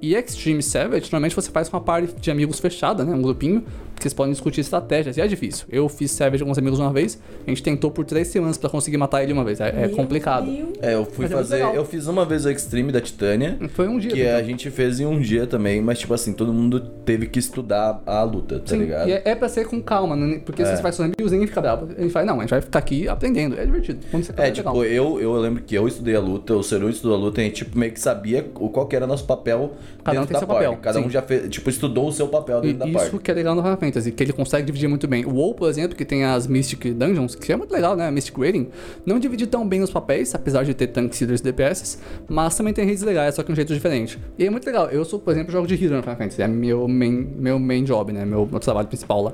E 0.01 0.15
Extreme 0.15 0.63
Savage, 0.63 1.03
normalmente 1.11 1.35
você 1.35 1.51
faz 1.51 1.69
uma 1.69 1.79
party 1.79 2.13
de 2.19 2.31
amigos 2.31 2.59
fechada, 2.59 3.05
né? 3.05 3.13
Um 3.13 3.21
grupinho, 3.21 3.63
que 4.01 4.09
vocês 4.09 4.13
podem 4.13 4.31
discutir 4.33 4.61
estratégias. 4.61 5.15
E 5.17 5.21
é 5.21 5.27
difícil. 5.27 5.65
Eu 5.69 5.87
fiz 5.87 6.11
Savage 6.11 6.43
com 6.43 6.49
uns 6.49 6.57
amigos 6.57 6.79
uma 6.79 6.91
vez, 6.91 7.19
a 7.45 7.49
gente 7.49 7.61
tentou 7.61 7.91
por 7.91 8.03
3 8.05 8.27
semanas 8.27 8.57
pra 8.57 8.69
conseguir 8.69 8.97
matar 8.97 9.21
ele 9.23 9.31
uma 9.31 9.43
vez. 9.43 9.59
É, 9.61 9.85
é 9.85 9.87
complicado. 9.89 10.45
Deus. 10.45 10.69
É, 10.81 10.95
eu 10.95 11.05
fui 11.05 11.25
Mas 11.25 11.31
é 11.31 11.35
fazer, 11.35 11.55
legal. 11.57 11.75
eu 11.75 11.85
fiz 11.85 12.07
uma 12.07 12.25
vez 12.25 12.45
o 12.45 12.49
extreme 12.49 12.91
da 12.91 12.99
Titânia, 12.99 13.57
Foi 13.73 13.87
um 13.87 13.99
dia. 13.99 14.11
que 14.11 14.21
então. 14.21 14.35
a 14.35 14.43
gente 14.43 14.69
fez 14.71 14.99
em 14.99 15.05
um 15.05 15.19
dia 15.19 15.45
também, 15.45 15.81
mas 15.81 15.99
tipo 15.99 16.13
assim, 16.13 16.33
todo 16.33 16.51
mundo 16.51 16.79
teve 16.79 17.27
que 17.27 17.37
estudar 17.39 18.01
a 18.05 18.23
luta, 18.23 18.59
tá 18.59 18.67
Sim, 18.67 18.79
ligado? 18.79 19.07
E 19.09 19.13
é, 19.13 19.21
é 19.25 19.35
pra 19.35 19.47
ser 19.47 19.65
com 19.67 19.81
calma, 19.81 20.15
né? 20.15 20.41
porque 20.43 20.65
se 20.65 20.71
É. 20.71 20.75
você 20.75 20.81
faz 20.81 20.97
com 20.97 21.03
os 21.03 21.05
amigos, 21.09 21.31
ninguém 21.31 21.47
fica 21.47 21.61
bravo. 21.61 21.89
Ele 21.97 22.09
fala, 22.09 22.25
não, 22.25 22.37
a 22.37 22.41
gente 22.41 22.49
vai 22.49 22.61
ficar 22.61 22.79
aqui 22.79 23.07
aprendendo. 23.07 23.59
É 23.59 23.65
divertido. 23.65 23.99
Quando 24.09 24.23
você 24.23 24.33
tá 24.33 24.43
É, 24.43 24.49
legal. 24.49 24.73
tipo, 24.73 24.85
eu, 24.85 25.21
eu 25.21 25.33
lembro 25.35 25.61
que 25.63 25.75
eu 25.75 25.87
estudei 25.87 26.15
a 26.15 26.19
luta, 26.19 26.53
o 26.55 26.63
Seru 26.63 26.89
estudou 26.89 27.15
a 27.15 27.19
luta, 27.19 27.39
e 27.41 27.43
a 27.43 27.47
gente 27.47 27.57
tipo, 27.65 27.77
meio 27.77 27.91
que 27.91 27.99
sabia 27.99 28.49
o, 28.55 28.69
qual 28.69 28.87
que 28.87 28.95
era 28.95 29.05
nosso 29.05 29.25
papel 29.25 29.73
Cada 30.03 30.17
um 30.17 30.21
dentro 30.21 30.27
tem 30.27 30.33
da 30.33 30.39
seu 30.39 30.47
party. 30.47 30.63
papel, 30.65 30.79
Cada 30.81 30.99
um 30.99 31.03
sim. 31.03 31.09
já 31.09 31.21
fez, 31.21 31.49
tipo, 31.49 31.69
estudou 31.69 32.07
o 32.07 32.11
seu 32.11 32.27
papel 32.27 32.61
dentro 32.61 32.77
da 32.79 32.87
E 32.87 32.91
party. 32.93 33.07
isso 33.09 33.19
que 33.19 33.29
é 33.29 33.33
legal 33.33 33.53
no 33.55 33.61
Final 33.61 33.77
Fantasy, 33.91 34.11
que 34.11 34.23
ele 34.23 34.33
consegue 34.33 34.65
dividir 34.65 34.87
muito 34.87 35.07
bem. 35.07 35.25
O 35.25 35.35
WoW, 35.35 35.53
por 35.53 35.69
exemplo, 35.69 35.95
que 35.95 36.05
tem 36.05 36.23
as 36.23 36.47
Mystic 36.47 36.93
Dungeons, 36.93 37.35
que 37.35 37.51
é 37.51 37.55
muito 37.55 37.71
legal, 37.71 37.95
né? 37.95 38.07
A 38.07 38.11
Mystic 38.11 38.37
Rating, 38.37 38.67
não 39.05 39.19
divide 39.19 39.45
tão 39.45 39.67
bem 39.67 39.81
os 39.81 39.91
papéis, 39.91 40.33
apesar 40.33 40.63
de 40.63 40.73
ter 40.73 40.87
tanques, 40.87 41.21
healers 41.21 41.41
e 41.41 41.43
DPS, 41.43 41.99
mas 42.27 42.55
também 42.55 42.73
tem 42.73 42.85
redes 42.85 43.03
legais, 43.03 43.35
só 43.35 43.43
que 43.43 43.47
de 43.47 43.53
um 43.53 43.55
jeito 43.55 43.73
diferente. 43.73 44.17
E 44.37 44.45
é 44.45 44.49
muito 44.49 44.65
legal. 44.65 44.89
Eu 44.89 45.03
sou, 45.03 45.19
por 45.19 45.31
exemplo, 45.31 45.51
jogo 45.51 45.67
de 45.67 45.75
healer 45.75 45.97
no 45.97 46.03
Final 46.03 46.17
Fantasy, 46.17 46.41
é 46.41 46.47
meu 46.47 46.87
main, 46.87 47.27
meu 47.37 47.59
main 47.59 47.83
job, 47.83 48.11
né? 48.11 48.25
Meu, 48.25 48.47
meu 48.49 48.59
trabalho 48.59 48.87
principal 48.87 49.23
lá. 49.23 49.33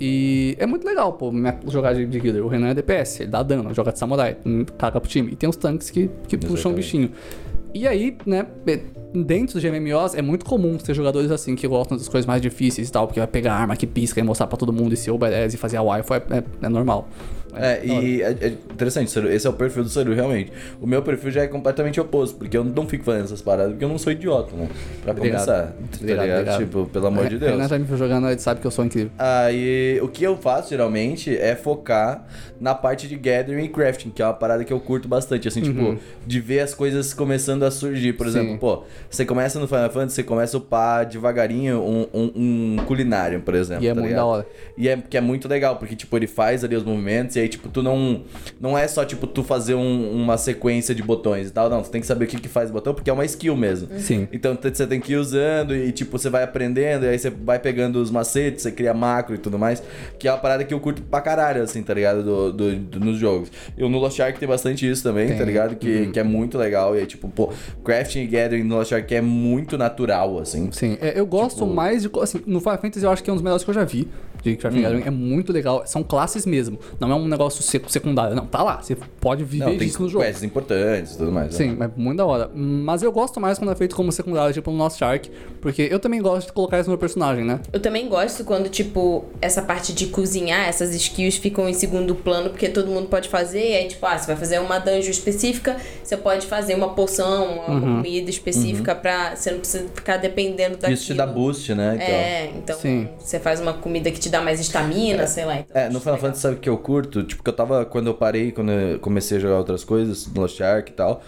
E 0.00 0.56
é 0.58 0.66
muito 0.66 0.86
legal, 0.86 1.12
pô, 1.12 1.32
jogar 1.68 1.92
de, 1.92 2.06
de 2.06 2.26
healer. 2.26 2.44
O 2.44 2.48
Renan 2.48 2.68
é 2.68 2.74
DPS, 2.74 3.20
ele 3.20 3.30
dá 3.30 3.42
dano, 3.42 3.74
joga 3.74 3.92
de 3.92 3.98
samurai, 3.98 4.36
caga 4.78 5.00
pro 5.00 5.08
time. 5.08 5.32
E 5.32 5.36
tem 5.36 5.48
os 5.48 5.56
tanques 5.56 5.90
que, 5.90 6.10
que 6.26 6.36
puxam 6.36 6.72
o 6.72 6.74
bichinho. 6.74 7.10
E 7.74 7.86
aí, 7.86 8.16
né, 8.24 8.46
dentro 9.12 9.60
de 9.60 9.70
MMOs 9.70 10.14
é 10.14 10.22
muito 10.22 10.44
comum 10.44 10.76
ter 10.76 10.94
jogadores 10.94 11.30
assim 11.30 11.54
que 11.54 11.66
gostam 11.66 11.96
das 11.96 12.08
coisas 12.08 12.26
mais 12.26 12.42
difíceis 12.42 12.88
e 12.88 12.92
tal, 12.92 13.06
porque 13.06 13.20
vai 13.20 13.26
pegar 13.26 13.54
arma 13.54 13.76
que 13.76 13.86
pisca 13.86 14.20
e 14.20 14.22
mostrar 14.22 14.46
pra 14.46 14.56
todo 14.56 14.72
mundo 14.72 14.92
e 14.92 14.96
se 14.96 15.10
obedece 15.10 15.56
e 15.56 15.58
fazer 15.58 15.76
a 15.76 15.82
wife 15.82 16.12
é, 16.12 16.16
é, 16.16 16.44
é 16.62 16.68
normal. 16.68 17.08
É, 17.54 17.84
e 17.84 18.22
é, 18.22 18.36
é 18.40 18.48
interessante, 18.48 19.10
Saru, 19.10 19.28
esse 19.30 19.46
é 19.46 19.50
o 19.50 19.52
perfil 19.52 19.82
do 19.82 19.88
Saru, 19.88 20.14
realmente. 20.14 20.52
O 20.80 20.86
meu 20.86 21.02
perfil 21.02 21.30
já 21.30 21.42
é 21.42 21.46
completamente 21.46 22.00
oposto, 22.00 22.36
porque 22.36 22.56
eu 22.56 22.62
não 22.64 22.86
fico 22.86 23.04
fazendo 23.04 23.24
essas 23.24 23.40
paradas, 23.42 23.72
porque 23.72 23.84
eu 23.84 23.88
não 23.88 23.98
sou 23.98 24.12
idiota, 24.12 24.54
né? 24.54 24.68
Pra 25.02 25.12
Obrigado. 25.12 25.44
começar. 25.46 25.62
tá 25.68 25.72
Obrigado, 26.00 26.22
ligado? 26.24 26.38
obrigado. 26.40 26.58
Tipo, 26.58 26.86
pelo 26.86 27.06
amor 27.06 27.28
de 27.28 27.38
Deus. 27.38 27.52
Renan 27.52 27.68
já 27.68 27.78
me 27.78 27.84
viu 27.84 27.96
jogando, 27.96 28.28
ele 28.28 28.38
sabe 28.38 28.60
que 28.60 28.66
eu 28.66 28.70
sou 28.70 28.84
incrível. 28.84 29.10
Aí, 29.18 29.98
o 30.02 30.08
que 30.08 30.22
eu 30.24 30.36
faço 30.36 30.70
geralmente 30.70 31.36
é 31.36 31.56
focar 31.56 32.26
na 32.60 32.74
parte 32.74 33.08
de 33.08 33.16
gathering 33.16 33.64
e 33.64 33.68
crafting, 33.68 34.10
que 34.10 34.20
é 34.22 34.24
uma 34.26 34.34
parada 34.34 34.64
que 34.64 34.72
eu 34.72 34.80
curto 34.80 35.08
bastante, 35.08 35.48
assim, 35.48 35.62
tipo, 35.62 35.96
de 36.26 36.40
ver 36.40 36.60
as 36.60 36.74
coisas 36.74 37.12
começando 37.14 37.62
a 37.64 37.70
surgir. 37.70 38.12
Por 38.12 38.26
Uhum. 38.26 38.32
Sim. 38.32 38.38
exemplo, 38.40 38.58
pô, 38.58 38.82
você 39.08 39.24
começa 39.24 39.58
no 39.58 39.66
Final 39.66 39.90
Fantasy, 39.90 40.14
você 40.16 40.22
começa 40.22 40.56
a 40.56 40.60
upar 40.60 41.06
devagarinho 41.06 41.78
um, 41.80 42.06
um, 42.12 42.32
um 42.34 42.76
culinário, 42.86 43.40
por 43.40 43.54
exemplo. 43.54 43.84
E 43.84 43.88
é 43.88 43.90
tá 43.90 43.94
muito 43.94 44.08
ligado? 44.10 44.20
da 44.24 44.26
hora. 44.26 44.46
E 44.76 44.88
é 44.88 44.96
que 44.96 45.16
é 45.16 45.20
muito 45.20 45.48
legal, 45.48 45.76
porque, 45.76 45.96
tipo, 45.96 46.14
ele 46.16 46.26
faz 46.26 46.62
ali 46.64 46.76
os 46.76 46.84
movimentos 46.84 47.36
e 47.38 47.42
aí, 47.42 47.48
tipo, 47.48 47.68
tu 47.68 47.82
não. 47.82 48.22
Não 48.60 48.76
é 48.76 48.86
só, 48.88 49.04
tipo, 49.04 49.26
tu 49.26 49.42
fazer 49.42 49.74
um- 49.74 50.10
uma 50.12 50.36
sequência 50.36 50.94
de 50.94 51.02
botões 51.02 51.48
e 51.48 51.50
tal, 51.52 51.70
não. 51.70 51.82
Tu 51.82 51.90
tem 51.90 52.00
que 52.00 52.06
saber 52.06 52.24
o 52.24 52.28
que, 52.28 52.40
que 52.40 52.48
faz 52.48 52.70
o 52.70 52.72
botão, 52.72 52.92
porque 52.94 53.08
é 53.08 53.12
uma 53.12 53.24
skill 53.24 53.56
mesmo. 53.56 53.88
Sim. 53.98 54.26
Então 54.32 54.56
você 54.60 54.86
tem 54.86 55.00
que 55.00 55.12
ir 55.12 55.16
usando 55.16 55.74
e, 55.74 55.90
tipo, 55.92 56.18
você 56.18 56.28
vai 56.28 56.42
aprendendo, 56.42 57.04
e 57.04 57.08
aí 57.08 57.18
você 57.18 57.30
vai 57.30 57.58
pegando 57.58 57.96
os 58.00 58.10
macetes, 58.10 58.62
você 58.62 58.72
cria 58.72 58.92
macro 58.92 59.34
e 59.34 59.38
tudo 59.38 59.58
mais. 59.58 59.82
Que 60.18 60.26
é 60.28 60.32
uma 60.32 60.38
parada 60.38 60.64
que 60.64 60.74
eu 60.74 60.80
curto 60.80 61.02
pra 61.02 61.20
caralho, 61.20 61.62
assim, 61.62 61.82
tá 61.82 61.94
ligado? 61.94 62.22
Do, 62.22 62.52
do- 62.52 62.76
do- 62.76 63.00
nos 63.00 63.18
jogos. 63.18 63.50
Eu 63.76 63.88
no 63.88 63.98
Lost 63.98 64.18
Ark 64.20 64.38
tem 64.38 64.48
bastante 64.48 64.88
isso 64.88 65.02
também, 65.02 65.28
Tem. 65.28 65.38
tá 65.38 65.44
ligado? 65.44 65.76
Que, 65.76 66.06
que 66.08 66.18
é 66.18 66.24
muito 66.24 66.58
legal. 66.58 66.96
E 66.96 67.00
aí, 67.00 67.06
tipo, 67.06 67.28
pô, 67.28 67.50
crafting 67.84 68.20
e 68.20 68.26
gathering 68.26 68.64
no 68.64 68.76
Lost 68.76 68.92
Ark 68.92 69.14
é 69.14 69.20
muito 69.20 69.78
natural, 69.78 70.38
assim. 70.38 70.70
Sim, 70.72 70.98
é, 71.00 71.18
eu 71.18 71.26
gosto 71.26 71.58
Tipo- 71.60 71.74
mais 71.74 72.02
de. 72.02 72.10
Assim, 72.20 72.40
no 72.46 72.60
Final 72.60 72.78
Fantasy 72.78 73.04
eu 73.04 73.10
acho 73.10 73.22
que 73.22 73.30
é 73.30 73.32
um 73.32 73.36
dos 73.36 73.42
melhores 73.42 73.62
que 73.64 73.70
eu 73.70 73.74
já 73.74 73.84
vi. 73.84 74.08
De 74.42 74.56
Crafting 74.56 74.78
Hum. 74.80 74.82
Gathering. 74.82 75.02
É 75.06 75.10
muito 75.10 75.52
legal. 75.52 75.82
São 75.86 76.02
classes 76.02 76.46
mesmo. 76.46 76.78
Não 77.00 77.10
é 77.10 77.14
um 77.14 77.26
negócio 77.28 77.62
sec- 77.62 77.88
secundário. 77.88 78.34
Não, 78.36 78.46
tá 78.46 78.62
lá. 78.62 78.80
Você 78.80 78.96
pode 79.20 79.44
viver 79.44 79.64
Não, 79.64 79.76
tem 79.76 79.86
disso 79.88 80.02
no 80.02 80.08
jogo. 80.08 80.24
quests 80.24 80.42
importantes 80.44 81.14
e 81.14 81.18
tudo 81.18 81.32
mais. 81.32 81.46
né? 81.48 81.52
Sim, 81.52 81.76
é 81.80 81.90
muito 81.96 82.18
da 82.18 82.26
hora. 82.26 82.50
Mas 82.54 83.02
eu 83.02 83.10
gosto 83.12 83.40
mais 83.40 83.58
quando 83.58 83.72
é 83.72 83.74
feito 83.74 83.96
como 83.96 84.10
secundário, 84.12 84.52
tipo 84.54 84.70
no 84.70 84.76
Lost 84.78 85.00
Ark, 85.02 85.30
porque 85.60 85.82
eu 85.90 85.98
também 85.98 86.20
gosto 86.22 86.46
de 86.48 86.52
colocar 86.52 86.78
isso 86.78 86.88
no 86.88 86.92
meu 86.92 86.98
personagem, 86.98 87.44
né? 87.44 87.60
Eu 87.72 87.80
também 87.80 88.08
gosto 88.08 88.44
quando, 88.44 88.68
tipo, 88.68 89.24
essa 89.40 89.62
parte 89.62 89.92
de 89.92 90.06
cozinhar, 90.06 90.68
essas 90.68 90.94
skills 90.94 91.36
ficam 91.36 91.68
em 91.68 91.74
segundo 91.74 92.14
plano, 92.14 92.50
porque 92.50 92.68
todo 92.68 92.88
mundo 92.88 93.08
pode 93.08 93.28
fazer. 93.28 93.70
E 93.70 93.74
aí, 93.76 93.88
tipo, 93.88 94.04
ah, 94.06 94.16
você 94.18 94.26
vai 94.26 94.36
fazer 94.36 94.58
uma 94.60 94.78
dungeon 94.78 95.10
específica, 95.10 95.76
você 96.02 96.16
pode 96.16 96.46
fazer 96.46 96.74
uma 96.74 96.90
poção, 96.90 97.58
uma 97.66 97.74
Uhum. 97.74 97.96
comida 97.96 98.30
específica 98.30 98.94
pra. 98.94 99.34
Você 99.36 99.50
não 99.50 99.58
precisa 99.58 99.88
ficar 99.94 100.16
dependendo 100.16 100.76
daquilo. 100.76 100.92
Isso 100.92 101.06
te 101.06 101.14
dá 101.14 101.26
boost, 101.26 101.74
né? 101.74 101.94
Então. 101.96 102.06
É, 102.06 102.50
então 102.56 102.78
Sim. 102.78 103.08
você 103.18 103.38
faz 103.38 103.60
uma 103.60 103.72
comida 103.74 104.10
que 104.10 104.18
te 104.20 104.27
dá 104.30 104.40
mais 104.40 104.60
estamina, 104.60 105.26
sei 105.26 105.44
lá. 105.44 105.58
Então, 105.60 105.80
É, 105.80 105.88
no 105.88 106.00
Final. 106.00 106.18
Fantasy 106.18 106.40
sabe 106.42 106.56
o 106.56 106.58
que 106.58 106.68
eu 106.68 106.78
curto? 106.78 107.22
Tipo, 107.22 107.42
que 107.42 107.48
eu 107.50 107.54
tava, 107.54 107.84
quando 107.84 108.06
eu 108.08 108.14
parei, 108.14 108.52
quando 108.52 108.70
eu 108.72 108.98
comecei 109.00 109.38
a 109.38 109.40
jogar 109.40 109.58
outras 109.58 109.84
coisas, 109.84 110.26
Lost 110.34 110.60
Ark 110.60 110.90
e 110.90 110.94
tal, 110.94 111.22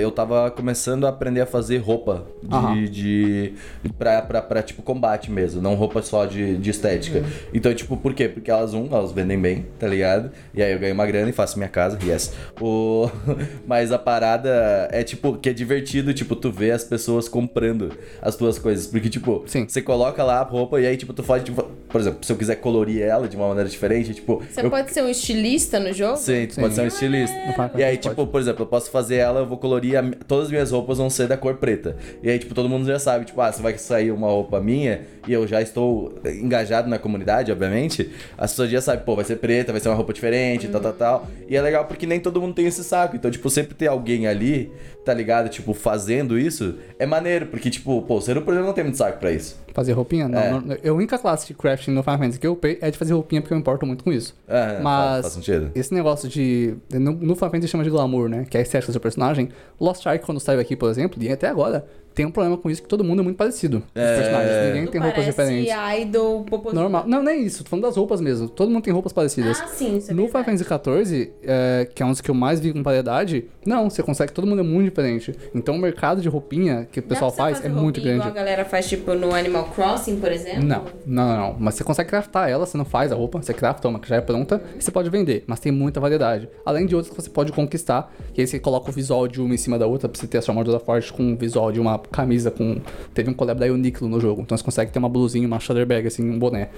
eu 0.00 0.10
tava 0.10 0.50
começando 0.50 1.06
a 1.06 1.08
aprender 1.08 1.40
a 1.40 1.46
fazer 1.46 1.78
roupa 1.78 2.26
de, 2.42 2.54
Aham. 2.54 2.84
de 2.84 3.54
pra, 3.98 4.22
pra, 4.22 4.42
pra, 4.42 4.62
tipo, 4.62 4.82
combate 4.82 5.30
mesmo, 5.30 5.62
não 5.62 5.74
roupa 5.74 6.02
só 6.02 6.26
de, 6.26 6.56
de 6.56 6.70
estética. 6.70 7.24
Então, 7.52 7.74
tipo, 7.74 7.96
por 7.96 8.14
quê? 8.14 8.28
Porque 8.28 8.50
elas, 8.50 8.74
um, 8.74 8.88
elas 8.92 9.12
vendem 9.12 9.38
bem, 9.40 9.66
tá 9.78 9.86
ligado? 9.86 10.30
E 10.54 10.62
aí 10.62 10.72
eu 10.72 10.78
ganho 10.78 10.94
uma 10.94 11.06
grana 11.06 11.30
e 11.30 11.32
faço 11.32 11.58
minha 11.58 11.68
casa, 11.68 11.98
yes. 12.04 12.32
O... 12.60 13.10
Mas 13.66 13.92
a 13.92 13.98
parada 13.98 14.88
é, 14.90 15.02
tipo, 15.02 15.36
que 15.36 15.48
é 15.48 15.52
divertido, 15.52 16.12
tipo, 16.12 16.36
tu 16.36 16.50
ver 16.50 16.72
as 16.72 16.84
pessoas 16.84 17.28
comprando 17.28 17.92
as 18.20 18.36
tuas 18.36 18.58
coisas. 18.58 18.86
Porque, 18.86 19.08
tipo, 19.08 19.44
Sim. 19.46 19.66
você 19.68 19.80
coloca 19.80 20.22
lá 20.22 20.40
a 20.40 20.44
roupa 20.44 20.80
e 20.80 20.86
aí, 20.86 20.96
tipo, 20.96 21.12
tu 21.12 21.22
pode, 21.22 21.44
tipo, 21.44 21.62
por 21.88 22.00
exemplo, 22.00 22.24
se 22.24 22.32
eu 22.32 22.36
quiser 22.36 22.56
colorir 22.56 23.02
ela 23.02 23.28
de 23.28 23.36
uma 23.36 23.48
maneira 23.48 23.68
diferente, 23.68 24.14
tipo. 24.14 24.42
Você 24.48 24.60
eu... 24.60 24.70
pode 24.70 24.92
ser 24.92 25.02
um 25.02 25.08
estilista 25.08 25.80
no 25.80 25.92
jogo? 25.92 26.16
Sim, 26.16 26.46
tu 26.46 26.54
Sim. 26.54 26.60
pode 26.60 26.74
ser 26.74 26.82
um 26.82 26.86
estilista. 26.86 27.36
Final 27.52 27.70
E 27.76 27.82
aí, 27.84 27.96
tipo, 27.96 28.26
por 28.26 28.40
exemplo, 28.40 28.62
eu 28.62 28.66
posso 28.66 28.90
fazer 28.90 29.16
ela, 29.16 29.40
eu 29.40 29.46
vou 29.46 29.58
colorir, 29.70 29.96
a 29.96 30.02
todas 30.26 30.46
as 30.46 30.50
minhas 30.50 30.70
roupas 30.72 30.98
vão 30.98 31.08
ser 31.08 31.28
da 31.28 31.36
cor 31.36 31.54
preta. 31.54 31.96
E 32.22 32.28
aí, 32.28 32.38
tipo, 32.38 32.54
todo 32.54 32.68
mundo 32.68 32.86
já 32.86 32.98
sabe, 32.98 33.24
tipo, 33.24 33.40
ah, 33.40 33.52
se 33.52 33.62
vai 33.62 33.78
sair 33.78 34.10
uma 34.10 34.26
roupa 34.26 34.60
minha 34.60 35.02
e 35.28 35.32
eu 35.32 35.46
já 35.46 35.62
estou 35.62 36.12
engajado 36.24 36.88
na 36.88 36.98
comunidade, 36.98 37.52
obviamente, 37.52 38.10
as 38.36 38.50
pessoas 38.50 38.70
já 38.70 38.80
sabem, 38.80 39.04
pô, 39.04 39.14
vai 39.14 39.24
ser 39.24 39.36
preta, 39.36 39.70
vai 39.70 39.80
ser 39.80 39.88
uma 39.88 39.94
roupa 39.94 40.12
diferente, 40.12 40.66
tal, 40.68 40.80
tal, 40.80 40.92
tal. 40.92 41.26
E 41.48 41.54
é 41.56 41.62
legal 41.62 41.84
porque 41.84 42.06
nem 42.06 42.18
todo 42.18 42.40
mundo 42.40 42.54
tem 42.54 42.66
esse 42.66 42.82
saco. 42.82 43.14
Então, 43.16 43.30
tipo, 43.30 43.48
sempre 43.48 43.74
ter 43.74 43.86
alguém 43.86 44.26
ali, 44.26 44.72
tá 45.04 45.14
ligado? 45.14 45.48
Tipo, 45.48 45.72
fazendo 45.72 46.38
isso, 46.38 46.74
é 46.98 47.06
maneiro, 47.06 47.46
porque, 47.46 47.70
tipo, 47.70 48.02
pô, 48.02 48.16
o 48.16 48.20
ser 48.20 48.32
exemplo, 48.32 48.54
não 48.54 48.72
tem 48.72 48.84
muito 48.84 48.96
saco 48.96 49.18
pra 49.18 49.30
isso. 49.30 49.58
Fazer 49.72 49.92
roupinha? 49.92 50.26
Não, 50.26 50.38
É. 50.38 50.50
não, 50.50 50.76
eu- 50.82 50.92
a 50.94 50.96
única 50.96 51.16
classe 51.16 51.46
de 51.46 51.54
crafting 51.54 51.92
no 51.92 52.02
Final 52.02 52.18
Fantasy 52.18 52.40
que 52.40 52.46
eu 52.46 52.52
upei 52.52 52.78
é 52.80 52.90
de 52.90 52.98
fazer 52.98 53.12
roupinha 53.12 53.40
porque 53.40 53.54
eu 53.54 53.56
me 53.56 53.60
importo 53.60 53.86
muito 53.86 54.02
com 54.02 54.12
isso. 54.12 54.34
Faz- 54.48 54.82
Mas 54.82 55.20
faz 55.22 55.32
sentido. 55.34 55.70
esse 55.76 55.94
negócio 55.94 56.28
de. 56.28 56.74
No, 56.92 57.12
no 57.12 57.34
Final 57.36 57.50
Fantasy 57.50 57.68
chama 57.68 57.84
de 57.84 57.90
glamour, 57.90 58.28
né? 58.28 58.44
Que 58.50 58.56
é 58.56 58.60
a 58.60 58.62
estética 58.64 58.90
do 58.90 58.94
seu 58.94 59.00
personagem. 59.00 59.48
Lost 59.80 60.06
Ark, 60.06 60.24
quando 60.24 60.40
saiu 60.40 60.60
aqui, 60.60 60.76
por 60.76 60.90
exemplo, 60.90 61.22
e 61.22 61.30
até 61.30 61.48
agora, 61.48 61.86
tem 62.20 62.26
um 62.26 62.30
problema 62.30 62.58
com 62.58 62.68
isso 62.70 62.82
que 62.82 62.88
todo 62.88 63.02
mundo 63.02 63.20
é 63.20 63.22
muito 63.22 63.38
parecido. 63.38 63.78
Os 63.78 63.84
É. 64.02 64.16
personagens. 64.18 64.66
Ninguém 64.74 64.86
tem 64.88 65.00
roupas 65.00 65.24
diferentes. 65.24 65.72
idol 66.02 66.44
popozuda. 66.44 66.78
Normal. 66.82 67.04
Não, 67.06 67.22
nem 67.22 67.46
isso. 67.46 67.64
Tô 67.64 67.70
falando 67.70 67.84
das 67.86 67.96
roupas 67.96 68.20
mesmo. 68.20 68.46
Todo 68.46 68.70
mundo 68.70 68.82
tem 68.82 68.92
roupas 68.92 69.10
parecidas. 69.10 69.58
Ah, 69.58 69.66
sim, 69.68 69.96
isso 69.96 70.10
é 70.10 70.14
no 70.14 70.24
verdade. 70.24 70.44
Final 70.44 70.58
Fantasy 70.84 71.04
XIV, 71.14 71.32
é, 71.42 71.88
que 71.94 72.02
é 72.02 72.06
um 72.06 72.10
dos 72.10 72.20
que 72.20 72.30
eu 72.30 72.34
mais 72.34 72.60
vi 72.60 72.74
com 72.74 72.82
variedade, 72.82 73.46
não, 73.64 73.88
você 73.88 74.02
consegue, 74.02 74.32
todo 74.32 74.46
mundo 74.46 74.60
é 74.60 74.62
muito 74.62 74.90
diferente. 74.90 75.34
Então 75.54 75.76
o 75.76 75.78
mercado 75.78 76.20
de 76.20 76.28
roupinha 76.28 76.86
que 76.92 77.00
o 77.00 77.02
pessoal 77.02 77.30
faz 77.30 77.64
é 77.64 77.70
muito 77.70 78.02
grande. 78.02 78.18
Igual 78.18 78.30
a 78.30 78.34
galera 78.34 78.64
faz, 78.66 78.86
tipo, 78.86 79.14
no 79.14 79.34
Animal 79.34 79.64
Crossing, 79.74 80.20
por 80.20 80.30
exemplo? 80.30 80.62
Não, 80.62 80.84
não, 81.06 81.26
não, 81.28 81.36
não. 81.38 81.56
Mas 81.58 81.76
você 81.76 81.84
consegue 81.84 82.10
craftar 82.10 82.50
ela, 82.50 82.66
você 82.66 82.76
não 82.76 82.84
faz 82.84 83.10
a 83.12 83.14
roupa, 83.14 83.40
você 83.40 83.54
crafta 83.54 83.88
uma 83.88 83.98
que 83.98 84.06
já 84.10 84.16
é 84.16 84.20
pronta 84.20 84.62
e 84.78 84.82
você 84.84 84.90
pode 84.90 85.08
vender. 85.08 85.42
Mas 85.46 85.58
tem 85.58 85.72
muita 85.72 85.98
variedade. 86.00 86.50
Além 86.66 86.84
de 86.84 86.94
outras 86.94 87.14
que 87.16 87.22
você 87.22 87.30
pode 87.30 87.50
conquistar. 87.50 88.12
E 88.36 88.42
aí 88.42 88.46
você 88.46 88.58
coloca 88.58 88.90
o 88.90 88.92
visual 88.92 89.26
de 89.26 89.40
uma 89.40 89.54
em 89.54 89.56
cima 89.56 89.78
da 89.78 89.86
outra 89.86 90.06
pra 90.06 90.20
você 90.20 90.26
ter 90.26 90.36
a 90.36 90.42
sua 90.42 90.52
armadura 90.52 90.78
forte 90.78 91.10
com 91.12 91.32
o 91.32 91.36
visual 91.36 91.72
de 91.72 91.80
uma 91.80 91.98
camisa 92.10 92.50
com. 92.50 92.80
Teve 93.14 93.30
um 93.30 93.34
collab 93.34 93.58
da 93.60 93.66
Uniqlo 93.66 94.08
no 94.08 94.20
jogo. 94.20 94.42
Então 94.42 94.56
você 94.56 94.64
consegue 94.64 94.90
ter 94.90 94.98
uma 94.98 95.08
blusinha, 95.08 95.46
uma 95.46 95.60
shoulder 95.60 95.86
bag, 95.86 96.06
assim, 96.06 96.28
um 96.28 96.38
boné. 96.38 96.68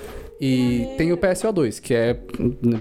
E 0.41 0.89
tem 0.99 1.13
o 1.13 1.17
PSO2, 1.17 1.81
que 1.81 1.95
é 1.95 2.17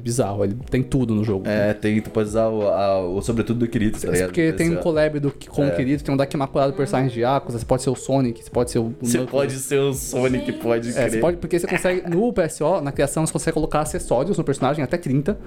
bizarro. 0.02 0.44
Ele 0.44 0.56
tem 0.70 0.82
tudo 0.82 1.14
no 1.14 1.24
jogo. 1.24 1.48
É, 1.48 1.74
tem, 1.74 2.02
tu 2.02 2.10
pode 2.10 2.30
usar 2.30 2.48
o, 2.48 2.68
a- 2.68 3.02
o 3.08 3.22
sobretudo 3.22 3.60
do 3.60 3.68
Kirito, 3.68 4.02
tá 4.02 4.12
ligado? 4.12 4.28
Porque 4.30 4.52
tem 4.54 4.70
um 4.70 4.74
Esse- 4.74 4.82
collab 4.84 5.20
do, 5.20 5.32
com 5.50 5.68
o 5.68 5.72
querido, 5.76 6.04
tem 6.04 6.14
um 6.14 6.18
deck 6.18 6.34
imaculado 6.36 6.74
por 6.74 6.78
personagens 6.78 7.14
de 7.14 7.20
Yakuza, 7.22 7.60
você 7.60 7.66
pode 7.66 7.84
ser 7.84 7.90
o 7.90 7.96
Sonic, 7.96 8.44
você 8.44 8.50
pode 8.50 8.72
ser 8.72 8.80
o. 8.80 8.86
o 8.88 8.96
Você 9.02 9.20
pode 9.20 9.54
ser 9.54 9.80
o 9.80 9.94
Sonic, 9.94 10.52
pode 10.54 10.90
É, 10.90 10.94
crer. 10.94 11.12
você 11.12 11.18
pode, 11.20 11.38
porque 11.38 11.60
você 11.60 11.68
consegue, 11.68 12.02
no 12.10 12.34
PSO, 12.34 12.82
na 12.82 12.92
criação, 12.92 13.26
você 13.26 13.34
consegue 13.34 13.54
colocar 13.54 13.82
acessórios 13.82 14.38
no 14.38 14.44
personagem, 14.44 14.84
até 14.84 14.98
30. 14.98 15.38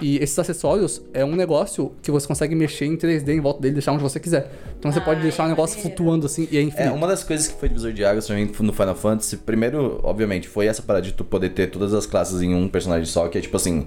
E 0.00 0.18
esses 0.18 0.38
acessórios 0.38 1.02
é 1.12 1.24
um 1.24 1.34
negócio 1.34 1.92
que 2.02 2.10
você 2.10 2.26
consegue 2.28 2.54
mexer 2.54 2.86
em 2.86 2.96
3D 2.96 3.28
em 3.30 3.40
volta 3.40 3.60
dele, 3.60 3.74
deixar 3.74 3.92
onde 3.92 4.02
você 4.02 4.20
quiser. 4.20 4.50
Então 4.78 4.92
você 4.92 5.00
pode 5.00 5.16
Ai, 5.18 5.22
deixar 5.22 5.44
um 5.46 5.48
negócio 5.48 5.76
maneiro. 5.76 5.96
flutuando 5.96 6.26
assim 6.26 6.35
e 6.38 6.56
é 6.56 6.60
É, 6.60 6.62
infinito. 6.62 6.94
uma 6.94 7.06
das 7.06 7.22
coisas 7.24 7.48
que 7.48 7.58
foi 7.58 7.68
divisor 7.68 7.92
de 7.92 8.04
águas 8.04 8.28
mim 8.30 8.50
no 8.60 8.72
Final 8.72 8.94
Fantasy, 8.94 9.36
primeiro, 9.38 10.00
obviamente, 10.02 10.48
foi 10.48 10.66
essa 10.66 10.82
parada 10.82 11.04
de 11.06 11.12
tu 11.12 11.24
poder 11.24 11.50
ter 11.50 11.68
todas 11.68 11.92
as 11.94 12.06
classes 12.06 12.40
em 12.42 12.54
um 12.54 12.68
personagem 12.68 13.06
só, 13.06 13.28
que 13.28 13.38
é 13.38 13.40
tipo 13.40 13.56
assim. 13.56 13.86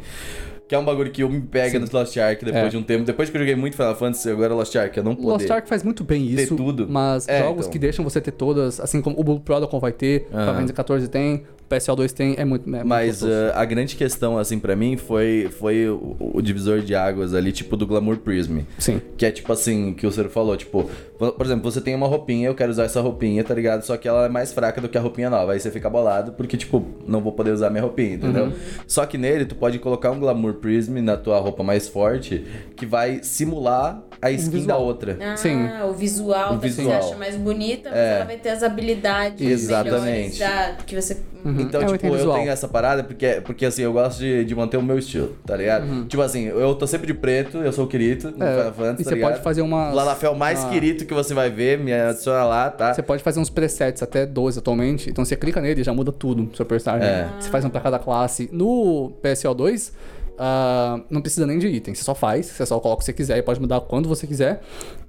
Que 0.67 0.75
é 0.75 0.77
um 0.77 0.85
bagulho 0.85 1.09
que 1.11 1.23
eu 1.23 1.29
me 1.29 1.41
pega 1.41 1.79
no 1.79 1.87
Lost 1.91 2.15
Ark 2.17 2.45
depois 2.45 2.65
É. 2.65 2.69
de 2.69 2.77
um 2.77 2.83
tempo. 2.83 3.03
Depois 3.03 3.27
que 3.27 3.35
eu 3.35 3.39
joguei 3.41 3.55
muito 3.55 3.75
Final 3.75 3.95
Fantasy, 3.95 4.29
agora 4.29 4.53
Lost 4.53 4.75
Ark, 4.75 4.95
eu 4.95 5.03
não 5.03 5.15
poder. 5.15 5.27
Lost 5.29 5.49
Ark 5.49 5.67
faz 5.67 5.81
muito 5.81 6.03
bem 6.03 6.27
ter 6.35 6.43
isso, 6.43 6.55
tudo. 6.55 6.85
mas 6.87 7.27
É, 7.27 7.39
jogos 7.39 7.61
então. 7.61 7.71
que 7.71 7.79
deixam 7.79 8.03
você 8.05 8.21
ter 8.21 8.29
todas, 8.31 8.79
assim 8.79 9.01
como 9.01 9.19
o 9.19 9.23
Blue 9.23 9.39
Protocol 9.39 9.79
vai 9.79 9.91
ter, 9.91 10.25
o 10.27 10.29
Final 10.29 10.43
Aham. 10.43 10.53
Fantasy 10.53 10.73
14 10.73 11.07
tem, 11.07 11.43
PSO2 11.69 12.11
tem, 12.11 12.35
é 12.37 12.45
muito, 12.45 12.67
é 12.67 12.71
muito 12.71 12.87
Mas 12.87 13.21
uh, 13.21 13.27
a 13.53 13.65
grande 13.65 13.95
questão, 13.95 14.37
assim, 14.37 14.59
pra 14.59 14.75
mim, 14.75 14.97
foi, 14.97 15.49
foi 15.59 15.89
o, 15.89 16.15
o 16.19 16.41
divisor 16.41 16.81
de 16.81 16.95
águas 16.95 17.33
ali, 17.33 17.51
tipo, 17.51 17.75
do 17.75 17.87
Glamour 17.87 18.17
Prism. 18.17 18.59
Sim. 18.77 19.01
Que 19.17 19.25
é 19.25 19.31
tipo 19.31 19.51
assim, 19.51 19.93
que 19.93 20.05
o 20.05 20.11
Ciro 20.11 20.29
falou, 20.29 20.55
tipo, 20.57 20.89
por 21.17 21.39
por 21.39 21.45
exemplo, 21.45 21.71
você 21.71 21.81
tem 21.81 21.95
uma 21.95 22.07
roupinha, 22.07 22.47
eu 22.47 22.55
quero 22.55 22.71
usar 22.71 22.83
essa 22.83 23.01
roupinha, 23.01 23.43
tá 23.43 23.53
ligado? 23.53 23.83
Só 23.83 23.97
que 23.97 24.07
ela 24.07 24.25
é 24.25 24.29
mais 24.29 24.51
fraca 24.51 24.81
do 24.81 24.89
que 24.89 24.97
a 24.97 25.01
roupinha 25.01 25.29
nova. 25.29 25.53
Aí 25.53 25.59
você 25.59 25.71
fica 25.71 25.89
bolado, 25.89 26.33
porque, 26.33 26.57
tipo, 26.57 26.85
não 27.07 27.21
vou 27.21 27.31
poder 27.31 27.51
usar 27.51 27.69
minha 27.69 27.81
roupinha, 27.81 28.15
entendeu? 28.15 28.45
Uhum. 28.45 28.53
Só 28.87 29.05
que 29.05 29.17
nele, 29.17 29.45
tu 29.45 29.55
pode 29.55 29.79
colocar 29.79 30.11
um 30.11 30.19
Glamour 30.19 30.55
Prism 30.55 30.97
na 30.99 31.17
tua 31.17 31.39
roupa 31.39 31.63
mais 31.63 31.87
forte, 31.87 32.45
que 32.75 32.85
vai 32.85 33.21
simular 33.23 34.03
a 34.21 34.31
skin 34.31 34.65
da 34.65 34.77
outra. 34.77 35.17
Ah, 35.21 35.35
Sim. 35.37 35.67
o 35.87 35.93
visual 35.93 36.55
O 36.55 36.59
que 36.59 36.67
visual. 36.67 36.87
você 36.87 37.07
acha 37.07 37.15
mais 37.17 37.35
bonita, 37.35 37.89
mas 37.89 37.97
É. 37.99 38.15
ela 38.17 38.25
vai 38.25 38.37
ter 38.37 38.49
as 38.49 38.63
habilidades 38.63 39.41
Exatamente. 39.47 40.39
da, 40.39 40.75
que 40.85 40.95
você... 40.99 41.17
Uhum. 41.45 41.61
Então, 41.61 41.81
É, 41.81 41.85
tipo, 41.85 42.07
eu 42.07 42.13
visual. 42.15 42.37
tenho 42.37 42.51
essa 42.51 42.67
parada 42.67 43.01
porque, 43.01 43.39
porque 43.45 43.65
assim, 43.65 43.81
eu 43.81 43.93
gosto 43.93 44.19
de, 44.19 44.43
de 44.43 44.53
manter 44.53 44.75
o 44.75 44.81
meu 44.83 44.99
estilo, 44.99 45.37
tá 45.45 45.55
ligado? 45.55 45.85
Uhum. 45.87 46.05
Tipo 46.05 46.21
assim, 46.21 46.47
eu 46.47 46.75
tô 46.75 46.85
sempre 46.85 47.07
de 47.07 47.13
preto, 47.13 47.59
eu 47.59 47.71
sou 47.71 47.85
o 47.85 47.87
Kirito 47.87 48.29
no 48.35 48.43
É, 48.43 48.57
Final 48.57 48.73
Fantasy, 48.73 49.01
e 49.01 49.03
tá 49.05 49.09
você 49.09 49.15
ligado? 49.15 49.31
pode 49.31 49.43
fazer 49.43 49.61
uma. 49.61 49.89
Lalafel 49.93 50.35
mais 50.35 50.59
Ah. 50.65 50.67
Kirito 50.69 51.05
que 51.05 51.13
você 51.13 51.33
vai 51.33 51.49
ver, 51.49 51.79
me 51.79 51.93
adiciona 51.93 52.43
lá, 52.43 52.69
tá? 52.69 52.93
Você 52.93 53.01
pode 53.01 53.23
fazer 53.23 53.39
uns 53.39 53.49
presets, 53.49 54.03
até 54.03 54.25
12 54.25 54.59
atualmente. 54.59 55.09
Então 55.09 55.23
você 55.23 55.37
clica 55.37 55.61
nele 55.61 55.79
e 55.79 55.83
já 55.83 55.93
muda 55.93 56.11
tudo 56.11 56.43
no 56.43 56.53
seu 56.53 56.65
personagem. 56.65 57.07
É. 57.07 57.29
Você 57.39 57.49
faz 57.49 57.63
um 57.63 57.69
pra 57.69 57.79
cada 57.79 57.97
classe. 57.99 58.49
No 58.51 59.13
PSO2, 59.23 59.93
ah, 60.39 61.01
não 61.09 61.21
precisa 61.21 61.45
nem 61.45 61.59
de 61.59 61.67
item. 61.67 61.93
Você 61.93 62.03
só 62.03 62.15
faz, 62.15 62.45
você 62.47 62.65
só 62.65 62.79
coloca 62.79 62.95
o 62.95 62.99
que 62.99 63.05
você 63.05 63.13
quiser 63.13 63.37
e 63.37 63.41
pode 63.43 63.59
mudar 63.59 63.81
quando 63.81 64.07
você 64.09 64.25
quiser. 64.25 64.61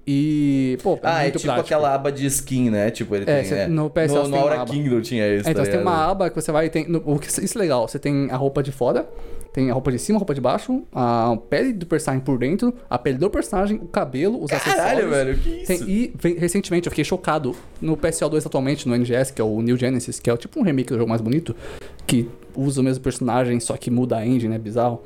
E, 0.07 0.77
pô, 0.83 0.99
Ah, 1.03 1.25
é 1.27 1.31
tipo 1.31 1.45
prático. 1.45 1.67
aquela 1.67 1.95
aba 1.95 2.11
de 2.11 2.27
skin, 2.27 2.71
né? 2.71 2.91
Tipo, 2.91 3.15
ele 3.15 3.31
É, 3.31 3.37
tem. 3.37 3.45
cê- 3.45 3.55
é. 3.55 3.67
no 3.69 3.89
PS 3.91 4.13
no, 4.13 4.29
no 4.29 4.37
Aura. 4.37 4.65
Kingdom 4.65 5.01
tinha 5.01 5.27
isso. 5.37 5.47
É, 5.49 5.53
então 5.53 5.63
tá 5.63 5.71
você 5.71 5.77
tem 5.77 5.81
uma 5.81 6.11
aba 6.11 6.29
que 6.31 6.35
você 6.41 6.51
vai. 6.51 6.69
Tem, 6.69 6.89
no- 6.89 7.03
o 7.05 7.19
que, 7.19 7.29
isso 7.29 7.57
é 7.57 7.61
legal. 7.61 7.87
Você 7.87 7.99
tem 7.99 8.29
a 8.31 8.37
roupa 8.37 8.63
de 8.63 8.73
fora, 8.73 9.09
tem 9.53 9.71
a 9.71 9.73
roupa 9.73 9.91
de 9.91 9.99
cima, 9.99 10.17
a 10.17 10.21
roupa 10.21 10.35
de 10.35 10.41
baixo, 10.41 10.83
a 10.93 11.37
pele 11.49 11.73
do 11.73 11.87
personagem 11.87 12.25
por 12.25 12.39
dentro, 12.39 12.73
a 12.89 12.99
pele 12.99 13.19
do 13.19 13.29
personagem, 13.29 13.77
o 13.79 13.87
cabelo, 13.87 14.43
os 14.43 14.51
Caralho, 14.51 14.81
acessórios. 15.09 15.11
velho, 15.11 15.39
que 15.39 15.49
isso? 15.51 15.67
Tem- 15.67 15.89
e 15.91 16.13
vem- 16.17 16.37
recentemente 16.37 16.87
eu 16.87 16.91
fiquei 16.91 17.05
chocado 17.05 17.55
no 17.81 17.97
PSO2 17.97 18.47
atualmente, 18.47 18.89
no 18.89 18.95
NGS, 18.95 19.33
que 19.33 19.41
é 19.41 19.45
o 19.45 19.61
New 19.61 19.77
Genesis, 19.77 20.21
que 20.21 20.31
é 20.31 20.37
tipo 20.37 20.61
um 20.61 20.63
remake 20.63 20.91
do 20.91 20.97
jogo 20.99 21.09
mais 21.09 21.21
bonito, 21.21 21.55
que 22.07 22.29
usa 22.55 22.81
o 22.81 22.85
mesmo 22.85 23.03
personagem, 23.03 23.59
só 23.61 23.77
que 23.77 23.91
muda 23.91 24.17
a 24.17 24.27
engine, 24.27 24.55
é 24.55 24.59
bizarro. 24.59 25.03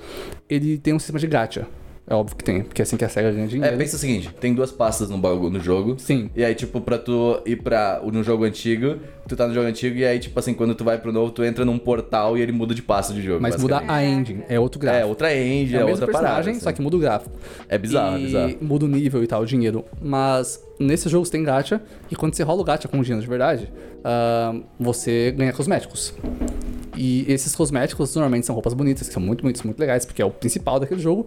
Ele 0.49 0.77
tem 0.79 0.93
um 0.95 0.99
sistema 0.99 1.19
de 1.19 1.27
gacha. 1.27 1.67
É 2.07 2.15
óbvio 2.15 2.37
que 2.37 2.45
tem, 2.45 2.63
porque 2.63 2.83
é 2.83 2.85
assim 2.85 2.99
que 2.99 3.05
a 3.05 3.09
SEGA 3.09 3.31
ganha 3.33 3.45
É, 3.45 3.49
dinheiro. 3.49 3.77
pensa 3.79 3.97
o 3.97 3.99
seguinte, 3.99 4.29
tem 4.39 4.53
duas 4.53 4.71
pastas 4.71 5.09
no 5.09 5.17
bagulho 5.17 5.49
no 5.51 5.59
jogo. 5.59 5.95
Sim. 5.99 6.29
E 6.37 6.45
aí, 6.45 6.55
tipo, 6.55 6.79
pra 6.79 6.99
tu 6.99 7.41
ir 7.47 7.57
pra, 7.63 7.99
no 8.05 8.23
jogo 8.23 8.45
antigo, 8.45 8.97
tu 9.27 9.35
tá 9.35 9.49
no 9.49 9.55
jogo 9.55 9.67
antigo, 9.67 9.97
e 9.97 10.05
aí, 10.05 10.19
tipo 10.19 10.39
assim, 10.39 10.53
quando 10.53 10.75
tu 10.75 10.85
vai 10.85 10.99
pro 10.99 11.11
novo, 11.11 11.31
tu 11.33 11.43
entra 11.43 11.65
num 11.65 11.79
portal 11.79 12.37
e 12.37 12.43
ele 12.43 12.53
muda 12.53 12.75
de 12.75 12.83
pasta 12.83 13.15
de 13.15 13.23
jogo. 13.23 13.41
Mas 13.41 13.57
muda 13.57 13.83
a 13.89 14.05
engine, 14.05 14.43
é 14.51 14.61
outro 14.61 14.79
gráfico. 14.79 15.03
É, 15.03 15.07
outra 15.07 15.35
engine, 15.35 15.79
É 15.79 15.81
é, 15.81 15.85
o 15.87 15.89
outra 15.89 16.07
parada. 16.09 16.43
só 16.55 16.69
assim. 16.69 16.77
que 16.77 16.83
muda 16.83 16.95
o 16.97 17.01
gráfico. 17.01 17.35
É 17.71 17.79
bizarro, 17.79 18.17
é 18.17 18.21
e 18.21 18.25
bizarro. 18.27 18.57
muda 18.61 18.85
o 18.85 18.89
nível 18.89 19.25
e 19.25 19.27
tal, 19.27 19.41
o 19.41 19.47
dinheiro. 19.47 19.83
Mas 20.03 20.63
nesse 20.79 21.09
jogo 21.09 21.25
você 21.25 21.33
tem 21.33 21.43
gacha, 21.43 21.81
e 22.11 22.15
quando 22.17 22.35
você 22.35 22.43
rola 22.43 22.61
o 22.61 22.65
gacha 22.65 22.87
com 22.87 23.01
dinheiro 23.01 23.23
de 23.23 23.29
verdade, 23.29 23.73
ah, 24.05 24.55
você 24.79 25.33
ganha 25.35 25.55
cosméticos. 25.55 26.13
E 26.97 27.25
esses 27.29 27.55
cosméticos 27.55 28.15
normalmente 28.15 28.47
são 28.47 28.55
roupas 28.55 28.75
bonitas, 28.75 29.09
que 29.09 29.15
são 29.15 29.23
muito, 29.23 29.45
muito, 29.45 29.65
muito 29.65 29.79
legais, 29.79 30.05
porque 30.05 30.23
é 30.23 30.25
o 30.25 30.31
principal 30.31 30.79
daquele 30.79 31.01
jogo. 31.01 31.27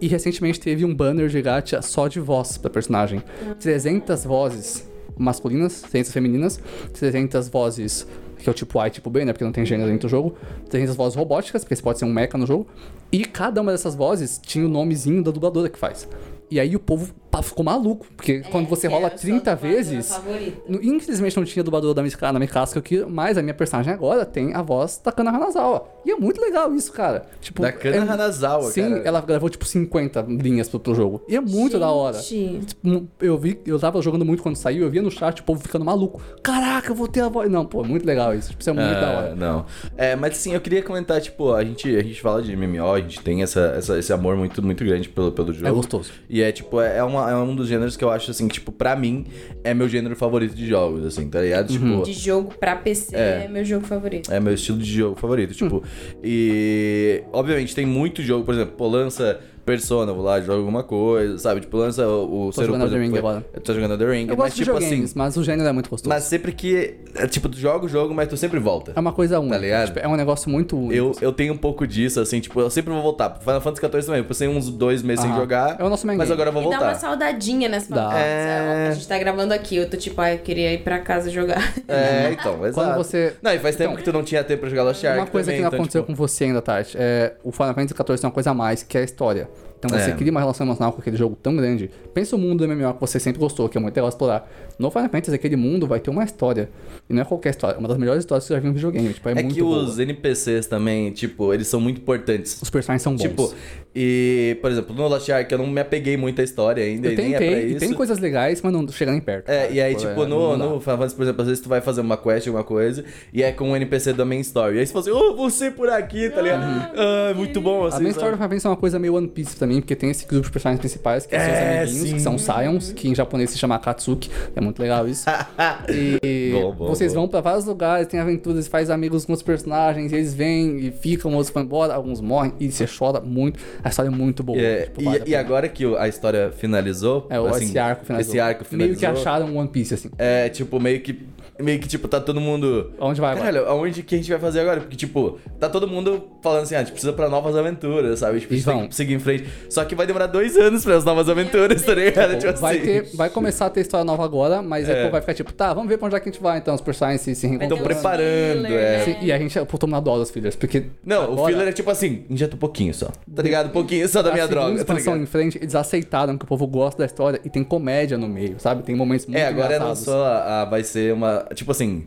E 0.00 0.06
recentemente 0.06 0.60
teve 0.60 0.84
um 0.84 0.94
banner 0.94 1.28
de 1.28 1.42
gacha 1.42 1.82
só 1.82 2.08
de 2.08 2.20
voz 2.20 2.56
pra 2.56 2.70
personagem. 2.70 3.22
300 3.60 4.24
vozes 4.24 4.88
masculinas, 5.16 5.82
300 5.82 6.12
femininas, 6.12 6.60
300 6.92 7.48
vozes 7.48 8.06
que 8.38 8.48
é 8.48 8.52
o 8.52 8.54
tipo 8.54 8.78
A 8.78 8.86
e 8.86 8.90
tipo 8.90 9.10
B, 9.10 9.24
né? 9.24 9.32
Porque 9.32 9.44
não 9.44 9.52
tem 9.52 9.66
gênero 9.66 9.90
dentro 9.90 10.08
do 10.08 10.10
jogo. 10.10 10.36
300 10.70 10.94
vozes 10.94 11.16
robóticas, 11.16 11.64
porque 11.64 11.74
você 11.74 11.82
pode 11.82 11.98
ser 11.98 12.04
um 12.04 12.12
mecha 12.12 12.38
no 12.38 12.46
jogo. 12.46 12.66
E 13.10 13.24
cada 13.24 13.60
uma 13.60 13.72
dessas 13.72 13.94
vozes 13.94 14.38
tinha 14.40 14.64
o 14.64 14.68
nomezinho 14.68 15.22
da 15.22 15.30
dubladora 15.30 15.68
que 15.68 15.78
faz. 15.78 16.08
E 16.50 16.58
aí 16.58 16.74
o 16.76 16.80
povo 16.80 17.12
ficou 17.42 17.64
maluco, 17.64 18.06
porque 18.16 18.40
quando 18.50 18.66
você 18.68 18.86
É, 18.86 18.90
rola 18.90 19.04
eu 19.06 19.10
sou 19.10 19.16
a 19.16 19.20
30 19.20 19.54
dubladora 19.54 19.56
vezes. 19.76 20.20
no- 20.68 20.82
Infelizmente 20.82 21.36
não 21.36 21.44
tinha 21.44 21.62
dublador 21.62 21.94
da 21.94 22.02
Mikasa 22.02 22.32
na 22.32 22.38
Mikasa 22.38 22.74
queria, 22.74 23.06
mas 23.06 23.36
a 23.38 23.42
minha 23.42 23.54
personagem 23.54 23.92
agora 23.92 24.24
tem 24.24 24.54
a 24.54 24.62
voz 24.62 25.00
da 25.04 25.12
Kana 25.12 25.30
Hanazawa. 25.30 25.86
E 26.04 26.10
é 26.10 26.16
muito 26.16 26.40
legal 26.40 26.72
isso, 26.74 26.92
cara. 26.92 27.26
Tipo, 27.40 27.62
Da 27.62 27.70
Kana 27.72 27.96
é- 27.96 27.98
Hanazawa, 28.00 28.70
Sim, 28.70 28.90
cara. 28.90 29.02
ela 29.04 29.20
gravou 29.20 29.48
tipo 29.50 29.64
50 29.64 30.22
linhas 30.28 30.68
pro, 30.68 30.80
pro 30.80 30.94
jogo. 30.94 31.22
E 31.28 31.36
é 31.36 31.40
muito 31.40 31.78
da 31.78 31.90
hora. 31.90 32.18
Gente. 32.18 32.66
Tipo, 32.66 33.08
Eu 33.20 33.36
vi, 33.36 33.60
eu 33.66 33.78
tava 33.78 34.00
jogando 34.00 34.24
muito 34.24 34.42
quando 34.42 34.56
saiu, 34.56 34.84
eu 34.84 34.90
via 34.90 35.02
no 35.02 35.10
chat 35.10 35.40
o 35.40 35.44
povo 35.44 35.60
ficando 35.60 35.84
maluco. 35.84 36.20
Caraca, 36.42 36.90
eu 36.90 36.94
vou 36.94 37.06
ter 37.08 37.20
a 37.20 37.28
voz. 37.28 37.50
Não, 37.50 37.64
pô, 37.66 37.84
muito 37.84 38.06
legal 38.06 38.34
isso. 38.34 38.50
Tipo, 38.50 38.60
isso 38.60 38.70
é 38.70 38.72
muito 38.72 38.86
Ah, 38.86 39.00
da 39.00 39.10
hora. 39.18 39.34
Não. 39.36 39.66
É, 39.96 40.16
mas 40.16 40.32
assim, 40.32 40.54
eu 40.54 40.60
queria 40.60 40.82
comentar, 40.82 41.20
tipo, 41.20 41.52
a 41.52 41.62
gente, 41.64 41.94
a 41.94 42.02
gente 42.02 42.20
fala 42.20 42.40
de 42.42 42.52
MMO, 42.56 42.92
a 42.94 43.00
gente 43.00 43.20
tem 43.20 43.42
essa, 43.42 43.74
essa- 43.76 43.98
esse 43.98 44.12
amor 44.12 44.36
muito, 44.36 44.62
muito 44.62 44.84
grande 44.84 45.08
pelo, 45.08 45.30
pelo 45.32 45.52
jogo. 45.52 45.66
É 45.66 45.70
gostoso. 45.70 46.10
E 46.28 46.40
é, 46.42 46.50
tipo, 46.52 46.80
é, 46.80 47.02
uma- 47.02 47.17
é 47.26 47.34
um 47.36 47.54
dos 47.54 47.68
gêneros 47.68 47.96
que 47.96 48.04
eu 48.04 48.10
acho, 48.10 48.30
assim, 48.30 48.46
tipo, 48.48 48.70
pra 48.70 48.94
mim, 48.94 49.24
é 49.64 49.72
meu 49.72 49.88
gênero 49.88 50.14
favorito 50.14 50.54
de 50.54 50.66
jogos, 50.66 51.06
assim, 51.06 51.28
tá 51.30 51.40
ligado? 51.40 51.72
Tipo, 51.72 52.02
De 52.02 52.12
jogo 52.12 52.52
pra 52.60 52.76
PC 52.76 53.16
É. 53.16 53.44
é, 53.44 53.48
meu 53.48 53.64
jogo 53.64 53.86
favorito. 53.86 54.30
é 54.30 54.38
meu 54.38 54.52
estilo 54.52 54.76
de 54.78 54.92
jogo 54.92 55.16
favorito, 55.18 55.54
tipo. 55.54 55.82
E 56.22 57.22
obviamente 57.32 57.74
tem 57.74 57.86
muito 57.86 58.22
jogo, 58.22 58.44
por 58.44 58.52
exemplo, 58.54 58.74
pô, 58.76 58.86
lança 58.88 59.40
Persona, 59.68 60.12
vou 60.12 60.24
lá, 60.24 60.40
jogo 60.40 60.58
alguma 60.60 60.82
coisa, 60.82 61.36
sabe? 61.38 61.60
Tipo, 61.60 61.76
lança 61.76 62.06
o, 62.08 62.48
o 62.48 62.52
Tô 62.52 62.64
jogando 62.64 62.86
exemplo, 62.86 63.02
Ring 63.06 63.18
agora. 63.18 63.44
Eu 63.52 63.60
tô 63.60 63.74
jogando 63.74 63.98
The 63.98 64.04
Ring, 64.10 64.22
Eu 64.22 64.28
mas 64.28 64.36
gosto 64.36 64.56
de 64.56 64.64
tipo 64.64 64.76
videogames, 64.78 65.10
assim. 65.10 65.18
mas 65.18 65.36
o 65.36 65.44
gênero 65.44 65.68
é 65.68 65.72
muito 65.72 65.90
gostoso. 65.90 66.08
Mas 66.08 66.24
sempre 66.24 66.52
que. 66.52 66.94
É, 67.14 67.26
tipo, 67.26 67.48
tu 67.48 67.58
joga 67.58 67.84
o 67.84 67.88
jogo, 67.88 68.14
mas 68.14 68.28
tu 68.28 68.36
sempre 68.36 68.58
volta. 68.58 68.92
É 68.96 69.00
uma 69.00 69.12
coisa 69.12 69.38
única. 69.38 69.58
ligado? 69.58 69.86
tipo, 69.88 69.98
é 69.98 70.08
um 70.08 70.16
negócio 70.16 70.50
muito 70.50 70.76
único. 70.76 70.94
Eu, 70.94 71.12
eu 71.20 71.32
tenho 71.32 71.52
um 71.52 71.56
pouco 71.56 71.86
disso, 71.86 72.20
assim, 72.20 72.40
tipo, 72.40 72.60
eu 72.60 72.70
sempre 72.70 72.92
vou 72.92 73.02
voltar. 73.02 73.28
Pro 73.30 73.40
Final 73.42 73.60
Fantasy 73.60 73.86
XIV 73.86 74.06
também, 74.06 74.20
eu 74.20 74.24
passei 74.24 74.48
uns 74.48 74.70
dois 74.70 75.02
meses 75.02 75.24
sem 75.24 75.34
jogar. 75.34 75.76
É 75.78 75.84
o 75.84 75.88
nosso 75.90 76.06
main 76.06 76.16
Mas 76.16 76.28
game. 76.28 76.40
agora 76.40 76.48
eu 76.56 76.62
vou 76.62 76.62
E 76.62 76.64
dá 76.74 76.80
uma 76.80 76.92
voltar. 76.92 76.98
saudadinha 77.00 77.68
nessa 77.68 77.94
Dá. 77.94 78.18
É. 78.18 78.88
A 78.88 78.92
gente 78.92 79.06
tá 79.06 79.18
gravando 79.18 79.52
aqui, 79.52 79.76
eu 79.76 79.88
tô 79.90 79.96
tipo, 79.96 80.20
ah, 80.20 80.32
eu 80.32 80.38
queria 80.38 80.72
ir 80.72 80.78
pra 80.78 80.98
casa 81.00 81.30
jogar. 81.30 81.58
É, 81.88 82.30
então, 82.32 82.64
exato. 82.66 82.74
Quando 82.74 82.96
você- 82.96 83.32
Não, 83.42 83.52
e 83.52 83.58
faz 83.58 83.74
tempo 83.74 83.90
Então, 83.92 83.96
que 83.96 84.10
tu 84.10 84.12
não 84.12 84.22
tinha 84.22 84.44
tempo 84.44 84.60
pra 84.60 84.68
jogar 84.70 84.82
Lost 84.84 85.02
Ark 85.04 85.18
Uma 85.18 85.26
coisa 85.26 85.46
também, 85.46 85.56
que 85.58 85.62
não 85.62 85.68
então, 85.68 85.78
aconteceu 85.80 86.02
tipo, 86.02 86.12
com 86.12 86.14
você 86.16 86.44
ainda, 86.44 86.60
Tati, 86.62 86.96
é 86.98 87.34
o 87.42 87.50
Final 87.50 87.74
Fantasy 87.74 87.94
XIV 87.94 88.04
tem 88.18 88.26
uma 88.28 88.30
coisa 88.32 88.50
a 88.50 88.54
mais, 88.54 88.82
que 88.82 88.96
é 88.98 89.00
a 89.00 89.04
história. 89.04 89.48
Então 89.78 89.96
você 89.96 90.10
É. 90.10 90.14
cria 90.14 90.30
uma 90.30 90.40
relação 90.40 90.66
emocional 90.66 90.92
com 90.92 91.00
aquele 91.00 91.16
jogo 91.16 91.36
tão 91.40 91.54
grande. 91.56 91.88
Pensa 92.12 92.34
o 92.34 92.38
mundo 92.38 92.66
do 92.66 92.68
MMO 92.74 92.94
que 92.94 93.00
você 93.00 93.20
sempre 93.20 93.38
gostou, 93.40 93.68
que 93.68 93.78
é 93.78 93.80
muito 93.80 93.94
legal 93.94 94.08
explorar. 94.08 94.50
No 94.78 94.90
Final 94.90 95.08
Fantasy, 95.08 95.34
aquele 95.34 95.56
mundo 95.56 95.86
vai 95.86 96.00
ter 96.00 96.10
uma 96.10 96.24
história. 96.24 96.68
E 97.08 97.12
não 97.14 97.22
é 97.22 97.24
qualquer 97.24 97.50
história, 97.50 97.76
é 97.76 97.78
uma 97.78 97.88
das 97.88 97.96
melhores 97.96 98.20
histórias 98.22 98.44
que 98.44 98.48
você 98.48 98.54
já 98.54 98.60
viu 98.60 98.70
em 98.70 98.74
videogame. 98.74 99.12
Tipo, 99.14 99.28
é, 99.28 99.32
É 99.32 99.42
que 99.44 99.62
boa. 99.62 99.82
os 99.84 99.98
NPCs 99.98 100.66
também, 100.66 101.10
tipo, 101.12 101.54
eles 101.54 101.66
são 101.68 101.80
muito 101.80 102.00
importantes. 102.00 102.60
Os 102.60 102.70
personagens 102.70 103.02
são 103.02 103.12
bons. 103.14 103.22
Tipo, 103.22 103.54
e, 103.94 104.56
por 104.60 104.70
exemplo, 104.70 104.94
no 104.94 105.08
Lost 105.08 105.28
Ark 105.30 105.50
eu 105.50 105.58
não 105.58 105.66
me 105.66 105.80
apeguei 105.80 106.16
muito 106.16 106.40
à 106.40 106.44
história 106.44 106.84
ainda, 106.84 107.08
eu 107.08 107.12
e 107.12 107.16
nem 107.16 107.34
é 107.34 107.38
tentei, 107.38 107.64
e 107.64 107.70
isso. 107.70 107.78
tem 107.80 107.92
coisas 107.94 108.18
legais, 108.18 108.60
mas 108.62 108.72
não 108.72 108.86
chega 108.88 109.10
nem 109.10 109.20
perto. 109.20 109.48
É, 109.48 109.62
cara. 109.62 109.72
e 109.72 109.80
aí, 109.80 109.94
Tipo, 109.94 110.08
tipo, 110.10 110.22
é, 110.22 110.26
no, 110.26 110.56
no 110.56 110.80
Final 110.80 110.98
Fantasy, 110.98 111.14
por 111.16 111.22
exemplo, 111.22 111.42
às 111.42 111.48
vezes 111.48 111.62
tu 111.62 111.68
vai 111.68 111.80
fazer 111.80 112.00
uma 112.00 112.16
quest, 112.16 112.46
alguma 112.46 112.62
coisa, 112.64 113.04
e 113.32 113.42
é 113.42 113.50
com 113.50 113.70
um 113.70 113.76
NPC 113.76 114.12
da 114.12 114.24
main 114.24 114.40
story. 114.40 114.76
E 114.76 114.80
aí 114.80 114.86
você 114.86 114.92
fala 114.92 115.02
assim, 115.04 115.10
ô, 115.10 115.34
você 115.34 115.70
por 115.70 115.88
aqui, 115.88 116.28
tá 116.30 116.40
ligado? 116.42 116.62
Ah, 116.96 117.32
muito 117.34 117.60
bom, 117.60 117.86
assim, 117.86 117.96
A 117.96 117.98
sabe? 117.98 118.08
história 118.10 118.30
do 118.32 118.36
Final 118.36 118.48
Fantasy 118.50 118.66
é 118.66 118.70
uma 118.70 118.76
coisa 118.76 118.98
meio 118.98 119.14
One 119.14 119.28
Piece 119.28 119.56
também, 119.56 119.67
porque 119.76 119.94
tem 119.96 120.10
esse 120.10 120.26
grupo 120.26 120.46
de 120.46 120.50
personagens 120.52 120.80
principais, 120.80 121.26
que 121.26 121.36
são 121.36 121.46
os 121.46 121.52
É, 121.52 121.78
amiguinhos, 121.82 122.08
sim. 122.08 122.14
que 122.14 122.20
são 122.20 122.38
Scions, 122.38 122.92
que 122.92 123.08
em 123.08 123.14
japonês 123.14 123.50
se 123.50 123.58
chama 123.58 123.74
Akatsuki, 123.76 124.30
é 124.56 124.60
muito 124.60 124.80
legal 124.80 125.06
isso. 125.08 125.26
e 125.92 126.50
Bom, 126.52 126.74
bom, 126.74 126.86
vocês 126.88 127.12
bom. 127.12 127.20
vão 127.20 127.28
pra 127.28 127.40
vários 127.40 127.64
lugares, 127.64 128.06
tem 128.08 128.18
aventuras, 128.20 128.66
faz 128.66 128.90
amigos 128.90 129.24
com 129.24 129.32
os 129.32 129.42
personagens, 129.42 130.12
eles 130.12 130.34
vêm 130.34 130.78
e 130.78 130.90
ficam, 130.90 131.32
outros 131.34 131.50
vão 131.52 131.62
embora, 131.62 131.94
alguns 131.94 132.20
morrem, 132.20 132.52
e 132.60 132.70
você 132.70 132.86
chora 132.86 133.20
muito. 133.20 133.58
A 133.82 133.88
história 133.88 134.08
é 134.08 134.12
muito 134.12 134.42
boa. 134.42 134.58
É, 134.58 134.82
tipo, 134.86 135.02
e, 135.02 135.30
e 135.30 135.34
agora 135.34 135.68
que 135.68 135.84
a 135.96 136.08
história 136.08 136.50
finalizou, 136.56 137.26
É, 137.30 137.36
assim, 137.36 137.64
esse 137.66 137.78
arco 137.78 138.04
finalizou. 138.04 138.30
esse 138.34 138.40
arco 138.40 138.64
Meio 138.72 138.90
que 138.90 138.96
finalizou, 139.00 139.08
acharam 139.30 139.56
One 139.56 139.68
Piece, 139.68 139.94
assim. 139.94 140.10
É, 140.18 140.48
tipo, 140.48 140.78
meio 140.80 141.00
que. 141.00 141.26
Meio 141.60 141.80
que, 141.80 141.88
tipo, 141.88 142.06
tá 142.06 142.20
todo 142.20 142.40
mundo. 142.40 142.92
Onde 143.00 143.20
vai 143.20 143.32
agora? 143.32 143.46
Caralho, 143.52 143.68
aonde 143.68 144.02
que 144.02 144.14
a 144.14 144.18
gente 144.18 144.30
vai 144.30 144.38
fazer 144.38 144.60
agora? 144.60 144.80
Porque, 144.80 144.96
tipo, 144.96 145.38
tá 145.58 145.68
todo 145.68 145.88
mundo 145.88 146.28
falando 146.42 146.62
assim, 146.62 146.74
ah, 146.76 146.78
a 146.78 146.82
gente 146.82 146.92
precisa 146.92 147.12
pra 147.12 147.28
novas 147.28 147.56
aventuras, 147.56 148.20
sabe? 148.20 148.38
Tipo, 148.40 148.52
a 148.54 148.56
gente 148.56 148.64
tem 148.66 148.74
vão. 148.74 148.88
que 148.88 148.94
seguir 148.94 149.14
em 149.14 149.18
frente. 149.18 149.48
Só 149.68 149.84
que 149.84 149.94
vai 149.94 150.06
demorar 150.06 150.26
dois 150.26 150.56
anos 150.56 150.84
pras 150.84 151.04
novas 151.04 151.28
aventuras, 151.28 151.82
tá 151.82 151.94
ligado? 151.94 152.38
Tipo 152.38 152.52
vai, 152.60 152.76
assim. 152.76 152.84
ter, 152.86 153.16
vai 153.16 153.28
começar 153.30 153.66
a 153.66 153.70
ter 153.70 153.80
história 153.80 154.04
nova 154.04 154.24
agora, 154.24 154.62
mas 154.62 154.88
É. 154.88 154.94
depois 154.94 155.10
vai 155.12 155.20
ficar 155.20 155.34
tipo, 155.34 155.52
tá, 155.52 155.74
vamos 155.74 155.88
ver 155.88 155.98
pra 155.98 156.06
onde 156.06 156.16
é 156.16 156.20
que 156.20 156.28
a 156.28 156.32
gente 156.32 156.40
vai 156.42 156.58
então, 156.58 156.74
os 156.74 156.80
personagens 156.80 157.20
se, 157.22 157.34
se 157.34 157.46
Estão 157.46 157.58
reencontrando. 157.58 157.82
preparando, 157.84 158.62
filler, 158.66 158.72
é. 158.72 158.98
né? 158.98 159.04
Sim, 159.04 159.16
E 159.22 159.32
a 159.32 159.38
gente, 159.38 159.58
pô, 159.60 159.78
todo 159.78 159.88
mundo 159.88 159.96
adora 159.96 160.22
os 160.22 160.30
fillers, 160.30 160.54
porque. 160.54 160.84
Não, 161.04 161.30
o 161.30 161.32
agora- 161.32 161.52
filler 161.52 161.68
é 161.68 161.72
tipo 161.72 161.90
assim, 161.90 162.24
injeta 162.30 162.54
um 162.54 162.58
pouquinho 162.58 162.94
só. 162.94 163.08
Tá 163.34 163.42
ligado? 163.42 163.66
Um 163.66 163.70
pouquinho 163.72 164.08
só 164.08 164.22
da 164.22 164.30
a 164.30 164.32
minha 164.32 164.46
segunda 164.46 164.60
droga, 164.60 164.76
tá 164.76 164.80
expansão 164.82 165.14
ligado? 165.14 165.22
em 165.24 165.30
frente, 165.30 165.58
eles 165.58 165.74
aceitaram 165.74 166.38
que 166.38 166.44
o 166.44 166.48
povo 166.48 166.66
gosta 166.68 166.98
da 167.00 167.06
história 167.06 167.40
e 167.44 167.50
tem 167.50 167.64
comédia 167.64 168.16
no 168.16 168.28
meio, 168.28 168.56
sabe? 168.58 168.82
Tem 168.84 168.94
momentos 168.94 169.26
muito 169.26 169.38
É, 169.38 169.46
agora 169.48 169.70
não 169.70 169.74
engraçados. 169.76 170.04
só 170.04 170.24
a, 170.24 170.62
a- 170.62 170.64
vai 170.66 170.84
ser 170.84 171.12
uma. 171.12 171.47
Tipo 171.54 171.70
assim. 171.72 172.06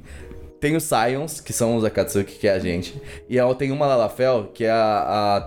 Tem 0.60 0.75
os 0.75 0.84
Scions, 0.84 1.41
que 1.41 1.51
são 1.51 1.75
os 1.75 1.84
Akatsuki, 1.84 2.34
que 2.38 2.47
é 2.47 2.51
a 2.51 2.60
gente. 2.60 2.93
E 3.27 3.36
ela 3.36 3.56
tem 3.56 3.71
uma 3.71 3.88
Lalafel, 3.88 4.51
que 4.54 4.63
é 4.63 4.69
a, 4.69 4.75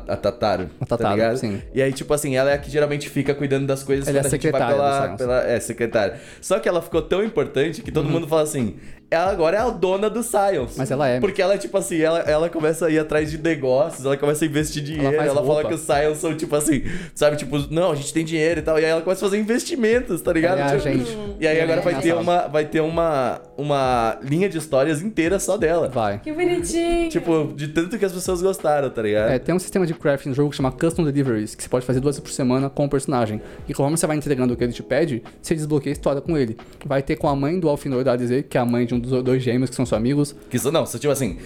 a, 0.08 0.12
a 0.14 0.16
Tataru. 0.16 0.68
A 0.80 0.84
tá 0.86 0.96
Tataru, 0.96 1.14
ligado? 1.14 1.36
sim. 1.36 1.62
E 1.72 1.80
aí, 1.80 1.92
tipo 1.92 2.12
assim, 2.12 2.34
ela 2.34 2.50
é 2.50 2.54
a 2.54 2.58
que 2.58 2.68
geralmente 2.68 3.08
fica 3.08 3.32
cuidando 3.32 3.64
das 3.64 3.84
coisas 3.84 4.08
Ela 4.08 4.18
é 4.18 4.22
quando 4.22 4.26
a 4.26 4.36
gente 4.36 4.50
vai 4.50 4.66
pela, 4.66 5.16
pela. 5.16 5.44
É, 5.48 5.60
secretária. 5.60 6.18
Só 6.40 6.58
que 6.58 6.68
ela 6.68 6.82
ficou 6.82 7.00
tão 7.00 7.22
importante 7.22 7.80
que 7.80 7.90
Uhum. 7.90 7.94
todo 7.94 8.08
mundo 8.10 8.26
fala 8.26 8.42
assim. 8.42 8.74
Ela 9.14 9.30
agora 9.30 9.56
é 9.56 9.60
a 9.60 9.70
dona 9.70 10.10
dos 10.10 10.26
Scions. 10.26 10.76
Mas 10.76 10.90
ela 10.90 11.08
é. 11.08 11.20
Porque 11.20 11.40
ela, 11.40 11.56
tipo 11.56 11.76
assim, 11.76 12.00
ela, 12.00 12.20
ela 12.20 12.48
começa 12.48 12.86
a 12.86 12.90
ir 12.90 12.98
atrás 12.98 13.30
de 13.30 13.38
negócios, 13.38 14.04
ela 14.04 14.16
começa 14.16 14.44
a 14.44 14.48
investir 14.48 14.82
dinheiro, 14.82 15.14
ela, 15.14 15.34
faz 15.34 15.46
fala 15.46 15.64
que 15.64 15.74
os 15.74 15.80
Scions 15.80 16.18
são, 16.18 16.36
tipo 16.36 16.54
assim, 16.54 16.82
sabe, 17.14 17.36
tipo, 17.36 17.58
não, 17.72 17.92
a 17.92 17.94
gente 17.94 18.12
tem 18.12 18.24
dinheiro 18.24 18.60
e 18.60 18.62
tal. 18.62 18.78
E 18.78 18.84
aí 18.84 18.90
ela 18.90 19.00
começa 19.00 19.24
a 19.24 19.28
fazer 19.28 19.40
investimentos, 19.40 20.20
tá 20.20 20.32
ligado? 20.32 20.58
Ela 20.58 20.74
é 20.74 20.78
Tipo, 20.78 20.98
gente. 20.98 21.18
E 21.40 21.46
aí 21.46 21.56
Ela 21.56 21.64
agora 21.64 21.80
é 21.80 21.92
vai 21.92 22.02
ter, 22.02 22.14
uma, 22.14 22.48
vai 22.48 22.64
ter 22.64 22.80
uma, 22.80 23.40
uma 23.56 24.18
linha 24.22 24.48
de 24.48 24.58
histórias 24.58 25.02
inteira 25.02 25.38
só 25.38 25.56
dela. 25.56 25.88
Vai. 25.88 26.18
Que 26.18 26.32
bonitinho. 26.32 27.08
Tipo, 27.08 27.52
de 27.54 27.68
tanto 27.68 27.98
que 27.98 28.04
as 28.04 28.12
pessoas 28.12 28.42
gostaram, 28.42 28.90
tá 28.90 29.02
ligado? 29.02 29.30
É, 29.30 29.38
tem 29.38 29.54
um 29.54 29.58
sistema 29.58 29.86
de 29.86 29.94
crafting 29.94 30.30
no 30.30 30.34
jogo 30.34 30.50
que 30.50 30.56
chama 30.56 30.72
Custom 30.72 31.04
Deliveries, 31.04 31.54
que 31.54 31.62
você 31.62 31.68
pode 31.68 31.86
fazer 31.86 32.00
duas 32.00 32.16
vezes 32.16 32.28
por 32.28 32.34
semana 32.34 32.68
com 32.70 32.84
o 32.84 32.88
personagem. 32.88 33.40
E 33.68 33.72
conforme 33.72 33.96
você 33.96 34.06
vai 34.06 34.16
entregando 34.16 34.54
o 34.54 34.56
que 34.56 34.64
ele 34.64 34.72
te 34.72 34.82
pede, 34.82 35.22
você 35.40 35.54
desbloqueia 35.54 35.92
a 35.92 35.96
história 35.96 36.20
com 36.20 36.36
ele. 36.36 36.56
Vai 36.84 37.02
ter 37.02 37.16
com 37.16 37.28
a 37.28 37.36
mãe 37.36 37.58
do 37.58 37.68
Alfinor 37.68 38.04
da 38.04 38.12
ADZ, 38.12 38.44
que 38.48 38.56
é 38.56 38.60
a 38.60 38.64
mãe 38.64 38.86
de 38.86 38.94
um 38.94 39.00
dois 39.04 39.42
gêmeos 39.42 39.70
que 39.70 39.76
são 39.76 39.86
seus 39.86 39.96
amigos. 39.96 40.34
Que 40.50 40.56
isso, 40.56 40.70
não, 40.70 40.86
só 40.86 40.98
tipo 40.98 41.12
assim, 41.12 41.38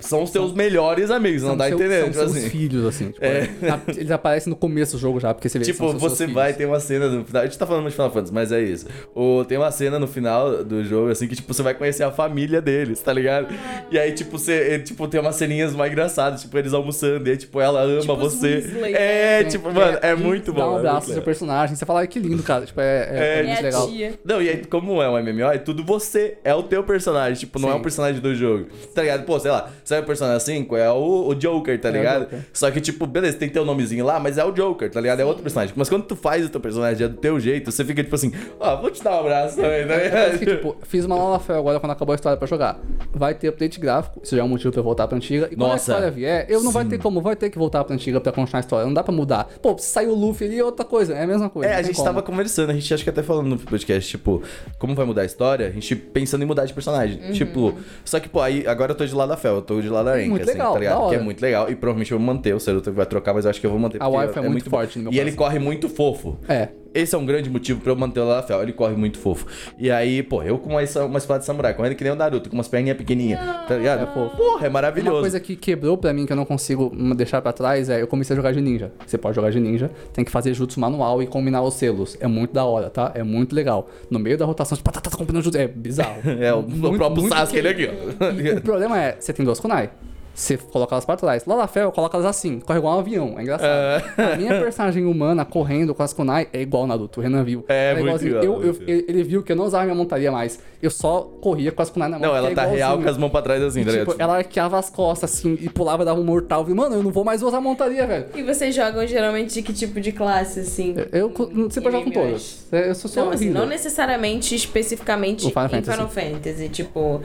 são 0.00 0.22
os 0.22 0.30
teus 0.30 0.52
melhores 0.52 1.10
amigos, 1.10 1.42
não 1.42 1.50
São 1.50 1.56
dá 1.56 1.66
seu- 1.68 1.76
entendendo? 1.78 2.00
São 2.00 2.10
Tipo 2.12 2.18
seus 2.20 2.36
assim. 2.36 2.50
filhos, 2.50 2.84
assim. 2.86 3.10
Tipo, 3.10 3.24
É. 3.24 3.48
na- 3.62 3.80
eles 3.88 4.10
aparecem 4.10 4.50
no 4.50 4.56
começo 4.56 4.92
do 4.96 4.98
jogo 5.00 5.18
já, 5.20 5.32
porque 5.34 5.48
você 5.48 5.58
vê 5.58 5.64
que 5.64 5.72
Tipo, 5.72 5.90
são 5.90 5.98
seus 5.98 6.12
você 6.12 6.24
filhos. 6.24 6.34
vai, 6.34 6.52
tem 6.54 6.66
uma 6.66 6.80
cena 6.80 7.08
no 7.08 7.24
final. 7.24 7.42
A 7.42 7.46
gente 7.46 7.58
tá 7.58 7.66
falando 7.66 7.86
de 7.86 7.92
Final 7.92 8.10
Fantasy, 8.10 8.32
mas 8.34 8.52
é 8.52 8.60
isso. 8.62 8.86
O, 9.14 9.44
tem 9.44 9.58
uma 9.58 9.70
cena 9.70 9.98
no 9.98 10.06
final 10.06 10.64
do 10.64 10.82
jogo, 10.84 11.10
assim, 11.10 11.26
que, 11.26 11.36
tipo, 11.36 11.52
você 11.52 11.62
vai 11.62 11.74
conhecer 11.74 12.02
a 12.02 12.10
família 12.10 12.60
deles, 12.60 13.00
tá 13.00 13.12
ligado? 13.12 13.48
E 13.90 13.98
aí, 13.98 14.12
tipo, 14.12 14.38
você, 14.38 14.52
é, 14.74 14.78
tipo, 14.78 15.06
tem 15.08 15.20
umas 15.20 15.36
ceninhas 15.36 15.74
mais 15.74 15.90
engraçadas, 15.92 16.42
tipo, 16.42 16.56
eles 16.58 16.72
almoçando, 16.72 17.26
e 17.28 17.30
aí, 17.32 17.36
tipo, 17.36 17.60
ela 17.60 17.82
ama 17.82 18.00
Tipo 18.00 18.16
você. 18.16 18.56
Weasley, 18.56 18.94
é, 18.94 19.42
Sim, 19.44 19.48
tipo, 19.50 19.72
mano, 19.72 19.98
é 20.02 20.12
e 20.12 20.16
muito 20.16 20.52
bom. 20.52 20.60
Dá 20.60 20.68
um 20.70 20.74
é 20.76 20.78
abraço 20.78 21.04
pro 21.06 21.14
seu 21.14 21.22
personagem. 21.22 21.74
Você 21.76 21.84
fala, 21.86 22.00
ai, 22.00 22.06
que 22.06 22.18
lindo, 22.18 22.42
cara. 22.42 22.64
Tipo, 22.66 22.80
é, 22.80 22.84
é, 22.84 23.08
É, 23.16 23.18
é 23.36 23.40
É 23.40 23.42
muito 23.46 23.62
legal. 23.62 23.88
tia. 23.88 24.14
Não, 24.24 24.42
e 24.42 24.48
aí, 24.48 24.64
como 24.64 25.02
é 25.02 25.08
um 25.08 25.16
MMO, 25.18 25.50
é 25.52 25.58
tudo 25.58 25.84
você. 25.84 26.38
É 26.44 26.54
o 26.54 26.62
teu 26.62 26.82
personagem. 26.84 27.34
Tipo, 27.38 27.58
não 27.58 27.68
é 27.70 27.72
Sim. 27.72 27.78
um 27.78 27.82
personagem 27.82 28.20
do 28.20 28.34
jogo. 28.34 28.66
Tá 28.94 29.02
ligado? 29.02 29.24
Pô, 29.24 29.38
sei 29.38 29.50
lá, 29.50 29.70
sabe 29.86 30.02
o 30.02 30.04
personagem 30.06 30.40
5? 30.40 30.76
É 30.76 30.90
o, 30.90 31.28
o 31.28 31.34
Joker, 31.34 31.80
tá 31.80 31.88
É 31.88 31.92
ligado? 31.92 32.22
Joker. 32.24 32.38
Só 32.52 32.70
que, 32.70 32.80
tipo, 32.80 33.06
beleza, 33.06 33.38
tem 33.38 33.48
teu 33.48 33.64
nomezinho 33.64 34.04
lá, 34.04 34.20
mas 34.20 34.36
é 34.36 34.44
o 34.44 34.52
Joker, 34.52 34.90
tá 34.90 35.00
ligado? 35.00 35.20
É 35.20 35.24
outro 35.24 35.42
personagem. 35.42 35.72
Mas 35.76 35.88
quando 35.88 36.02
tu 36.04 36.14
faz 36.14 36.44
o 36.44 36.48
teu 36.50 36.60
personagem 36.60 37.04
é 37.04 37.08
do 37.08 37.16
teu 37.16 37.40
jeito, 37.40 37.70
você 37.72 37.84
fica, 37.84 38.02
tipo 38.02 38.14
assim, 38.14 38.32
ó, 38.60 38.76
vou 38.80 38.90
te 38.90 39.02
dar 39.02 39.16
um 39.16 39.20
abraço 39.20 39.56
também, 39.56 39.86
tá 39.86 39.94
É 39.94 40.04
ligado? 40.04 40.38
que, 40.38 40.44
tipo, 40.56 40.76
fiz 40.82 41.04
uma 41.06 41.16
nova 41.16 41.38
fé 41.42 41.54
agora 41.56 41.80
quando 41.80 41.92
acabou 41.92 42.12
a 42.12 42.16
história 42.16 42.36
pra 42.36 42.46
jogar. 42.46 42.78
Vai 43.16 43.34
ter 43.34 43.48
update 43.48 43.80
gráfico, 43.80 44.20
isso 44.22 44.36
já 44.36 44.42
é 44.42 44.44
um 44.44 44.48
motivo 44.48 44.70
pra 44.70 44.80
eu 44.80 44.84
voltar 44.84 45.08
pra 45.08 45.16
antiga. 45.16 45.46
E 45.50 45.56
quando 45.56 45.70
Nossa, 45.70 45.92
a 45.92 45.94
história 45.94 46.10
vier, 46.10 46.46
eu 46.50 46.62
não 46.62 46.70
vai 46.70 46.84
sim. 46.84 46.90
ter 46.90 46.98
como, 46.98 47.22
vai 47.22 47.34
ter 47.34 47.48
que 47.48 47.58
voltar 47.58 47.82
pra 47.82 47.94
antiga 47.94 48.20
pra 48.20 48.30
continuar 48.30 48.58
a 48.58 48.60
história. 48.60 48.86
Não 48.86 48.92
dá 48.92 49.02
pra 49.02 49.12
mudar. 49.12 49.48
Pô, 49.62 49.74
saiu 49.78 50.10
o 50.10 50.14
Luffy 50.14 50.46
ali 50.46 50.58
é 50.58 50.64
outra 50.64 50.84
coisa, 50.84 51.14
é 51.14 51.22
a 51.22 51.26
mesma 51.26 51.48
coisa. 51.48 51.70
É, 51.70 51.76
a 51.76 51.82
gente 51.82 51.96
como. 51.96 52.04
tava 52.04 52.22
conversando, 52.22 52.70
a 52.70 52.74
gente 52.74 52.92
acho 52.92 53.02
que 53.02 53.10
até 53.10 53.22
falando 53.22 53.48
no 53.48 53.58
podcast, 53.58 54.10
tipo, 54.10 54.42
como 54.78 54.94
vai 54.94 55.06
mudar 55.06 55.22
a 55.22 55.24
história, 55.24 55.68
a 55.68 55.70
gente 55.70 55.96
pensando 55.96 56.42
em 56.42 56.46
mudar 56.46 56.66
de 56.66 56.74
personagem. 56.74 57.20
Uhum. 57.22 57.32
Tipo, 57.32 57.74
só 58.04 58.20
que, 58.20 58.28
pô, 58.28 58.40
aí 58.40 58.66
agora 58.66 58.92
eu 58.92 58.96
tô 58.96 59.06
de 59.06 59.14
lado 59.14 59.30
da 59.30 59.36
Fel, 59.36 59.56
eu 59.56 59.62
tô 59.62 59.80
de 59.80 59.88
lado 59.88 60.06
da 60.06 60.20
Enka, 60.20 60.30
Muito 60.30 60.42
assim, 60.42 60.52
legal, 60.52 60.72
tá 60.74 60.78
ligado? 60.78 61.02
da 61.02 61.08
Que 61.08 61.14
é 61.14 61.20
muito 61.20 61.40
legal. 61.40 61.70
E 61.70 61.74
provavelmente 61.74 62.12
eu 62.12 62.18
vou 62.18 62.26
manter, 62.26 62.54
o 62.54 62.60
Ceruto 62.60 62.92
vai 62.92 63.06
trocar, 63.06 63.32
mas 63.32 63.44
eu 63.44 63.50
acho 63.50 63.60
que 63.60 63.66
eu 63.66 63.70
vou 63.70 63.78
manter. 63.78 64.02
A 64.02 64.08
wife 64.08 64.38
é 64.38 64.42
muito 64.42 64.68
forte 64.68 64.98
no 64.98 65.04
meu 65.04 65.12
E 65.12 65.18
ele 65.18 65.32
corre 65.32 65.58
muito 65.58 65.88
fofo. 65.88 66.38
É. 66.48 66.68
Esse 66.98 67.14
é 67.14 67.18
um 67.18 67.26
grande 67.26 67.48
motivo 67.50 67.80
pra 67.80 67.92
eu 67.92 67.96
manter 67.96 68.20
o 68.20 68.24
Lalafel. 68.24 68.62
Ele 68.62 68.72
corre 68.72 68.94
muito 68.96 69.18
fofo. 69.18 69.46
E 69.78 69.90
aí, 69.90 70.22
pô, 70.22 70.42
eu 70.42 70.58
com 70.58 70.70
uma, 70.70 70.80
uma 71.06 71.18
espada 71.18 71.40
de 71.40 71.44
samurai, 71.46 71.74
correndo 71.74 71.94
que 71.94 72.02
nem 72.04 72.12
o 72.12 72.16
Naruto, 72.16 72.48
com 72.48 72.56
umas 72.56 72.68
perninhas 72.68 72.96
pequenininhas, 72.96 73.40
tá 73.66 73.76
ligado? 73.76 74.02
É 74.02 74.06
fofo. 74.06 74.36
Porra, 74.36 74.64
é 74.66 74.68
Uma 74.68 74.74
maravilhoso. 74.74 75.20
coisa 75.20 75.38
que 75.40 75.56
quebrou 75.56 75.96
pra 75.98 76.12
mim, 76.12 76.26
que 76.26 76.32
eu 76.32 76.36
não 76.36 76.44
consigo 76.44 76.90
deixar 77.14 77.40
pra 77.42 77.52
trás, 77.52 77.88
é 77.90 78.00
eu 78.02 78.06
comecei 78.06 78.34
a 78.34 78.36
jogar 78.36 78.52
de 78.52 78.60
ninja. 78.60 78.92
Você 79.06 79.18
pode 79.18 79.34
jogar 79.36 79.50
de 79.50 79.60
ninja, 79.60 79.90
tem 80.12 80.24
que 80.24 80.30
fazer 80.30 80.54
jutsu 80.54 80.80
manual 80.80 81.22
e 81.22 81.26
combinar 81.26 81.62
os 81.62 81.74
selos. 81.74 82.16
É 82.20 82.26
muito 82.26 82.52
da 82.54 82.64
hora, 82.64 82.88
tá? 82.90 83.12
É 83.14 83.22
muito 83.22 83.54
legal. 83.54 83.88
No 84.10 84.18
meio 84.18 84.38
da 84.38 84.44
rotação, 84.44 84.76
tipo, 84.76 84.90
tá, 84.90 85.00
tá, 85.00 85.10
tá 85.10 85.16
combinando 85.16 85.44
jutsu. 85.44 85.58
É 85.58 85.66
bizarro. 85.68 86.16
É, 86.40 86.52
o, 86.52 86.58
o 86.58 86.62
Muito- 86.68 86.96
próprio 86.98 87.22
muito 87.22 87.34
Sasuke, 87.34 87.58
ele 87.58 87.68
aqui, 87.68 87.88
ó. 87.88 88.30
E 88.32 88.50
o 88.58 88.60
problema 88.62 89.00
é, 89.00 89.16
você 89.18 89.32
tem 89.32 89.44
duas 89.44 89.58
kunai. 89.58 89.90
Você 90.36 90.58
coloca 90.58 90.94
elas 90.94 91.06
pra 91.06 91.16
trás. 91.16 91.46
Lalafel, 91.46 91.90
coloca 91.90 92.14
elas 92.18 92.26
assim, 92.28 92.60
corre 92.60 92.78
igual 92.78 92.96
um 92.96 92.98
avião. 93.00 93.34
É 93.38 93.42
engraçado. 93.42 94.04
A 94.18 94.36
minha 94.36 94.60
personagem 94.60 95.06
humana 95.06 95.46
correndo 95.46 95.94
com 95.94 96.02
as 96.02 96.12
kunai 96.12 96.46
é 96.52 96.60
igual 96.60 96.82
o 96.84 96.86
Naruto, 96.86 97.20
o 97.20 97.22
Renan 97.22 97.42
viu. 97.42 97.64
É, 97.68 97.92
Ela 97.92 98.00
muito 98.10 98.26
igual, 98.26 98.44
Eu, 98.44 98.62
eu- 98.62 98.76
ele 98.86 99.22
viu 99.24 99.42
que 99.42 99.50
eu 99.52 99.56
não 99.56 99.64
usava 99.64 99.84
minha 99.84 99.94
montaria 99.96 100.30
mais. 100.30 100.60
Eu 100.82 100.90
só 100.90 101.22
corria 101.40 101.72
com 101.72 101.80
as 101.80 101.88
kunai 101.88 102.10
na 102.10 102.18
mão. 102.18 102.28
Não, 102.28 102.36
ela 102.36 102.50
é 102.50 102.54
tá 102.54 102.66
real 102.66 102.98
com 103.00 103.08
as 103.08 103.16
mãos 103.16 103.30
pra 103.30 103.40
trás 103.40 103.62
assim, 103.62 103.80
E, 103.80 103.84
tá 103.86 103.92
tipo, 103.92 104.14
ela 104.18 104.36
arqueava 104.36 104.78
as 104.78 104.90
costas 104.90 105.32
assim 105.32 105.56
e 105.58 105.70
pulava, 105.70 106.04
dava 106.04 106.20
um 106.20 106.24
mortal. 106.24 106.60
Eu 106.60 106.64
falei, 106.66 106.76
Mano, 106.80 106.96
eu 106.96 107.02
não 107.02 107.10
vou 107.10 107.24
mais 107.24 107.42
usar 107.42 107.60
montaria, 107.62 108.06
velho. 108.06 108.26
E 108.34 108.42
vocês 108.42 108.74
jogam 108.74 109.06
geralmente 109.06 109.54
de 109.54 109.62
que 109.62 109.72
tipo 109.72 109.98
de 110.02 110.12
classe, 110.12 110.60
assim? 110.60 110.94
Eu, 111.12 111.30
você 111.30 111.80
pode 111.80 111.96
jogar 111.96 112.04
com 112.04 112.10
todas. 112.10 112.66
Eu 112.70 112.94
sou 112.94 113.10
só 113.10 113.24
Não, 113.24 113.30
assim, 113.32 113.48
não 113.48 113.64
necessariamente 113.66 114.54
especificamente 114.54 115.46
O 115.46 115.48
Final 115.50 115.64
em 115.64 115.68
Fantasy. 115.70 115.90
Final 115.92 116.08
Fantasy. 116.10 116.68
Tipo, 116.68 117.22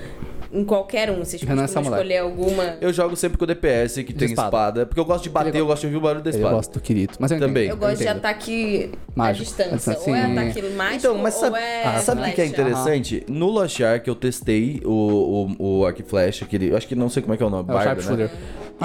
em 0.53 0.63
qualquer 0.63 1.09
um. 1.09 1.19
Vocês 1.23 1.41
Renan 1.41 1.61
é 1.63 1.65
costumam 1.65 1.83
samurai. 1.85 1.99
escolher 2.01 2.17
alguma. 2.19 2.77
Eu 2.81 2.91
jogo 2.93 3.15
sempre 3.15 3.37
com 3.37 3.43
o 3.43 3.47
DPS, 3.47 4.03
que 4.03 4.13
tem 4.13 4.27
espada. 4.29 4.47
espada. 4.47 4.85
Porque 4.85 4.99
eu 4.99 5.05
gosto 5.05 5.23
de 5.23 5.29
bater, 5.29 5.49
Ele 5.49 5.59
eu 5.59 5.65
gosto 5.67 5.81
de 5.81 5.87
ouvir 5.87 5.97
o 5.97 6.01
barulho 6.01 6.23
da 6.23 6.29
Eu 6.29 6.35
espada. 6.35 6.55
gosto 6.55 6.73
do 6.73 6.81
Kirito. 6.81 7.17
Mas 7.19 7.31
eu. 7.31 7.39
Também. 7.39 7.67
Eu 7.69 7.77
gosto 7.77 7.97
de 7.97 8.03
entendo. 8.03 8.17
ataque 8.17 8.91
à 8.93 9.11
Mágico. 9.15 9.45
distância. 9.45 9.93
Assim, 9.93 10.09
ou 10.11 10.15
é 10.15 10.25
sim. 10.25 10.31
ataque 10.37 10.61
mágico, 10.69 10.95
Então, 10.97 11.17
mas 11.17 11.33
sabe, 11.35 11.51
ou 11.51 11.57
é 11.57 11.83
Ah, 11.85 11.99
sabe 11.99 12.21
o 12.21 12.23
que, 12.25 12.31
que 12.31 12.41
é 12.41 12.45
interessante? 12.45 13.23
No 13.27 13.47
Lost 13.49 13.79
Ark 13.81 14.07
eu 14.07 14.15
testei 14.15 14.81
o, 14.85 15.55
o, 15.59 15.79
o 15.81 15.85
Arc 15.85 16.01
Flash, 16.03 16.43
aquele. 16.43 16.71
Eu 16.71 16.77
acho 16.77 16.87
que 16.87 16.95
não 16.95 17.09
sei 17.09 17.21
como 17.21 17.33
é 17.33 17.37
que 17.37 17.43
é 17.43 17.45
o 17.45 17.49
nome, 17.49 17.69
É 17.69 17.71
o 17.71 17.75
Bardo, 17.75 18.17
né? 18.17 18.29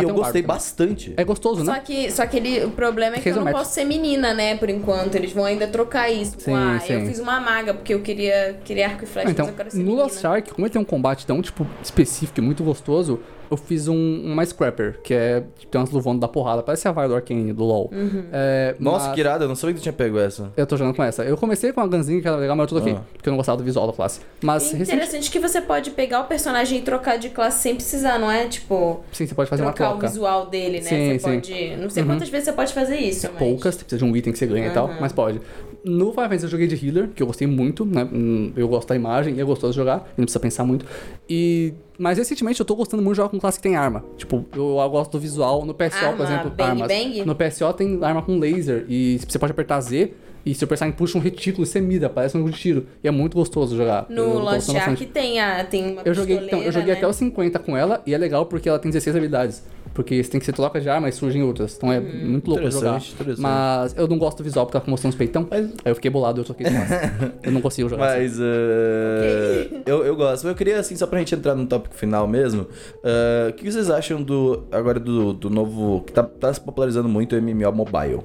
E 0.01 0.05
eu 0.05 0.11
um 0.11 0.15
gostei 0.15 0.43
bastante. 0.43 1.15
É 1.17 1.25
gostoso, 1.25 1.65
Só 1.65 1.73
né? 1.73 1.83
que, 1.85 2.11
só 2.11 2.27
que 2.27 2.37
ele, 2.37 2.65
o 2.65 2.71
problema 2.71 3.17
é 3.17 3.21
que 3.21 3.29
eu 3.29 3.37
não 3.37 3.53
posso 3.53 3.73
ser 3.75 3.85
menina, 3.85 4.35
né, 4.35 4.57
por 4.57 4.69
enquanto. 4.69 5.15
Eles 5.15 5.33
vão 5.33 5.45
ainda 5.45 5.67
trocar 5.67 6.11
isso. 6.11 6.37
Sim, 6.39 6.53
ah, 6.55 6.81
sim. 6.85 6.93
eu 6.93 7.07
fiz 7.07 7.19
uma 7.19 7.41
maga, 7.41 7.75
porque 7.75 7.95
eu 7.95 8.01
queria, 8.01 8.59
queria 8.65 8.87
arco 8.89 9.05
e 9.05 9.07
flecha, 9.07 9.29
Ah, 9.29 9.31
então, 9.31 9.47
mas 9.47 9.53
eu 9.53 9.57
quero 9.57 9.71
ser 9.71 9.79
no 9.79 9.85
menina. 9.85 10.03
Lost 10.03 10.25
Ark, 10.25 10.51
como 10.53 10.67
ele 10.67 10.73
tem 10.73 10.81
um 10.81 10.85
combate 10.85 11.27
tão, 11.27 11.41
tipo, 11.43 11.67
específico 11.83 12.41
e 12.41 12.43
muito 12.43 12.63
gostoso, 12.63 13.21
eu 13.51 13.57
fiz 13.57 13.89
um, 13.89 14.23
uma 14.25 14.45
Scrapper, 14.45 14.99
que 15.03 15.15
é, 15.15 15.43
tipo, 15.59 15.71
tem 15.73 15.81
umas 15.81 15.91
luvonas 15.91 16.21
da 16.21 16.29
porrada, 16.29 16.63
parece 16.63 16.87
a 16.89 16.93
Vai 16.93 17.09
do 17.09 17.15
Arcane, 17.15 17.53
do 17.53 17.65
LoL. 17.65 17.91
Uhum. 17.93 18.25
É, 18.33 18.75
Nossa, 18.81 19.07
mas 19.07 19.15
que 19.15 19.21
irado, 19.21 19.45
eu 19.45 19.49
não 19.49 19.55
sabia 19.55 19.75
que 19.75 19.81
tu 19.81 19.83
tinha 19.83 19.93
pego 19.93 20.19
essa. 20.19 20.53
Eu 20.57 20.67
tô 20.67 20.77
jogando 20.77 20.95
com 20.95 21.03
essa. 21.03 21.25
Eu 21.25 21.37
comecei 21.37 21.73
com 21.73 21.81
a 21.81 21.87
Gunzinha, 21.87 22.21
que 22.21 22.27
era 22.29 22.37
legal, 22.37 22.57
mas 22.57 22.65
eu 22.71 22.77
troquei, 22.79 22.95
Ah. 22.95 23.03
porque 23.13 23.29
eu 23.29 23.33
não 23.33 23.37
gostava 23.37 23.59
do 23.59 23.65
visual 23.65 23.87
da 23.87 23.93
classe. 23.93 24.21
Mas, 24.43 24.65
recente... 24.73 24.93
interessante 24.93 25.31
que 25.31 25.39
você 25.39 25.61
pode 25.61 25.91
pegar 25.91 26.21
o 26.21 26.25
personagem 26.25 26.79
e 26.79 26.83
trocar 26.83 27.19
de 27.19 27.29
classe 27.31 27.63
sem 27.63 27.75
precisar, 27.75 28.19
não 28.19 28.31
é? 28.31 28.47
Tipo, 28.49 29.01
sim, 29.13 29.27
você 29.27 29.35
pode 29.35 29.49
fazer 29.51 29.63
uma 29.63 29.73
trocar 29.73 29.91
o 29.91 29.99
troca. 29.99 30.09
visual 30.09 30.47
dele, 30.47 30.79
né? 30.81 30.89
Sim, 30.89 31.13
você 31.13 31.19
sim. 31.19 31.35
pode. 31.35 31.77
Não 31.77 31.91
sei 31.91 32.05
quantas 32.05 32.29
vezes 32.29 32.47
você 32.47 32.53
pode 32.53 32.73
fazer 32.73 32.97
isso, 32.97 33.29
mas. 33.31 33.39
Poucas, 33.39 33.77
precisa 33.77 33.99
de 33.99 34.05
um 34.05 34.17
item 34.17 34.33
que 34.33 34.39
você 34.39 34.47
ganha 34.47 34.69
e 34.69 34.71
tal, 34.71 34.87
Uhum. 34.89 34.97
mas 35.01 35.13
pode. 35.13 35.41
No 35.87 36.11
Final 36.11 36.25
Fantasy 36.25 36.45
eu 36.45 36.51
joguei 36.51 36.67
de 36.67 36.87
healer, 36.87 37.09
que 37.15 37.23
eu 37.23 37.27
gostei 37.29 37.47
muito, 37.47 37.85
né? 37.85 38.03
Hum, 38.13 38.53
Eu 38.57 38.67
gosto 38.67 38.89
da 38.89 38.97
imagem 38.97 39.37
e 39.37 39.41
é 39.41 39.45
gostoso 39.45 39.73
de 39.73 39.77
jogar, 39.77 39.99
não 40.17 40.25
precisa 40.25 40.41
pensar 40.41 40.65
muito. 40.65 40.85
E... 41.31 41.73
Mas 41.97 42.19
recentemente 42.19 42.59
eu 42.59 42.67
tô 42.67 42.75
gostando 42.75 43.03
muito 43.03 43.15
de 43.15 43.19
jogar 43.19 43.29
com 43.29 43.39
classe 43.39 43.59
que 43.59 43.63
tem 43.63 43.77
arma. 43.77 44.05
Tipo, 44.17 44.45
eu, 44.55 44.79
eu 44.79 44.91
gosto 44.91 45.13
do 45.13 45.21
visual. 45.21 45.65
No 45.65 45.73
PSO, 45.73 46.05
Arma, 46.05 46.17
por 46.17 46.27
exemplo, 46.27 46.51
bang, 46.51 46.83
armas. 46.83 46.89
bang? 46.89 47.25
No 47.25 47.35
PSO 47.35 47.73
tem 47.73 47.99
arma 48.03 48.21
com 48.21 48.39
laser 48.39 48.85
e 48.89 49.19
você 49.27 49.39
pode 49.39 49.53
apertar 49.53 49.81
Z 49.81 50.13
e 50.45 50.55
seu 50.55 50.69
personagem 50.69 50.97
puxa 50.97 51.17
um 51.19 51.21
retículo 51.21 51.65
e 51.65 51.67
você 51.67 51.81
mira, 51.81 52.09
parece 52.11 52.37
um 52.37 52.41
jogo 52.41 52.53
de 52.53 52.59
tiro. 52.59 52.87
E 53.03 53.09
é 53.09 53.11
muito 53.11 53.35
gostoso 53.35 53.77
jogar. 53.77 54.07
No 54.09 54.23
Eu 54.23 54.41
gostando 54.41 54.79
Ark 54.79 55.07
tem, 55.07 55.41
a, 55.41 55.65
tem 55.65 55.93
uma 55.93 56.03
Eu 56.05 56.15
joguei, 56.15 56.37
então, 56.37 56.63
eu 56.63 56.71
joguei 56.71 56.93
né? 56.93 56.99
até 56.99 57.09
os 57.09 57.17
50 57.17 57.59
com 57.61 57.77
ela 57.77 58.03
e 58.07 58.13
é 58.13 58.19
legal 58.19 58.45
porque 58.47 58.69
ela 58.69 58.79
tem 58.79 58.91
16 58.91 59.17
habilidades. 59.17 59.63
Porque 59.97 60.23
você 60.23 60.31
tem 60.31 60.39
que 60.39 60.45
ser 60.45 60.53
troca 60.53 60.79
de 60.79 60.91
arma 60.91 61.09
e 61.09 61.13
surgem 61.13 61.43
outras. 61.43 61.75
Então 61.75 61.91
é 61.91 61.99
muito 61.99 62.51
louco 62.51 62.71
jogar. 62.71 62.99
Interessante. 62.99 63.41
Mas 63.41 63.97
eu 63.97 64.07
não 64.07 64.19
gosto 64.19 64.37
do 64.39 64.45
visual 64.45 64.67
porque 64.67 64.79
fica 64.79 64.91
mostrando 64.91 65.13
os 65.13 65.17
peitão. 65.19 65.49
Mas- 65.51 65.71
Aí 65.85 65.91
eu 65.91 65.95
fiquei 65.95 66.11
bolado 66.11 66.39
e 66.39 66.41
eu 66.43 66.45
troquei 66.45 66.67
eu 67.43 67.51
não 67.51 67.63
consigo 67.63 67.89
jogar 67.89 68.09
assim. 68.11 68.19
Mas 68.25 68.39
uh, 68.39 69.83
eu, 69.87 70.05
eu 70.05 70.15
gosto. 70.15 70.43
Mas 70.45 70.45
eu 70.45 70.55
queria, 70.55 70.79
assim, 70.79 70.95
só 70.97 71.07
pra 71.07 71.19
gente 71.19 71.35
entrar 71.35 71.55
no 71.55 71.67
tópico 71.67 71.95
final 71.95 72.29
mesmo. 72.29 72.63
uh, 72.63 73.49
o 73.49 73.53
que 73.55 73.73
vocês 73.73 73.89
acham 73.89 74.23
do 74.23 74.65
agora 74.71 75.01
do, 75.01 75.33
do 75.33 75.49
novo. 75.49 76.03
que 76.07 76.13
tá, 76.13 76.23
tá 76.23 76.53
se 76.53 76.61
popularizando 76.61 77.09
muito 77.09 77.35
o 77.35 77.41
MMO 77.41 77.73
mobile? 77.73 78.21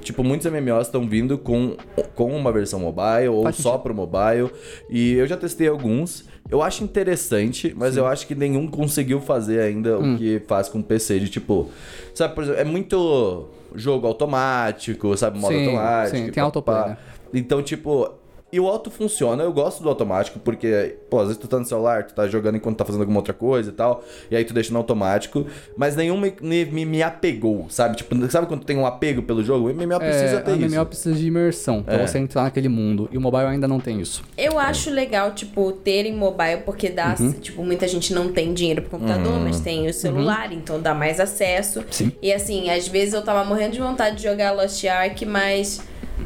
Tipo, 0.00 0.24
muitos 0.24 0.50
MMOs 0.50 0.88
estão 0.88 1.08
vindo 1.08 1.38
com, 1.38 1.76
com 2.16 2.34
uma 2.36 2.50
versão 2.50 2.80
mobile 2.80 3.28
ou 3.28 3.44
Faz 3.44 3.56
só 3.56 3.78
pro 3.78 3.94
mobile. 3.94 4.50
E 4.90 5.12
eu 5.14 5.26
já 5.26 5.36
testei 5.36 5.68
alguns. 5.68 6.24
Eu 6.50 6.62
acho 6.62 6.84
interessante, 6.84 7.72
mas 7.76 7.96
eu 7.96 8.06
acho 8.06 8.26
que 8.26 8.34
nenhum 8.34 8.66
conseguiu 8.68 9.20
fazer 9.20 9.60
ainda 9.60 9.98
Hum. 9.98 10.14
o 10.14 10.18
que 10.18 10.40
faz 10.46 10.68
com 10.68 10.80
o 10.80 10.82
PC. 10.82 11.18
De 11.20 11.28
tipo, 11.28 11.70
sabe, 12.14 12.34
por 12.34 12.44
exemplo, 12.44 12.60
é 12.60 12.64
muito 12.64 13.46
jogo 13.74 14.06
automático, 14.06 15.16
sabe? 15.16 15.38
Modo 15.38 15.54
Sim, 15.54 15.66
automático. 15.66 16.16
sim, 16.16 16.30
tem 16.30 16.42
autoplay, 16.42 16.88
né? 16.90 16.98
Então, 17.32 17.62
tipo, 17.62 18.10
e 18.52 18.60
o 18.60 18.68
auto 18.68 18.90
funciona, 18.90 19.42
eu 19.42 19.52
gosto 19.52 19.82
do 19.82 19.88
automático, 19.88 20.38
porque, 20.38 20.96
pô, 21.08 21.20
às 21.20 21.28
vezes 21.28 21.40
tu 21.40 21.48
tá 21.48 21.58
no 21.58 21.64
celular, 21.64 22.04
tu 22.06 22.14
tá 22.14 22.28
jogando 22.28 22.56
enquanto 22.56 22.76
tá 22.76 22.84
fazendo 22.84 23.00
alguma 23.00 23.18
outra 23.20 23.32
coisa 23.32 23.70
e 23.70 23.72
tal, 23.72 24.04
e 24.30 24.36
aí 24.36 24.44
tu 24.44 24.52
deixa 24.52 24.70
no 24.72 24.78
automático, 24.78 25.46
mas 25.76 25.96
nenhum 25.96 26.18
me, 26.18 26.34
me, 26.40 26.84
me- 26.84 27.02
apegou, 27.02 27.66
sabe? 27.70 27.96
Tipo, 27.96 28.14
sabe 28.30 28.46
quando 28.46 28.60
tu 28.60 28.66
tem 28.66 28.76
um 28.76 28.84
apego 28.86 29.22
pelo 29.22 29.42
jogo? 29.42 29.68
O 29.70 29.74
MMO 29.74 29.98
precisa 29.98 30.36
é, 30.36 30.40
ter 30.40 30.56
isso. 30.58 30.74
MMO 30.76 30.86
precisa 30.86 31.14
de 31.14 31.26
imersão 31.26 31.82
pra 31.82 31.94
É. 31.94 32.06
você 32.06 32.18
entrar 32.18 32.42
naquele 32.42 32.68
mundo. 32.68 33.08
E 33.10 33.16
o 33.16 33.20
mobile 33.20 33.44
ainda 33.46 33.66
não 33.66 33.80
tem 33.80 34.00
isso. 34.00 34.22
Eu 34.36 34.58
acho 34.58 34.90
legal, 34.90 35.32
tipo, 35.32 35.72
terem 35.72 36.14
mobile, 36.14 36.62
porque 36.66 36.90
dá, 36.90 37.16
Uhum. 37.18 37.32
tipo, 37.32 37.64
muita 37.64 37.88
gente 37.88 38.12
não 38.12 38.30
tem 38.32 38.52
dinheiro 38.52 38.82
pro 38.82 38.90
computador, 38.98 39.40
mas 39.40 39.60
tem 39.60 39.86
o 39.88 39.94
celular, 39.94 40.52
então 40.52 40.80
dá 40.80 40.94
mais 40.94 41.18
acesso. 41.18 41.78
Uhum. 41.80 41.84
Sim. 41.90 42.12
E 42.20 42.32
assim, 42.32 42.68
às 42.70 42.86
vezes 42.86 43.14
eu 43.14 43.22
tava 43.22 43.44
morrendo 43.44 43.72
de 43.72 43.80
vontade 43.80 44.16
de 44.16 44.22
jogar 44.24 44.52
Lost 44.52 44.84
Ark, 44.84 45.24
mas 45.24 45.80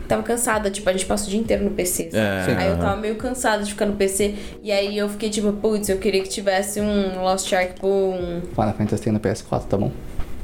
tava 0.08 0.22
cansada, 0.22 0.70
tipo, 0.70 0.88
a 0.88 0.92
gente 0.92 1.06
passa 1.06 1.26
o 1.26 1.30
dia 1.30 1.38
inteiro 1.40 1.64
no 1.64 1.70
PC. 1.70 2.10
sabe? 2.10 2.52
É. 2.52 2.56
Aí 2.56 2.68
eu 2.68 2.78
tava 2.78 2.96
meio 2.96 3.16
cansada 3.16 3.62
de 3.62 3.70
ficar 3.70 3.86
no 3.86 3.94
PC. 3.94 4.34
E 4.62 4.70
aí 4.72 4.96
eu 4.96 5.08
fiquei 5.08 5.30
tipo, 5.30 5.52
putz, 5.52 5.88
eu 5.88 5.98
queria 5.98 6.22
que 6.22 6.28
tivesse 6.28 6.80
um 6.80 7.22
Lost 7.22 7.52
Ark 7.52 7.80
por 7.80 7.88
um. 7.88 8.40
Final 8.54 8.74
Fantasy 8.74 9.02
tem 9.02 9.12
no 9.12 9.20
PS4, 9.20 9.62
tá 9.68 9.76
bom? 9.76 9.90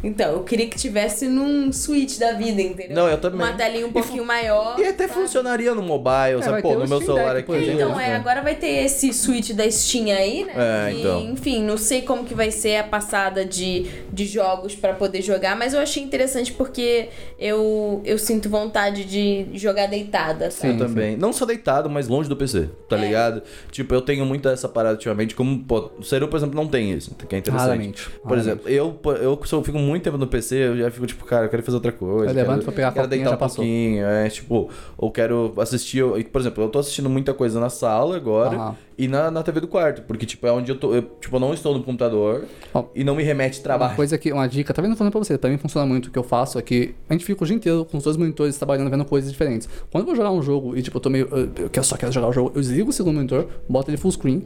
Então, 0.03 0.33
eu 0.33 0.43
queria 0.43 0.67
que 0.67 0.77
tivesse 0.77 1.29
num 1.29 1.73
Switch 1.73 2.19
da 2.19 2.33
vida, 2.33 2.61
entendeu? 2.61 2.97
Não, 2.97 3.09
eu 3.09 3.19
também. 3.19 3.41
Uma 3.41 3.53
telinha 3.53 3.87
um 3.87 3.91
E 3.91 3.93
pouquinho 3.93 4.25
maior. 4.25 4.79
E 4.79 4.85
até 4.85 5.07
sabe? 5.07 5.21
funcionaria 5.21 5.75
no 5.75 5.83
mobile, 5.83 6.39
É, 6.41 6.43
sabe? 6.43 6.61
Pô, 6.63 6.75
no 6.75 6.89
meu 6.89 7.01
celular 7.01 7.37
aqui. 7.37 7.53
exemplo. 7.53 7.73
Então, 7.75 8.01
é, 8.01 8.17
agora 8.17 8.43
vai 8.43 8.55
ter 8.57 8.85
esse 8.85 9.13
Switch 9.13 9.51
da 9.53 9.71
Steam 9.71 10.07
aí, 10.17 10.45
né? 10.45 10.53
É, 10.89 10.93
E, 10.93 11.01
então. 11.01 11.21
Enfim, 11.31 11.63
não 11.63 11.77
sei 11.77 12.03
como 12.03 12.25
que 12.25 12.35
vai 12.35 12.51
ser 12.51 12.77
a 12.77 12.85
passada 12.85 13.45
de, 13.45 13.87
de 14.13 14.27
jogos 14.27 14.75
pra 14.75 14.93
poder 14.93 15.23
jogar, 15.23 15.57
mas 15.57 15.73
eu 15.73 15.81
achei 15.81 16.03
interessante 16.03 16.53
porque 16.53 17.09
eu, 17.39 18.01
eu 18.05 18.19
sinto 18.19 18.49
vontade 18.49 19.05
de 19.05 19.47
jogar 19.55 19.87
deitada, 19.87 20.51
sabe? 20.51 20.75
Eu 20.75 20.79
também. 20.79 21.17
Não 21.17 21.33
só 21.33 21.47
deitado, 21.47 21.89
mas 21.89 22.09
longe 22.09 22.29
do 22.29 22.37
PC, 22.37 22.69
tá 22.89 22.97
É. 22.99 23.01
ligado? 23.01 23.43
Tipo, 23.71 23.95
eu 23.95 24.01
tenho 24.01 24.27
muito 24.27 24.49
essa 24.49 24.69
parada 24.69 24.95
ultimamente, 24.95 25.35
como, 25.35 25.61
pô, 25.65 25.91
o 25.99 26.03
Seru, 26.03 26.27
por 26.29 26.37
exemplo, 26.39 26.57
não 26.57 26.67
tem 26.67 26.91
isso, 26.93 27.15
que 27.29 27.35
é 27.35 27.39
interessante. 27.39 27.69
Raramente, 27.69 28.11
Por 28.11 28.37
raramente. 28.37 28.49
exemplo, 28.49 28.69
eu, 28.69 28.99
eu 29.23 29.63
fico 29.63 29.79
muito 29.79 29.92
tempo 30.01 30.17
no 30.19 30.27
PC, 30.27 30.57
eu 30.57 30.77
já 30.77 30.91
fico 30.91 31.07
tipo, 31.07 31.25
cara, 31.25 31.47
eu 31.47 31.49
quero 31.49 31.63
fazer 31.63 31.77
outra 31.77 31.93
coisa. 31.93 32.31
Eu 32.31 32.35
levanto 32.35 32.61
quero, 32.61 32.65
pra 32.65 32.73
pegar 32.73 32.89
a 32.89 32.93
quero 32.93 33.07
deitar 33.09 33.31
já 33.31 33.37
um 33.37 33.39
passou. 33.39 33.57
pouquinho, 33.57 34.05
é, 34.07 34.29
tipo, 34.29 34.71
ou 34.97 35.11
quero 35.11 35.53
assistir, 35.59 35.99
eu- 35.99 36.23
por 36.31 36.41
exemplo, 36.41 36.63
eu 36.65 36.69
tô 36.69 36.79
assistindo 36.79 37.09
muita 37.11 37.33
coisa 37.35 37.59
na 37.61 37.69
sala 37.71 38.17
agora 38.17 38.57
Aham. 38.57 38.77
E 39.05 39.09
na, 39.09 39.31
na 39.31 39.43
TV 39.43 39.61
do 39.61 39.69
quarto, 39.69 40.03
porque, 40.03 40.25
tipo, 40.27 40.47
é 40.47 40.53
onde 40.53 40.71
eu 40.71 40.77
tô, 40.79 40.95
eu, 40.95 41.03
tipo, 41.21 41.35
eu 41.37 41.41
não 41.41 41.53
estou 41.55 41.77
no 41.77 41.83
computador 41.83 42.45
Ó, 42.73 42.85
e 42.95 43.03
não 43.05 43.15
me 43.15 43.23
remete 43.23 43.59
Uma 43.59 43.63
trabalho. 43.65 43.97
coisa 43.97 44.17
que, 44.19 44.33
uma 44.33 44.47
dica, 44.47 44.73
tá 44.73 44.81
vendo 44.83 44.95
falando 44.97 45.11
pra 45.13 45.19
você, 45.19 45.37
pra 45.37 45.51
mim 45.51 45.59
funciona 45.59 45.87
muito, 45.87 46.07
o 46.07 46.11
que 46.11 46.19
eu 46.19 46.23
faço 46.23 46.59
é 46.59 46.63
que 46.63 46.95
a 47.09 47.13
gente 47.15 47.25
fica 47.25 47.43
o 47.43 47.47
dia 47.47 47.57
inteiro 47.57 47.85
com 47.85 47.99
os 47.99 48.05
dois 48.05 48.17
monitores 48.17 48.57
trabalhando, 48.57 48.91
vendo 48.91 49.05
coisas 49.05 49.31
diferentes. 49.31 49.69
Quando 49.91 50.03
eu 50.03 50.07
vou 50.07 50.15
jogar 50.17 50.31
um 50.31 50.43
jogo 50.43 50.77
e, 50.77 50.83
tipo, 50.83 50.97
eu 50.97 51.01
tô 51.01 51.11
meio. 51.11 51.29
Eu, 51.31 51.71
eu 51.75 51.83
só 51.85 51.97
quero 51.97 52.13
jogar 52.13 52.29
o 52.29 52.33
jogo, 52.33 52.53
eu 52.55 52.61
desligo 52.61 52.91
o 52.91 52.93
segundo 52.93 53.17
monitor, 53.17 53.47
boto 53.69 53.91
ele 53.91 53.97
full 53.97 54.13
screen. 54.13 54.45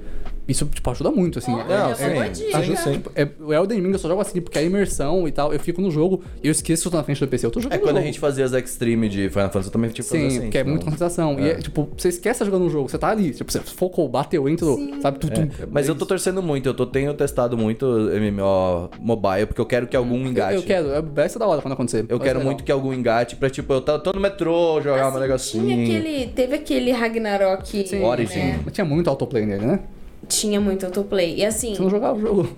Isso, 0.48 0.64
tipo, 0.66 0.88
ajuda 0.90 1.10
muito, 1.10 1.40
assim. 1.40 1.52
Olha, 1.52 1.64
Não, 1.64 1.90
é 1.90 2.06
uma 2.06 2.14
boa 2.14 2.28
dica. 2.28 2.58
ajuda 2.58 2.76
sim. 2.78 2.92
Tipo, 2.92 3.10
é, 3.16 3.28
o 3.40 3.52
Elden 3.52 3.80
Ring 3.82 3.90
eu 3.92 3.98
só 3.98 4.06
jogo 4.08 4.20
assim, 4.20 4.40
porque 4.40 4.56
a 4.58 4.62
imersão 4.62 5.26
e 5.26 5.32
tal, 5.32 5.52
eu 5.52 5.58
fico 5.58 5.80
no 5.82 5.90
jogo 5.90 6.22
e 6.40 6.46
eu 6.46 6.52
esqueço 6.52 6.82
que 6.82 6.86
eu 6.86 6.92
tô 6.92 6.96
na 6.98 7.02
frente 7.02 7.18
do 7.18 7.26
PC, 7.26 7.46
eu 7.46 7.50
tô 7.50 7.58
jogando 7.60 7.76
É 7.76 7.82
quando 7.82 7.96
o 7.96 7.98
a 7.98 8.00
jogo. 8.00 8.06
gente 8.06 8.20
fazia 8.20 8.44
as 8.44 8.52
extreme 8.52 9.08
de 9.08 9.28
Final 9.28 9.46
Fantasy, 9.48 9.66
eu 9.68 9.72
também 9.72 9.90
tipo, 9.90 10.08
Sim, 10.08 10.26
assim. 10.28 10.40
porque 10.42 10.58
é 10.58 10.60
tipo, 10.60 10.70
muita 10.70 10.84
concentração. 10.84 11.40
E 11.40 11.48
é, 11.50 11.54
tipo, 11.56 11.88
você 11.96 12.10
esquece 12.10 12.38
tá 12.38 12.44
jogando 12.44 12.64
um 12.64 12.70
jogo, 12.70 12.88
você 12.88 12.96
tá 12.96 13.08
ali, 13.08 13.32
tipo, 13.32 13.50
você 13.50 13.58
focou, 13.58 14.08
bateu, 14.08 14.45
entrou, 14.48 14.78
sabe? 15.00 15.18
Tudo, 15.18 15.40
É, 15.40 15.48
Mas 15.70 15.88
eu 15.88 15.94
tô 15.94 16.04
torcendo 16.06 16.42
muito, 16.42 16.68
eu 16.68 16.74
tô, 16.74 16.86
tenho 16.86 17.12
testado 17.14 17.56
muito 17.56 17.84
MMO 17.86 18.90
mobile, 19.00 19.46
porque 19.46 19.60
eu 19.60 19.66
quero 19.66 19.86
que 19.86 19.96
algum 19.96 20.26
engate. 20.26 20.54
Eu, 20.54 20.60
eu 20.60 20.66
quero, 20.66 20.90
é, 20.92 21.02
vai 21.02 21.28
ser 21.28 21.38
da 21.38 21.46
hora 21.46 21.60
quando 21.62 21.72
acontecer. 21.74 22.04
Eu 22.08 22.18
quero 22.20 22.40
muito 22.40 22.64
que 22.64 22.72
algum 22.72 22.92
engate 22.92 23.36
pra, 23.36 23.48
tipo, 23.50 23.72
eu 23.72 23.80
tô, 23.80 23.98
tô 23.98 24.12
no 24.12 24.20
metrô, 24.20 24.80
jogar 24.82 25.06
um 25.06 25.08
Assim, 25.10 25.20
negocinho. 25.20 25.64
tinha 25.86 25.98
aquele, 25.98 26.26
teve 26.28 26.54
aquele 26.54 26.92
Ragnarok. 26.92 27.86
Sim, 27.86 28.02
Origin. 28.02 28.38
né? 28.38 28.60
Mas 28.64 28.74
Tinha 28.74 28.84
muito 28.84 29.08
autoplay 29.10 29.44
nele, 29.46 29.64
né? 29.66 29.80
Tinha 30.28 30.60
muito 30.60 30.84
autoplay. 30.84 31.36
E 31.36 31.44
assim, 31.44 31.74
Você 31.76 31.82
não 31.82 31.88
jogava 31.90 32.18
o 32.18 32.20
jogo. 32.20 32.48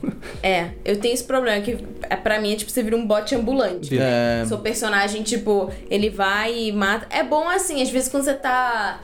é, 0.43 0.71
eu 0.87 0.97
tenho 0.99 1.13
esse 1.13 1.25
problema 1.25 1.61
que 1.61 1.77
é, 2.09 2.17
pra 2.17 2.41
mim 2.41 2.53
é 2.53 2.57
tipo, 2.57 2.71
você 2.71 2.83
vira 2.83 2.97
um 2.97 3.07
bot 3.07 3.35
ambulante. 3.35 3.91
Vira. 3.91 4.05
né? 4.05 4.43
É. 4.43 4.45
Seu 4.47 4.57
personagem, 4.59 5.23
tipo, 5.23 5.71
ele 5.91 6.09
vai 6.09 6.57
e 6.69 6.73
mata. 6.73 7.07
É 7.11 7.23
bom 7.23 7.47
assim, 7.49 7.83
às 7.83 7.91
vezes 7.91 8.09
quando 8.09 8.25
você 8.25 8.33
tá. 8.35 9.01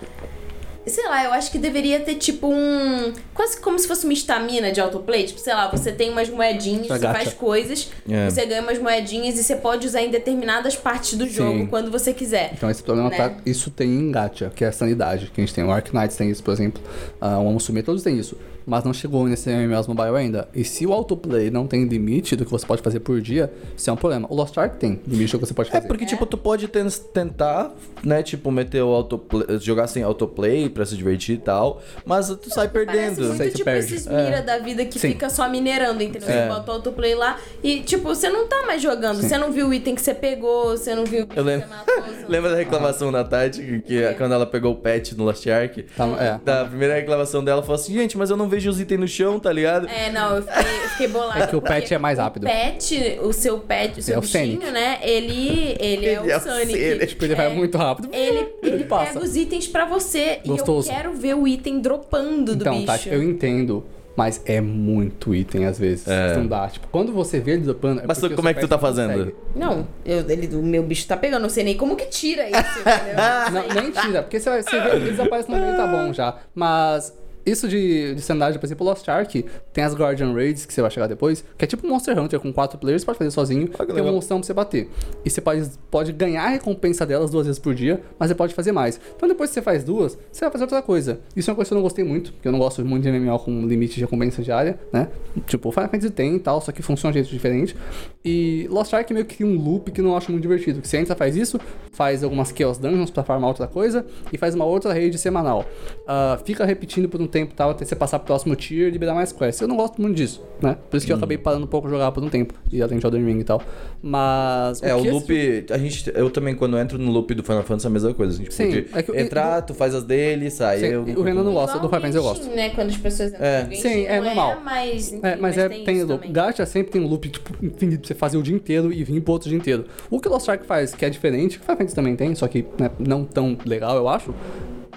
Sei 0.87 1.05
lá, 1.09 1.25
eu 1.25 1.33
acho 1.33 1.51
que 1.51 1.59
deveria 1.59 2.01
ter 2.01 2.17
tipo 2.17 2.47
um. 2.47 3.13
Quase 3.33 3.59
como 3.61 3.79
se 3.79 3.89
fosse 3.89 4.05
uma 4.05 4.13
estamina 4.13 4.71
de 4.71 4.81
autoplay. 4.81 5.25
Tipo, 5.25 5.41
sei 5.41 5.55
lá, 5.55 5.69
você 5.71 5.91
tem 5.91 6.11
umas 6.11 6.29
moedinhas, 6.29 6.87
você 6.87 6.99
faz 7.01 7.33
coisas, 7.33 7.91
É. 8.09 8.29
você 8.29 8.45
ganha 8.45 8.61
umas 8.61 8.79
moedinhas 8.79 9.39
e 9.39 9.43
você 9.43 9.57
pode 9.57 9.87
usar 9.87 10.03
em 10.03 10.11
determinadas 10.11 10.77
partes 10.77 11.15
do 11.17 11.27
jogo 11.29 11.61
Sim. 11.61 11.67
quando 11.67 11.91
você 11.91 12.13
quiser. 12.13 12.51
Então 12.53 12.69
esse 12.69 12.83
problema 12.83 13.09
Né? 13.09 13.17
tá. 13.17 13.33
Isso 13.47 13.71
tem 13.71 13.89
em 13.89 14.11
gacha, 14.11 14.53
que 14.55 14.63
é 14.65 14.69
a 14.69 14.73
sanidade. 14.73 15.31
Que 15.35 15.41
a 15.41 15.45
gente 15.45 15.55
tem. 15.55 15.65
O 15.65 15.71
Arknights 15.71 16.17
tem 16.17 16.31
isso, 16.31 16.43
por 16.43 16.53
exemplo. 16.53 16.83
Uh, 17.21 17.27
o 17.43 17.49
Amusume, 17.49 17.83
todos 17.83 18.03
têm 18.03 18.19
isso. 18.19 18.37
Mas 18.67 18.83
não 18.85 18.93
chegou 18.95 19.27
nesse 19.27 19.51
MMOs 19.51 19.87
mobile 19.87 20.17
ainda. 20.17 20.49
E 20.55 20.65
se 20.65 20.87
o 20.87 20.93
autoplay 20.93 21.51
não 21.51 21.67
tem 21.67 21.85
limite 21.85 22.35
do 22.35 22.45
que 22.45 22.51
você 22.51 22.65
pode 22.67 22.81
fazer 22.83 23.01
por 23.01 23.21
dia, 23.21 23.53
isso 23.77 23.91
é 23.91 23.93
um 23.93 23.97
problema. 23.97 24.27
O 24.31 24.35
Lost 24.35 24.57
Ark 24.57 24.77
tem 24.79 25.01
limite 25.07 25.33
do 25.33 25.39
que 25.41 25.47
você 25.47 25.53
pode 25.55 25.69
É 25.69 25.73
fazer. 25.73 25.87
porque, 25.89 26.07
tipo, 26.07 26.25
tu 26.25 26.39
pode 26.39 26.67
ten- 26.69 26.89
tentar, 27.13 27.73
né, 28.03 28.23
tipo, 28.23 28.51
meter 28.51 28.83
o 28.83 28.89
autoplay, 28.89 29.59
jogar 29.61 29.87
sem 29.87 30.03
autoplay 30.03 30.69
pra 30.69 30.87
se 30.87 30.97
divertir 30.97 31.35
e 31.37 31.39
tal, 31.39 31.83
mas 32.07 32.29
tu 32.29 32.49
sai 32.51 32.69
Parece 32.69 32.73
perdendo. 32.93 33.21
muito 33.23 33.37
Sei, 33.37 33.49
tu 33.51 33.53
tipo 33.57 33.65
perde. 33.67 33.95
esses 33.95 34.07
mira 34.07 34.41
da 34.43 34.59
vida 34.59 34.85
que 34.85 34.99
Sim. 34.99 35.09
fica 35.13 35.29
só 35.29 35.49
minerando, 35.49 36.03
entendeu? 36.03 36.29
É. 36.29 36.43
Você 36.43 36.49
bota 36.49 36.71
o 36.71 36.75
autoplay 36.77 37.15
lá 37.15 37.39
e, 37.63 37.81
tipo, 37.81 38.05
você 38.05 38.29
não 38.31 38.47
tá 38.49 38.65
mais 38.67 38.81
jogando. 38.83 39.21
Você 39.21 39.37
não 39.37 39.53
viu 39.53 39.69
o 39.69 39.75
item 39.75 39.95
que 39.95 40.01
você 40.03 40.15
pegou, 40.15 40.71
você 40.77 40.95
não 40.95 41.05
viu 41.05 41.25
o 41.25 41.27
bicho 41.27 41.39
Eu 41.39 41.45
lembro- 41.45 41.69
que 41.69 41.75
você 41.75 41.77
matou. 42.01 42.05
você 42.15 42.27
Lembra 42.29 42.51
da 42.51 42.57
reclamação 42.57 43.13
da 43.13 43.23
Tati, 43.25 43.61
que, 43.63 43.81
que 43.83 44.03
É. 44.03 44.15
quando 44.15 44.33
ela 44.33 44.47
pegou 44.47 44.73
o 44.73 44.77
pet 44.77 45.15
no 45.17 45.25
Lost 45.25 45.47
Ark? 45.47 45.83
Tá, 45.97 46.07
é. 46.19 46.41
Da 46.45 46.65
primeira 46.65 46.95
reclamação 46.95 47.45
dela, 47.45 47.63
falou 47.63 47.75
assim, 47.77 47.93
gente, 47.93 48.17
mas 48.17 48.31
eu 48.31 48.37
não 48.37 48.49
vejo 48.55 48.71
os 48.71 48.81
itens 48.81 49.01
no 49.01 49.09
chão, 49.09 49.39
tá 49.39 49.53
ligado? 49.53 49.89
É, 49.89 50.11
não, 50.11 50.37
eu 50.37 50.43
fiquei, 50.43 50.63
eu 50.85 50.89
fiquei 50.91 51.09
bolada. 51.09 51.45
É 51.45 51.47
que 51.47 51.57
o 51.57 51.63
pet 51.63 51.93
é 51.95 51.99
mais 51.99 52.19
rápido. 52.19 52.45
O 52.45 52.47
pet, 52.47 53.19
o 53.23 53.33
seu 53.33 53.59
pet, 53.59 54.01
o 54.01 54.03
seu 54.03 54.19
É 54.19 54.21
bichinho, 54.21 54.71
né? 54.73 54.99
Ele, 55.03 55.77
ele, 55.79 56.07
é 56.07 56.13
Ele 56.15 56.31
é 56.31 56.37
o 56.37 56.39
o 56.39 56.41
Sonic. 56.41 56.73
Sonic. 56.73 57.07
Tipo, 57.07 57.25
ele 57.25 57.35
vai 57.35 57.47
É, 57.47 57.55
muito 57.55 57.77
rápido. 57.79 58.09
Ele, 58.13 58.49
ele 58.63 58.85
passa. 58.85 59.13
pega 59.15 59.25
os 59.25 59.37
itens 59.37 59.67
pra 59.67 59.85
você. 59.85 60.41
Gostoso. 60.47 60.89
E 60.89 60.91
eu 60.93 60.97
quero 60.97 61.13
ver 61.15 61.35
o 61.35 61.47
item 61.47 61.81
dropando 61.81 62.55
do 62.57 62.63
Então, 62.63 62.75
bicho. 62.75 62.87
Tati, 62.87 63.09
eu 63.11 63.23
entendo. 63.23 63.85
Mas 64.17 64.41
é 64.47 64.61
muito 64.61 65.35
item 65.35 65.67
às 65.67 65.77
vezes. 65.77 66.07
É. 66.07 66.37
Não 66.37 66.47
dá. 66.47 66.69
Tipo, 66.69 66.87
quando 66.87 67.13
você 67.13 67.41
vê 67.41 67.55
ele 67.55 67.63
dropando. 67.63 68.01
É 68.01 68.05
Mas 68.07 68.21
como 68.21 68.49
é 68.49 68.55
que 68.55 68.61
tu 68.61 68.69
tá 68.69 68.79
fazendo? 68.79 69.11
consegue. 69.13 69.35
Não, 69.57 69.89
eu, 70.07 70.19
ele, 70.31 70.55
o 70.55 70.63
meu 70.63 70.85
bicho 70.85 71.05
tá 71.09 71.17
pegando, 71.17 71.43
não 71.43 71.49
sei 71.49 71.65
nem 71.65 71.77
como 71.77 71.97
que 71.97 72.05
tira 72.07 72.49
isso, 72.49 72.79
entendeu? 72.79 73.17
Não, 73.75 73.83
nem 73.83 73.91
tira, 73.91 74.23
porque 74.23 74.39
você, 74.39 74.49
vai- 74.51 74.63
você 74.63 74.81
vê, 74.81 74.91
eles 74.97 75.19
aparecem 75.19 75.53
no 75.53 75.61
meio, 75.61 75.77
tá 75.77 75.87
bom 75.89 76.13
já. 76.13 76.37
Mas 76.55 77.13
isso 77.45 77.69
de, 77.69 78.15
de 78.15 78.21
sanidade, 78.23 78.59
por 78.59 78.67
exemplo, 78.67 78.87
Lost 78.87 79.09
Ark, 79.09 79.45
tem 79.73 79.85
as 79.85 79.95
Guardian 79.95 80.33
Raids, 80.33 80.65
que 80.65 80.73
você 80.73 80.81
vai 80.81 80.91
chegar 80.91 81.07
depois, 81.07 81.45
que 81.57 81.65
é 81.65 81.69
tipo 81.69 81.87
Monster 81.87 82.19
Hunter 82.19 82.41
com 82.41 82.53
quatro 82.53 82.79
players, 82.79 83.03
você 83.03 83.07
pode 83.07 83.19
fazer 83.19 83.31
sozinho, 83.31 83.71
Ah, 83.79 83.85
tem 83.85 84.03
um 84.03 84.13
monstrão 84.13 84.39
pra 84.39 84.47
você 84.47 84.55
bater. 84.55 84.89
E 85.25 85.31
você 85.31 85.41
pode, 85.41 85.71
pode 85.91 86.13
ganhar 86.13 86.45
a 86.45 86.49
recompensa 86.49 87.05
delas 87.05 87.31
duas 87.31 87.47
vezes 87.47 87.59
por 87.59 87.75
dia, 87.75 88.01
mas 88.19 88.29
você 88.29 88.35
pode 88.35 88.55
fazer 88.55 88.73
mais. 88.73 89.01
Então 89.17 89.29
depois 89.29 89.51
que 89.51 89.55
você 89.55 89.63
faz 89.63 89.85
duas, 89.85 90.19
você 90.31 90.45
vai 90.45 90.51
fazer 90.51 90.65
outra 90.65 90.83
coisa. 90.83 91.21
Isso 91.37 91.51
é 91.51 91.53
uma 91.53 91.57
coisa 91.57 91.69
que 91.69 91.75
eu 91.75 91.77
não 91.77 91.83
gostei 91.83 92.05
muito, 92.05 92.33
porque 92.33 92.49
eu 92.49 92.53
não 92.53 92.59
gosto 92.59 92.85
muito 92.85 93.03
de 93.03 93.11
MMO 93.11 93.39
com 93.39 93.67
limite 93.67 93.95
de 93.95 94.01
recompensa 94.03 94.43
diária, 94.43 94.79
né? 94.93 95.09
Tipo, 95.47 95.69
o 95.69 95.73
Final 95.73 95.91
Fantasy 95.91 96.11
tem 96.11 96.37
e 96.37 96.41
tal, 96.41 96.61
só 96.61 96.73
que 96.73 96.83
funciona 96.83 97.13
de 97.13 97.19
jeito 97.21 97.31
diferente. 97.31 97.77
E 98.25 98.67
Lost 98.71 98.93
Ark 98.95 99.13
meio 99.13 99.27
que 99.27 99.45
um 99.45 99.57
loop 99.59 99.91
que 99.91 100.01
eu 100.01 100.05
não 100.05 100.17
acho 100.17 100.31
muito 100.31 100.43
divertido. 100.43 100.81
Que 100.81 100.89
você 100.89 100.97
entra, 100.97 101.15
faz 101.15 101.37
isso, 101.37 101.61
faz 101.93 102.25
algumas 102.25 102.53
Chaos 102.57 102.79
Dungeons 102.79 103.11
pra 103.11 103.23
farmar 103.23 103.49
outra 103.49 103.67
coisa, 103.67 104.07
e 104.33 104.39
faz 104.39 104.55
uma 104.55 104.65
outra 104.65 104.93
raid 104.93 105.17
semanal. 105.19 105.65
Ah, 106.07 106.39
fica 106.45 106.65
repetindo 106.65 107.09
por 107.09 107.21
um 107.21 107.27
tempo 107.35 107.53
e 107.53 107.55
tal, 107.55 107.71
até 107.71 107.85
você 107.85 107.95
passar 107.97 108.19
pro 108.19 108.27
próximo 108.29 108.55
tier 108.57 108.89
e 108.89 108.91
liberar 108.91 109.15
mais 109.15 109.33
quests. 109.33 109.61
Eu 109.61 109.69
não 109.69 109.77
gosto 109.77 110.01
muito 110.01 110.17
disso, 110.17 110.43
né? 110.63 110.77
Por 110.89 110.97
isso 110.97 111.05
que 111.05 111.13
eu 111.13 111.17
acabei 111.17 111.37
parando 111.37 111.65
um 111.65 111.69
pouco 111.69 111.87
de 111.89 111.93
jogar 111.93 112.11
por 112.13 112.23
um 112.23 112.29
tempo, 112.29 112.55
e 112.73 112.81
além 112.81 112.99
de 112.99 113.07
Elden 113.07 113.25
Ring 113.25 113.41
e 113.41 113.45
tal. 113.45 113.61
Mas. 114.03 114.83
É, 114.83 114.95
o 114.95 115.01
esse 115.01 115.11
loop. 115.11 115.67
A 115.71 115.79
gente, 115.79 116.13
eu 116.15 116.31
também, 116.31 116.55
quando 116.55 116.79
entro 116.79 116.97
no 116.99 117.11
loop 117.11 117.35
do 117.35 117.43
Final 117.43 117.63
Fantasy, 117.65 117.87
é 117.87 117.89
a 117.89 117.93
mesma 117.93 118.15
coisa. 118.15 118.39
Tipo, 118.39 118.53
Sim, 118.53 118.65
porque 118.83 118.99
é 118.99 119.03
que 119.03 119.21
entrar, 119.21 119.63
tu 119.63 119.75
faz 119.75 119.95
as 119.95 120.05
dele, 120.05 120.51
sai. 120.51 120.79
Sim, 120.79 120.87
eu 120.87 121.09
e 121.09 121.13
o 121.17 121.23
Renan 121.23 121.43
não 121.43 121.53
gosta, 121.53 121.79
do 121.79 121.89
Final 121.89 122.01
Fantasy 122.01 122.17
eu 122.17 122.23
gosto. 122.23 122.47
Né? 122.49 122.71
Quando 122.71 122.91
as 122.91 122.97
pessoas 122.97 123.31
entram 123.33 123.45
É. 123.45 123.63
no 123.65 123.71
Genshin, 123.71 123.83
Sim, 123.89 124.07
é 124.07 124.17
não 124.19 124.25
normal. 124.27 124.61
mas, 124.65 125.13
enfim, 125.13 125.21
É, 125.27 125.37
mas, 125.37 125.59
é, 125.59 125.69
tem, 125.69 125.97
isso 125.99 126.07
loop. 126.07 126.29
Gacha 126.29 126.65
sempre 126.67 126.93
tem 126.93 127.03
um 127.03 127.07
loop 127.07 127.29
tipo, 127.29 127.65
infinito 127.65 128.01
pra 128.01 128.09
você 128.09 128.15
fazer 128.15 128.37
o 128.39 128.43
dia 128.43 128.55
inteiro 128.55 128.93
e 128.93 129.03
vir 129.03 129.21
pro 129.21 129.33
outro 129.33 129.49
dia 129.49 129.59
inteiro. 129.59 129.85
O 130.11 130.21
que 130.21 130.29
o 130.29 130.31
Lost 130.31 130.49
Ark 130.49 130.65
faz, 130.65 130.95
que 130.95 131.05
é 131.05 131.11
diferente, 131.11 131.59
que 131.59 131.63
o 131.63 131.65
Final 131.65 131.77
Fantasy 131.79 131.95
também 131.95 132.17
tem, 132.17 132.35
só 132.35 132.47
que 132.47 132.65
né, 132.79 132.91
não 132.99 133.25
tão 133.25 133.57
legal, 133.65 133.97
eu 133.97 134.09
acho, 134.09 134.35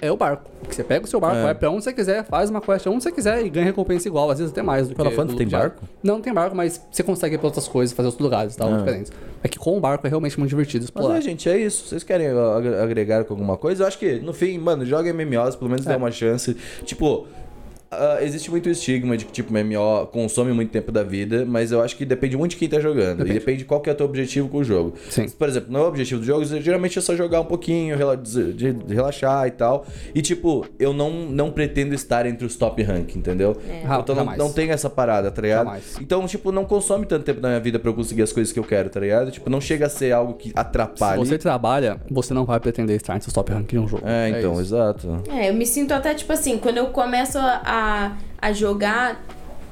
é 0.01 0.11
o 0.11 0.17
barco. 0.17 0.49
Que 0.67 0.75
você 0.75 0.83
pega 0.83 1.05
o 1.05 1.07
seu 1.07 1.19
barco, 1.19 1.37
É. 1.37 1.43
vai 1.43 1.55
pra 1.55 1.69
onde 1.69 1.83
você 1.83 1.93
quiser, 1.93 2.25
faz 2.25 2.49
uma 2.49 2.59
quest 2.61 2.85
onde 2.87 3.03
você 3.03 3.11
quiser 3.11 3.45
e 3.45 3.49
ganha 3.49 3.65
recompensa 3.65 4.07
igual, 4.07 4.29
às 4.29 4.39
vezes 4.39 4.51
até 4.51 4.61
mais 4.61 4.87
do 4.87 4.95
Final 4.95 5.11
que 5.11 5.19
o 5.33 5.35
tem 5.37 5.47
diário. 5.47 5.69
barco? 5.71 5.85
Não 6.03 6.19
tem 6.21 6.33
barco, 6.33 6.55
mas 6.55 6.81
você 6.91 7.03
consegue 7.03 7.35
ir 7.35 7.37
pra 7.37 7.47
outras 7.47 7.67
coisas, 7.67 7.95
fazer 7.95 8.07
outros 8.07 8.23
lugares 8.23 8.55
e 8.55 8.57
tal, 8.57 8.73
Ah. 8.73 8.77
diferentes. 8.77 9.11
É 9.43 9.47
que 9.47 9.57
com 9.59 9.77
o 9.77 9.79
barco 9.79 10.05
é 10.05 10.09
realmente 10.09 10.37
muito 10.39 10.49
divertido 10.49 10.81
Mas 10.83 10.89
explorar. 10.89 11.17
é, 11.17 11.21
gente, 11.21 11.47
é 11.47 11.57
isso. 11.57 11.87
Vocês 11.87 12.03
querem 12.03 12.27
agre- 12.27 12.75
agregar 12.81 13.23
com 13.23 13.33
alguma 13.33 13.55
coisa? 13.55 13.83
Eu 13.83 13.87
acho 13.87 13.97
que, 13.99 14.19
no 14.19 14.33
fim, 14.33 14.57
mano, 14.57 14.85
joga 14.85 15.09
MMOs, 15.13 15.55
pelo 15.55 15.69
menos 15.69 15.85
É. 15.85 15.89
dá 15.91 15.97
uma 15.97 16.11
chance. 16.11 16.55
Tipo. 16.85 17.27
Ah, 17.91 18.17
existe 18.21 18.49
muito 18.51 18.69
estigma 18.69 19.15
de 19.17 19.25
que, 19.25 19.31
tipo, 19.31 19.51
MMO 19.53 20.07
consome 20.11 20.51
muito 20.53 20.71
tempo 20.71 20.91
da 20.91 21.03
vida, 21.03 21.45
mas 21.45 21.71
eu 21.71 21.81
acho 21.81 21.95
que 21.95 22.05
depende 22.05 22.35
muito 22.37 22.51
de 22.51 22.57
quem 22.57 22.67
tá 22.67 22.79
jogando. 22.79 23.17
Depende. 23.19 23.35
E 23.35 23.39
depende 23.39 23.65
qual 23.65 23.79
que 23.81 23.89
é 23.89 23.93
o 23.93 23.95
teu 23.95 24.05
objetivo 24.05 24.49
com 24.49 24.57
o 24.57 24.63
jogo. 24.63 24.93
Sim. 25.09 25.27
Por 25.29 25.47
exemplo, 25.47 25.71
no 25.71 25.83
objetivo 25.85 26.19
dos 26.19 26.27
jogos, 26.27 26.49
geralmente 26.49 26.97
é 26.97 27.01
só 27.01 27.15
jogar 27.15 27.41
um 27.41 27.45
pouquinho, 27.45 27.97
rela- 27.97 28.17
de, 28.17 28.53
de 28.53 28.93
relaxar 28.93 29.47
e 29.47 29.51
tal. 29.51 29.85
E, 30.13 30.21
tipo, 30.21 30.65
eu 30.79 30.93
não, 30.93 31.11
não 31.11 31.51
pretendo 31.51 31.93
estar 31.95 32.25
entre 32.25 32.45
os 32.45 32.55
top 32.55 32.81
rank, 32.83 33.15
entendeu? 33.15 33.55
É. 33.69 33.83
Então 33.99 34.15
não, 34.15 34.25
não 34.37 34.51
tem 34.51 34.69
essa 34.71 34.89
parada, 34.89 35.31
tá 35.31 35.41
ligado? 35.41 35.65
Jamais. 35.65 35.97
Então, 36.01 36.25
tipo, 36.27 36.51
não 36.51 36.65
consome 36.65 37.05
tanto 37.05 37.23
tempo 37.23 37.39
da 37.41 37.49
minha 37.49 37.59
vida 37.59 37.79
pra 37.79 37.89
eu 37.89 37.93
conseguir 37.93 38.21
as 38.23 38.31
coisas 38.33 38.51
que 38.53 38.59
eu 38.59 38.63
quero, 38.63 38.89
tá 38.89 38.99
ligado? 38.99 39.31
Tipo, 39.31 39.49
não 39.49 39.61
chega 39.61 39.85
a 39.85 39.89
ser 39.89 40.11
algo 40.11 40.33
que 40.33 40.49
Se 40.49 40.53
atrapalhe. 40.55 41.19
você 41.19 41.37
trabalha, 41.37 41.99
você 42.09 42.33
não 42.33 42.45
vai 42.45 42.59
pretender 42.59 42.95
estar 42.95 43.15
entre 43.15 43.27
os 43.27 43.33
top 43.33 43.51
rank 43.51 43.67
de 43.69 43.79
um 43.79 43.87
jogo. 43.87 44.03
É, 44.05 44.29
então, 44.29 44.53
isso. 44.53 44.61
exato. 44.61 45.23
É, 45.29 45.49
eu 45.49 45.53
me 45.53 45.65
sinto 45.65 45.93
até, 45.93 46.13
tipo 46.13 46.31
assim, 46.33 46.57
quando 46.57 46.77
eu 46.77 46.87
começo 46.87 47.37
a, 47.37 47.61
a 48.41 48.53
jogar, 48.53 49.23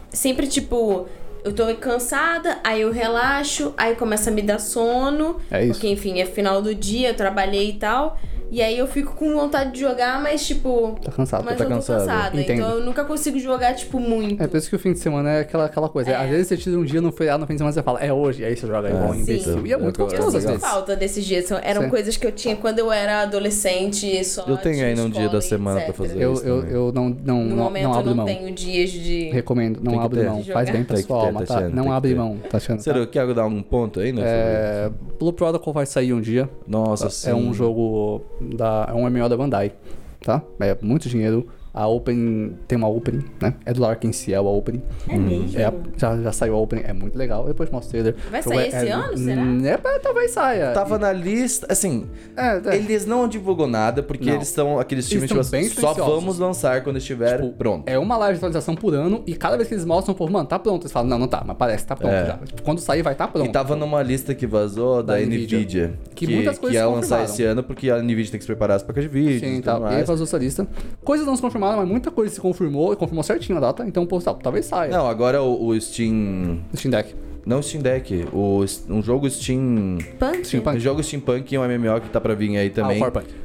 sempre, 0.09 0.47
tipo, 0.47 1.07
eu 1.43 1.53
tô 1.53 1.63
cansada, 1.75 2.57
aí 2.63 2.81
eu 2.81 2.91
relaxo, 2.91 3.73
aí 3.77 3.95
começa 3.95 4.29
a 4.29 4.33
me 4.33 4.41
dar 4.41 4.59
sono. 4.59 5.39
É 5.51 5.63
isso. 5.63 5.73
Porque, 5.73 5.87
enfim, 5.87 6.19
é 6.19 6.25
final 6.25 6.61
do 6.61 6.73
dia, 6.73 7.09
eu 7.09 7.15
trabalhei 7.15 7.69
e 7.69 7.73
tal. 7.73 8.17
E 8.51 8.61
aí 8.61 8.77
eu 8.77 8.87
fico 8.87 9.13
com 9.15 9.33
vontade 9.33 9.71
de 9.71 9.79
jogar, 9.79 10.21
mas 10.21 10.45
tipo. 10.45 10.97
Tá 11.03 11.11
cansado. 11.11 11.43
Mas 11.45 11.57
tá 11.57 11.63
eu 11.63 11.67
tô 11.69 11.75
cansado. 11.75 11.99
cansada. 11.99 12.41
Entendo. 12.41 12.57
Então 12.59 12.69
eu 12.77 12.85
nunca 12.85 13.03
consigo 13.03 13.39
jogar, 13.39 13.73
tipo, 13.73 13.99
muito. 13.99 14.41
É 14.41 14.47
por 14.47 14.57
isso 14.57 14.69
que 14.69 14.75
o 14.75 14.79
fim 14.79 14.93
de 14.93 14.99
semana 14.99 15.31
é 15.31 15.39
aquela, 15.41 15.65
aquela 15.65 15.89
coisa. 15.89 16.17
Às 16.17 16.29
vezes 16.29 16.47
você 16.47 16.57
tira 16.57 16.77
um 16.79 16.83
dia 16.85 17.01
no 17.01 17.11
feriado, 17.11 17.41
no 17.41 17.47
fim 17.47 17.53
de 17.53 17.59
semana 17.59 17.73
você 17.73 17.83
fala, 17.83 17.99
é 17.99 18.13
hoje, 18.13 18.43
aí 18.45 18.55
você 18.55 18.67
joga 18.67 18.89
igual 18.89 19.09
um 19.09 19.13
sim. 19.13 19.21
imbecil. 19.21 19.65
E 19.67 19.73
é 19.73 19.77
muito 19.77 19.99
Eu- 19.99 20.05
Eu 20.05 20.11
gostoso 20.11 20.37
às 20.37 20.43
sinto 20.43 20.51
vezes. 20.53 20.67
falta 20.67 20.95
desses 20.95 21.25
dias. 21.25 21.49
Eram 21.63 21.83
Sim. 21.83 21.89
coisas 21.89 22.17
que 22.17 22.25
eu 22.27 22.31
tinha 22.31 22.55
quando 22.55 22.79
eu 22.79 22.91
era 22.91 23.21
adolescente. 23.23 24.23
Só 24.23 24.45
Eu 24.47 24.57
tenho 24.57 24.85
ainda 24.85 25.03
um 25.03 25.09
dia 25.09 25.29
da 25.29 25.41
semana 25.41 25.79
pra 25.81 25.89
etc. 25.89 25.95
fazer. 25.97 26.21
Eu, 26.21 26.33
isso 26.33 26.45
eu, 26.45 26.59
também. 26.61 26.73
eu 26.75 26.91
não, 26.93 27.09
não, 27.09 27.43
No 27.43 27.55
não, 27.55 27.63
momento 27.65 27.83
não 27.83 27.91
eu 27.93 27.97
abro 27.99 28.09
não 28.11 28.17
mão. 28.17 28.25
tenho 28.25 28.51
dias 28.53 28.91
de. 28.91 29.29
Recomendo, 29.29 29.79
não 29.83 29.99
abre 29.99 30.23
mão. 30.23 30.43
Faz 30.43 30.69
bem 30.69 30.83
pra 30.83 30.97
sua 30.97 31.25
alma, 31.25 31.43
tá? 31.45 31.61
Não 31.69 31.85
que 31.85 31.89
abre 31.91 32.15
mão, 32.15 32.37
tá? 32.49 32.59
Sério, 32.59 33.07
quer 33.07 33.33
dar 33.33 33.43
algum 33.43 33.61
ponto 33.61 33.99
aí, 33.99 34.11
né? 34.11 34.21
É, 34.25 34.91
Blue 35.19 35.33
Protocol 35.33 35.73
vai 35.73 35.85
sair 35.85 36.13
um 36.13 36.21
dia. 36.21 36.49
Nossa, 36.67 37.09
sim. 37.09 37.29
É 37.29 37.35
um 37.35 37.53
jogo 37.53 38.21
da. 38.41 38.87
É 38.89 38.93
um 38.93 39.09
MMO 39.09 39.29
da 39.29 39.37
Bandai, 39.37 39.73
tá? 40.21 40.41
É 40.59 40.77
muito 40.81 41.09
dinheiro. 41.09 41.47
A 41.77 41.85
Open 41.87 42.55
tem 42.69 42.77
uma 42.77 42.87
Open, 42.87 43.19
né? 43.41 43.53
É 43.65 43.73
do 43.73 43.81
Larkin 43.81 44.13
Ciel 44.13 44.47
a 44.47 44.51
Open. 44.51 44.81
É 45.09 45.17
mesmo? 45.17 45.59
É 45.59 45.65
a- 45.65 45.73
já, 45.97 46.15
já 46.21 46.31
saiu 46.31 46.55
a 46.55 46.57
Open, 46.57 46.81
é 46.85 46.93
muito 46.93 47.17
legal. 47.17 47.45
Depois 47.45 47.69
mostra 47.69 47.89
o 47.89 47.91
trailer. 47.91 48.15
Vai 48.31 48.39
O 48.39 48.43
jogo 48.43 48.55
sair 48.55 48.63
é- 48.63 48.67
esse 48.69 48.87
é- 48.87 48.91
ano, 48.91 49.17
será? 49.17 49.41
Hum, 49.41 49.65
É, 49.65 49.77
talvez 49.99 50.31
saia. 50.31 50.71
Tava 50.71 50.97
na 50.97 51.11
lista, 51.11 51.67
assim, 51.69 52.07
É, 52.37 52.61
é. 52.65 52.75
eles 52.77 53.05
não 53.05 53.27
divulgam 53.27 53.67
nada, 53.67 54.01
porque 54.01 54.25
Não. 54.29 54.35
eles 54.35 54.47
estão 54.47 54.79
aqueles 54.79 55.07
times, 55.09 55.27
tipo 55.27 55.39
assim, 55.41 55.51
bem 55.51 55.67
só 55.67 55.93
vamos 55.93 56.39
lançar 56.39 56.81
quando 56.81 56.95
estiver 56.97 57.41
Tipo, 57.41 57.51
pronto. 57.53 57.83
É 57.87 57.99
uma 57.99 58.15
live 58.17 58.35
de 58.35 58.37
atualização 58.37 58.73
por 58.75 58.93
ano 58.93 59.21
e 59.27 59.35
cada 59.35 59.57
vez 59.57 59.67
que 59.67 59.73
eles 59.73 59.83
mostram, 59.83 60.15
povo, 60.15 60.31
mano, 60.31 60.47
tá 60.47 60.57
pronto. 60.57 60.83
Eles 60.83 60.93
falam, 60.93 61.09
não, 61.09 61.19
não 61.19 61.27
tá, 61.27 61.43
mas 61.45 61.57
parece 61.57 61.83
que 61.83 61.89
tá 61.89 61.95
pronto 61.97 62.13
É. 62.13 62.25
já. 62.25 62.37
Tipo, 62.37 62.61
quando 62.61 62.79
sair, 62.79 63.01
vai 63.01 63.11
estar 63.13 63.25
tá 63.27 63.31
pronto. 63.33 63.49
E 63.49 63.51
tava 63.51 63.75
numa 63.75 64.01
lista 64.01 64.33
que 64.33 64.47
vazou 64.47 65.03
da, 65.03 65.15
Da 65.15 65.19
Nvidia, 65.19 65.57
Nvidia. 65.57 65.99
que, 66.15 66.25
Que 66.25 66.33
muitas 66.35 66.57
coisas 66.57 66.79
que 66.79 66.83
ia 66.85 66.89
lançar 66.89 67.23
esse 67.25 67.43
ano, 67.43 67.61
porque 67.63 67.89
a 67.89 67.97
Nvidia 68.01 68.31
tem 68.31 68.37
que 68.37 68.43
se 68.43 68.47
preparar 68.47 68.77
as 68.77 68.83
placas 68.83 69.03
de 69.03 69.09
vídeo 69.09 69.39
Sim, 69.41 69.57
e 69.57 69.61
tá. 69.61 69.73
tudo 69.73 69.85
E 69.85 69.87
aí 69.89 69.93
mais. 69.95 70.07
vazou 70.07 70.25
essa 70.25 70.37
lista. 70.37 70.67
Coisas 71.03 71.25
não 71.25 71.35
se 71.35 71.41
confirmaram, 71.41 71.64
mas 71.77 71.87
muita 71.87 72.11
coisa 72.11 72.33
se 72.33 72.41
confirmou 72.41 72.93
e 72.93 72.95
confirmou 72.95 73.23
certinho 73.23 73.57
a 73.57 73.61
data. 73.61 73.85
Então, 73.85 74.05
pô, 74.05 74.19
tá, 74.19 74.33
talvez 74.33 74.65
saia. 74.65 74.91
Não, 74.91 75.07
agora 75.07 75.41
o, 75.41 75.67
o 75.67 75.81
Steam... 75.81 76.59
Steam 76.75 76.91
Deck. 76.91 77.15
Não 77.45 77.59
o 77.59 77.63
Steam 77.63 77.81
Deck, 77.81 78.27
o, 78.33 78.65
um 78.89 79.03
jogo 79.03 79.29
Steam... 79.29 79.99
Punk? 80.17 80.45
Steampunk. 80.45 80.77
Um 80.77 80.79
jogo 80.79 81.03
Steampunk 81.03 81.53
e 81.53 81.57
um 81.57 81.61
MMO 81.63 82.01
que 82.01 82.09
tá 82.09 82.19
pra 82.19 82.33
vir 82.33 82.57
aí 82.57 82.69
também. 82.69 82.95
Ah, 83.01 83.07
o 83.07 83.11
Corepunk. 83.11 83.44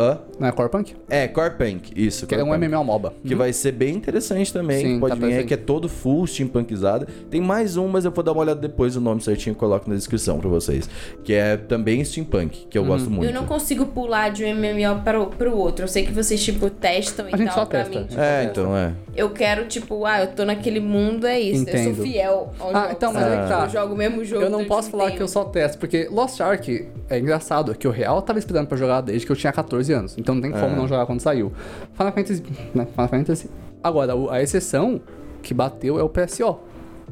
Hã? 0.00 0.18
Não 0.38 0.48
é 0.48 0.52
Corepunk? 0.52 0.94
É, 1.10 1.28
Corepunk, 1.28 1.92
isso. 1.94 2.26
Que 2.26 2.34
é 2.34 2.42
um 2.42 2.46
Corepunk. 2.46 2.68
MMO 2.74 2.84
MOBA. 2.84 3.12
Que 3.22 3.34
vai 3.34 3.52
ser 3.52 3.72
bem 3.72 3.94
interessante 3.96 4.50
também. 4.50 4.80
Sim, 4.80 4.98
pode 5.00 5.18
tá 5.20 5.26
vir 5.26 5.34
aí, 5.34 5.44
que 5.44 5.52
é 5.52 5.56
todo 5.58 5.88
full 5.90 6.26
steampunkizado. 6.26 7.06
Tem 7.30 7.40
mais 7.40 7.76
um, 7.76 7.86
mas 7.86 8.06
eu 8.06 8.10
vou 8.10 8.24
dar 8.24 8.32
uma 8.32 8.40
olhada 8.40 8.58
depois, 8.60 8.96
o 8.96 9.00
nome 9.00 9.20
certinho 9.20 9.52
eu 9.52 9.56
coloco 9.58 9.90
na 9.90 9.96
descrição 9.96 10.38
pra 10.38 10.48
vocês. 10.48 10.88
Que 11.22 11.34
é 11.34 11.56
também 11.58 12.02
steampunk, 12.02 12.66
que 12.70 12.78
eu 12.78 12.84
gosto 12.84 13.10
muito. 13.10 13.26
Eu 13.28 13.34
não 13.34 13.44
consigo 13.46 13.84
pular 13.86 14.30
de 14.30 14.44
um 14.44 14.54
MMO 14.54 15.02
para 15.04 15.20
o, 15.20 15.26
pro 15.26 15.54
outro. 15.54 15.84
Eu 15.84 15.88
sei 15.88 16.04
que 16.06 16.12
vocês, 16.12 16.42
tipo, 16.42 16.70
testam 16.70 17.28
e 17.28 17.34
A 17.34 17.36
gente 17.36 17.48
tal 17.48 17.56
só 17.58 17.66
pra 17.66 17.80
testa. 17.80 18.00
mim. 18.00 18.06
tipo, 18.06 18.20
É, 18.20 18.44
então, 18.44 18.74
é. 18.74 18.92
Eu 19.14 19.28
quero, 19.30 19.66
tipo, 19.66 20.06
ah, 20.06 20.20
eu 20.22 20.28
tô 20.28 20.44
naquele 20.46 20.80
mundo, 20.80 21.26
é 21.26 21.38
isso. 21.38 21.58
Eu 21.68 21.74
Entendo. 21.74 21.94
sou 21.96 22.04
fiel 22.04 22.54
ao 22.58 22.70
Ah, 22.74 22.80
jogo. 22.82 22.92
então, 22.96 23.12
mas 23.12 23.24
que 23.24 23.48
tá. 23.48 23.64
Eu 23.64 23.68
jogo 23.68 23.94
o 23.94 23.96
mesmo 23.98 24.24
jogo. 24.24 24.42
Eu 24.44 24.50
não 24.50 24.64
posso 24.64 24.88
um 24.88 24.92
falar 24.92 25.04
tempo. 25.06 25.16
que 25.18 25.22
eu 25.22 25.28
só 25.28 25.44
testo, 25.44 25.78
porque 25.78 26.08
Lost 26.10 26.40
Ark 26.40 26.88
é 27.10 27.18
engraçado, 27.18 27.74
que 27.74 27.86
o 27.86 27.90
Real 27.90 28.16
eu 28.16 28.22
tava 28.22 28.38
esperando 28.38 28.66
pra 28.66 28.78
jogar 28.78 29.00
desde 29.02 29.26
que 29.26 29.32
eu 29.32 29.36
tinha 29.36 29.52
14 29.52 29.89
anos. 29.92 30.16
Então 30.18 30.34
não 30.34 30.42
tem 30.42 30.50
como 30.50 30.64
É. 30.66 30.76
não 30.76 30.86
jogar 30.88 31.06
quando 31.06 31.20
saiu. 31.20 31.52
Final 31.94 32.12
Fantasy, 32.12 32.42
né? 32.74 32.86
Final 32.90 33.08
Fantasy. 33.08 33.50
Agora, 33.82 34.12
a 34.30 34.42
exceção 34.42 35.00
que 35.42 35.54
bateu 35.54 35.98
é 35.98 36.02
o 36.02 36.08
PSO. 36.08 36.58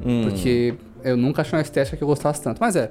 Hum. 0.04 0.24
Porque 0.28 0.74
eu 1.02 1.16
nunca 1.16 1.42
achei 1.42 1.56
uma 1.56 1.62
estética 1.62 1.96
que 1.96 2.02
eu 2.02 2.08
gostasse 2.08 2.42
tanto. 2.42 2.58
Mas 2.60 2.76
é, 2.76 2.90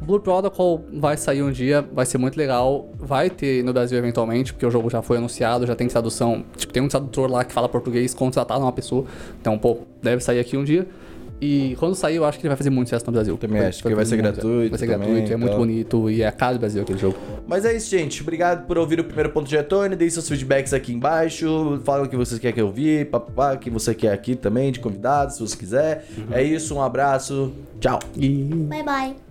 Blue 0.00 0.20
Protocol 0.20 0.84
vai 0.94 1.16
sair 1.16 1.42
um 1.42 1.50
dia, 1.50 1.86
vai 1.92 2.06
ser 2.06 2.18
muito 2.18 2.36
legal. 2.36 2.88
Vai 2.98 3.28
ter 3.30 3.62
no 3.64 3.72
Brasil 3.72 3.98
eventualmente, 3.98 4.52
porque 4.52 4.64
o 4.64 4.70
jogo 4.70 4.88
já 4.88 5.02
foi 5.02 5.18
anunciado, 5.18 5.66
já 5.66 5.74
tem 5.74 5.86
tradução. 5.88 6.44
Tipo, 6.56 6.72
tem 6.72 6.82
um 6.82 6.88
tradutor 6.88 7.30
lá 7.30 7.44
que 7.44 7.52
fala 7.52 7.68
português 7.68 8.14
contratado 8.14 8.60
uma 8.62 8.72
pessoa. 8.72 9.04
Então, 9.40 9.58
pô, 9.58 9.78
deve 10.02 10.22
sair 10.22 10.38
aqui 10.40 10.56
um 10.56 10.64
dia. 10.64 10.86
E 11.40 11.76
quando 11.78 11.94
sair, 11.94 12.16
eu 12.16 12.24
acho 12.24 12.38
que 12.38 12.42
ele 12.42 12.48
vai 12.48 12.56
fazer 12.56 12.70
muito 12.70 12.88
sucesso 12.88 13.06
no 13.06 13.12
Brasil. 13.12 13.36
Também 13.36 13.60
acho 13.60 13.82
que 13.82 13.94
vai 13.94 14.04
ser 14.04 14.16
gratuito. 14.16 14.70
Vai 14.70 14.78
ser 14.78 14.86
também, 14.86 15.08
gratuito, 15.08 15.32
é 15.32 15.36
muito 15.36 15.56
bonito 15.56 16.10
e 16.10 16.22
é 16.22 16.26
a 16.26 16.32
cara 16.32 16.54
do 16.54 16.60
Brasil 16.60 16.82
aquele 16.82 16.98
jogo. 16.98 17.16
Mas 17.46 17.64
é 17.64 17.76
isso, 17.76 17.90
gente. 17.90 18.22
Obrigado 18.22 18.66
por 18.66 18.76
ouvir 18.78 19.00
o 19.00 19.04
primeiro 19.04 19.30
ponto 19.30 19.48
de 19.48 19.56
retorno. 19.56 19.94
Deem 19.96 20.10
seus 20.10 20.28
feedbacks 20.28 20.72
aqui 20.72 20.92
embaixo. 20.92 21.80
Fala 21.84 22.04
o 22.04 22.08
que 22.08 22.16
vocês 22.16 22.40
querem 22.40 22.54
que 22.54 22.60
eu 22.60 22.66
ouvir, 22.66 23.06
papapá, 23.06 23.54
o 23.54 23.58
que 23.58 23.70
você 23.70 23.94
quer 23.94 24.12
aqui 24.12 24.34
também, 24.34 24.72
de 24.72 24.80
convidados, 24.80 25.36
se 25.36 25.40
você 25.40 25.56
quiser. 25.56 26.06
É 26.30 26.42
isso, 26.42 26.74
um 26.74 26.82
abraço. 26.82 27.52
Tchau. 27.80 28.00
E 28.16 28.28
Bye 28.28 28.82
bye. 28.82 29.27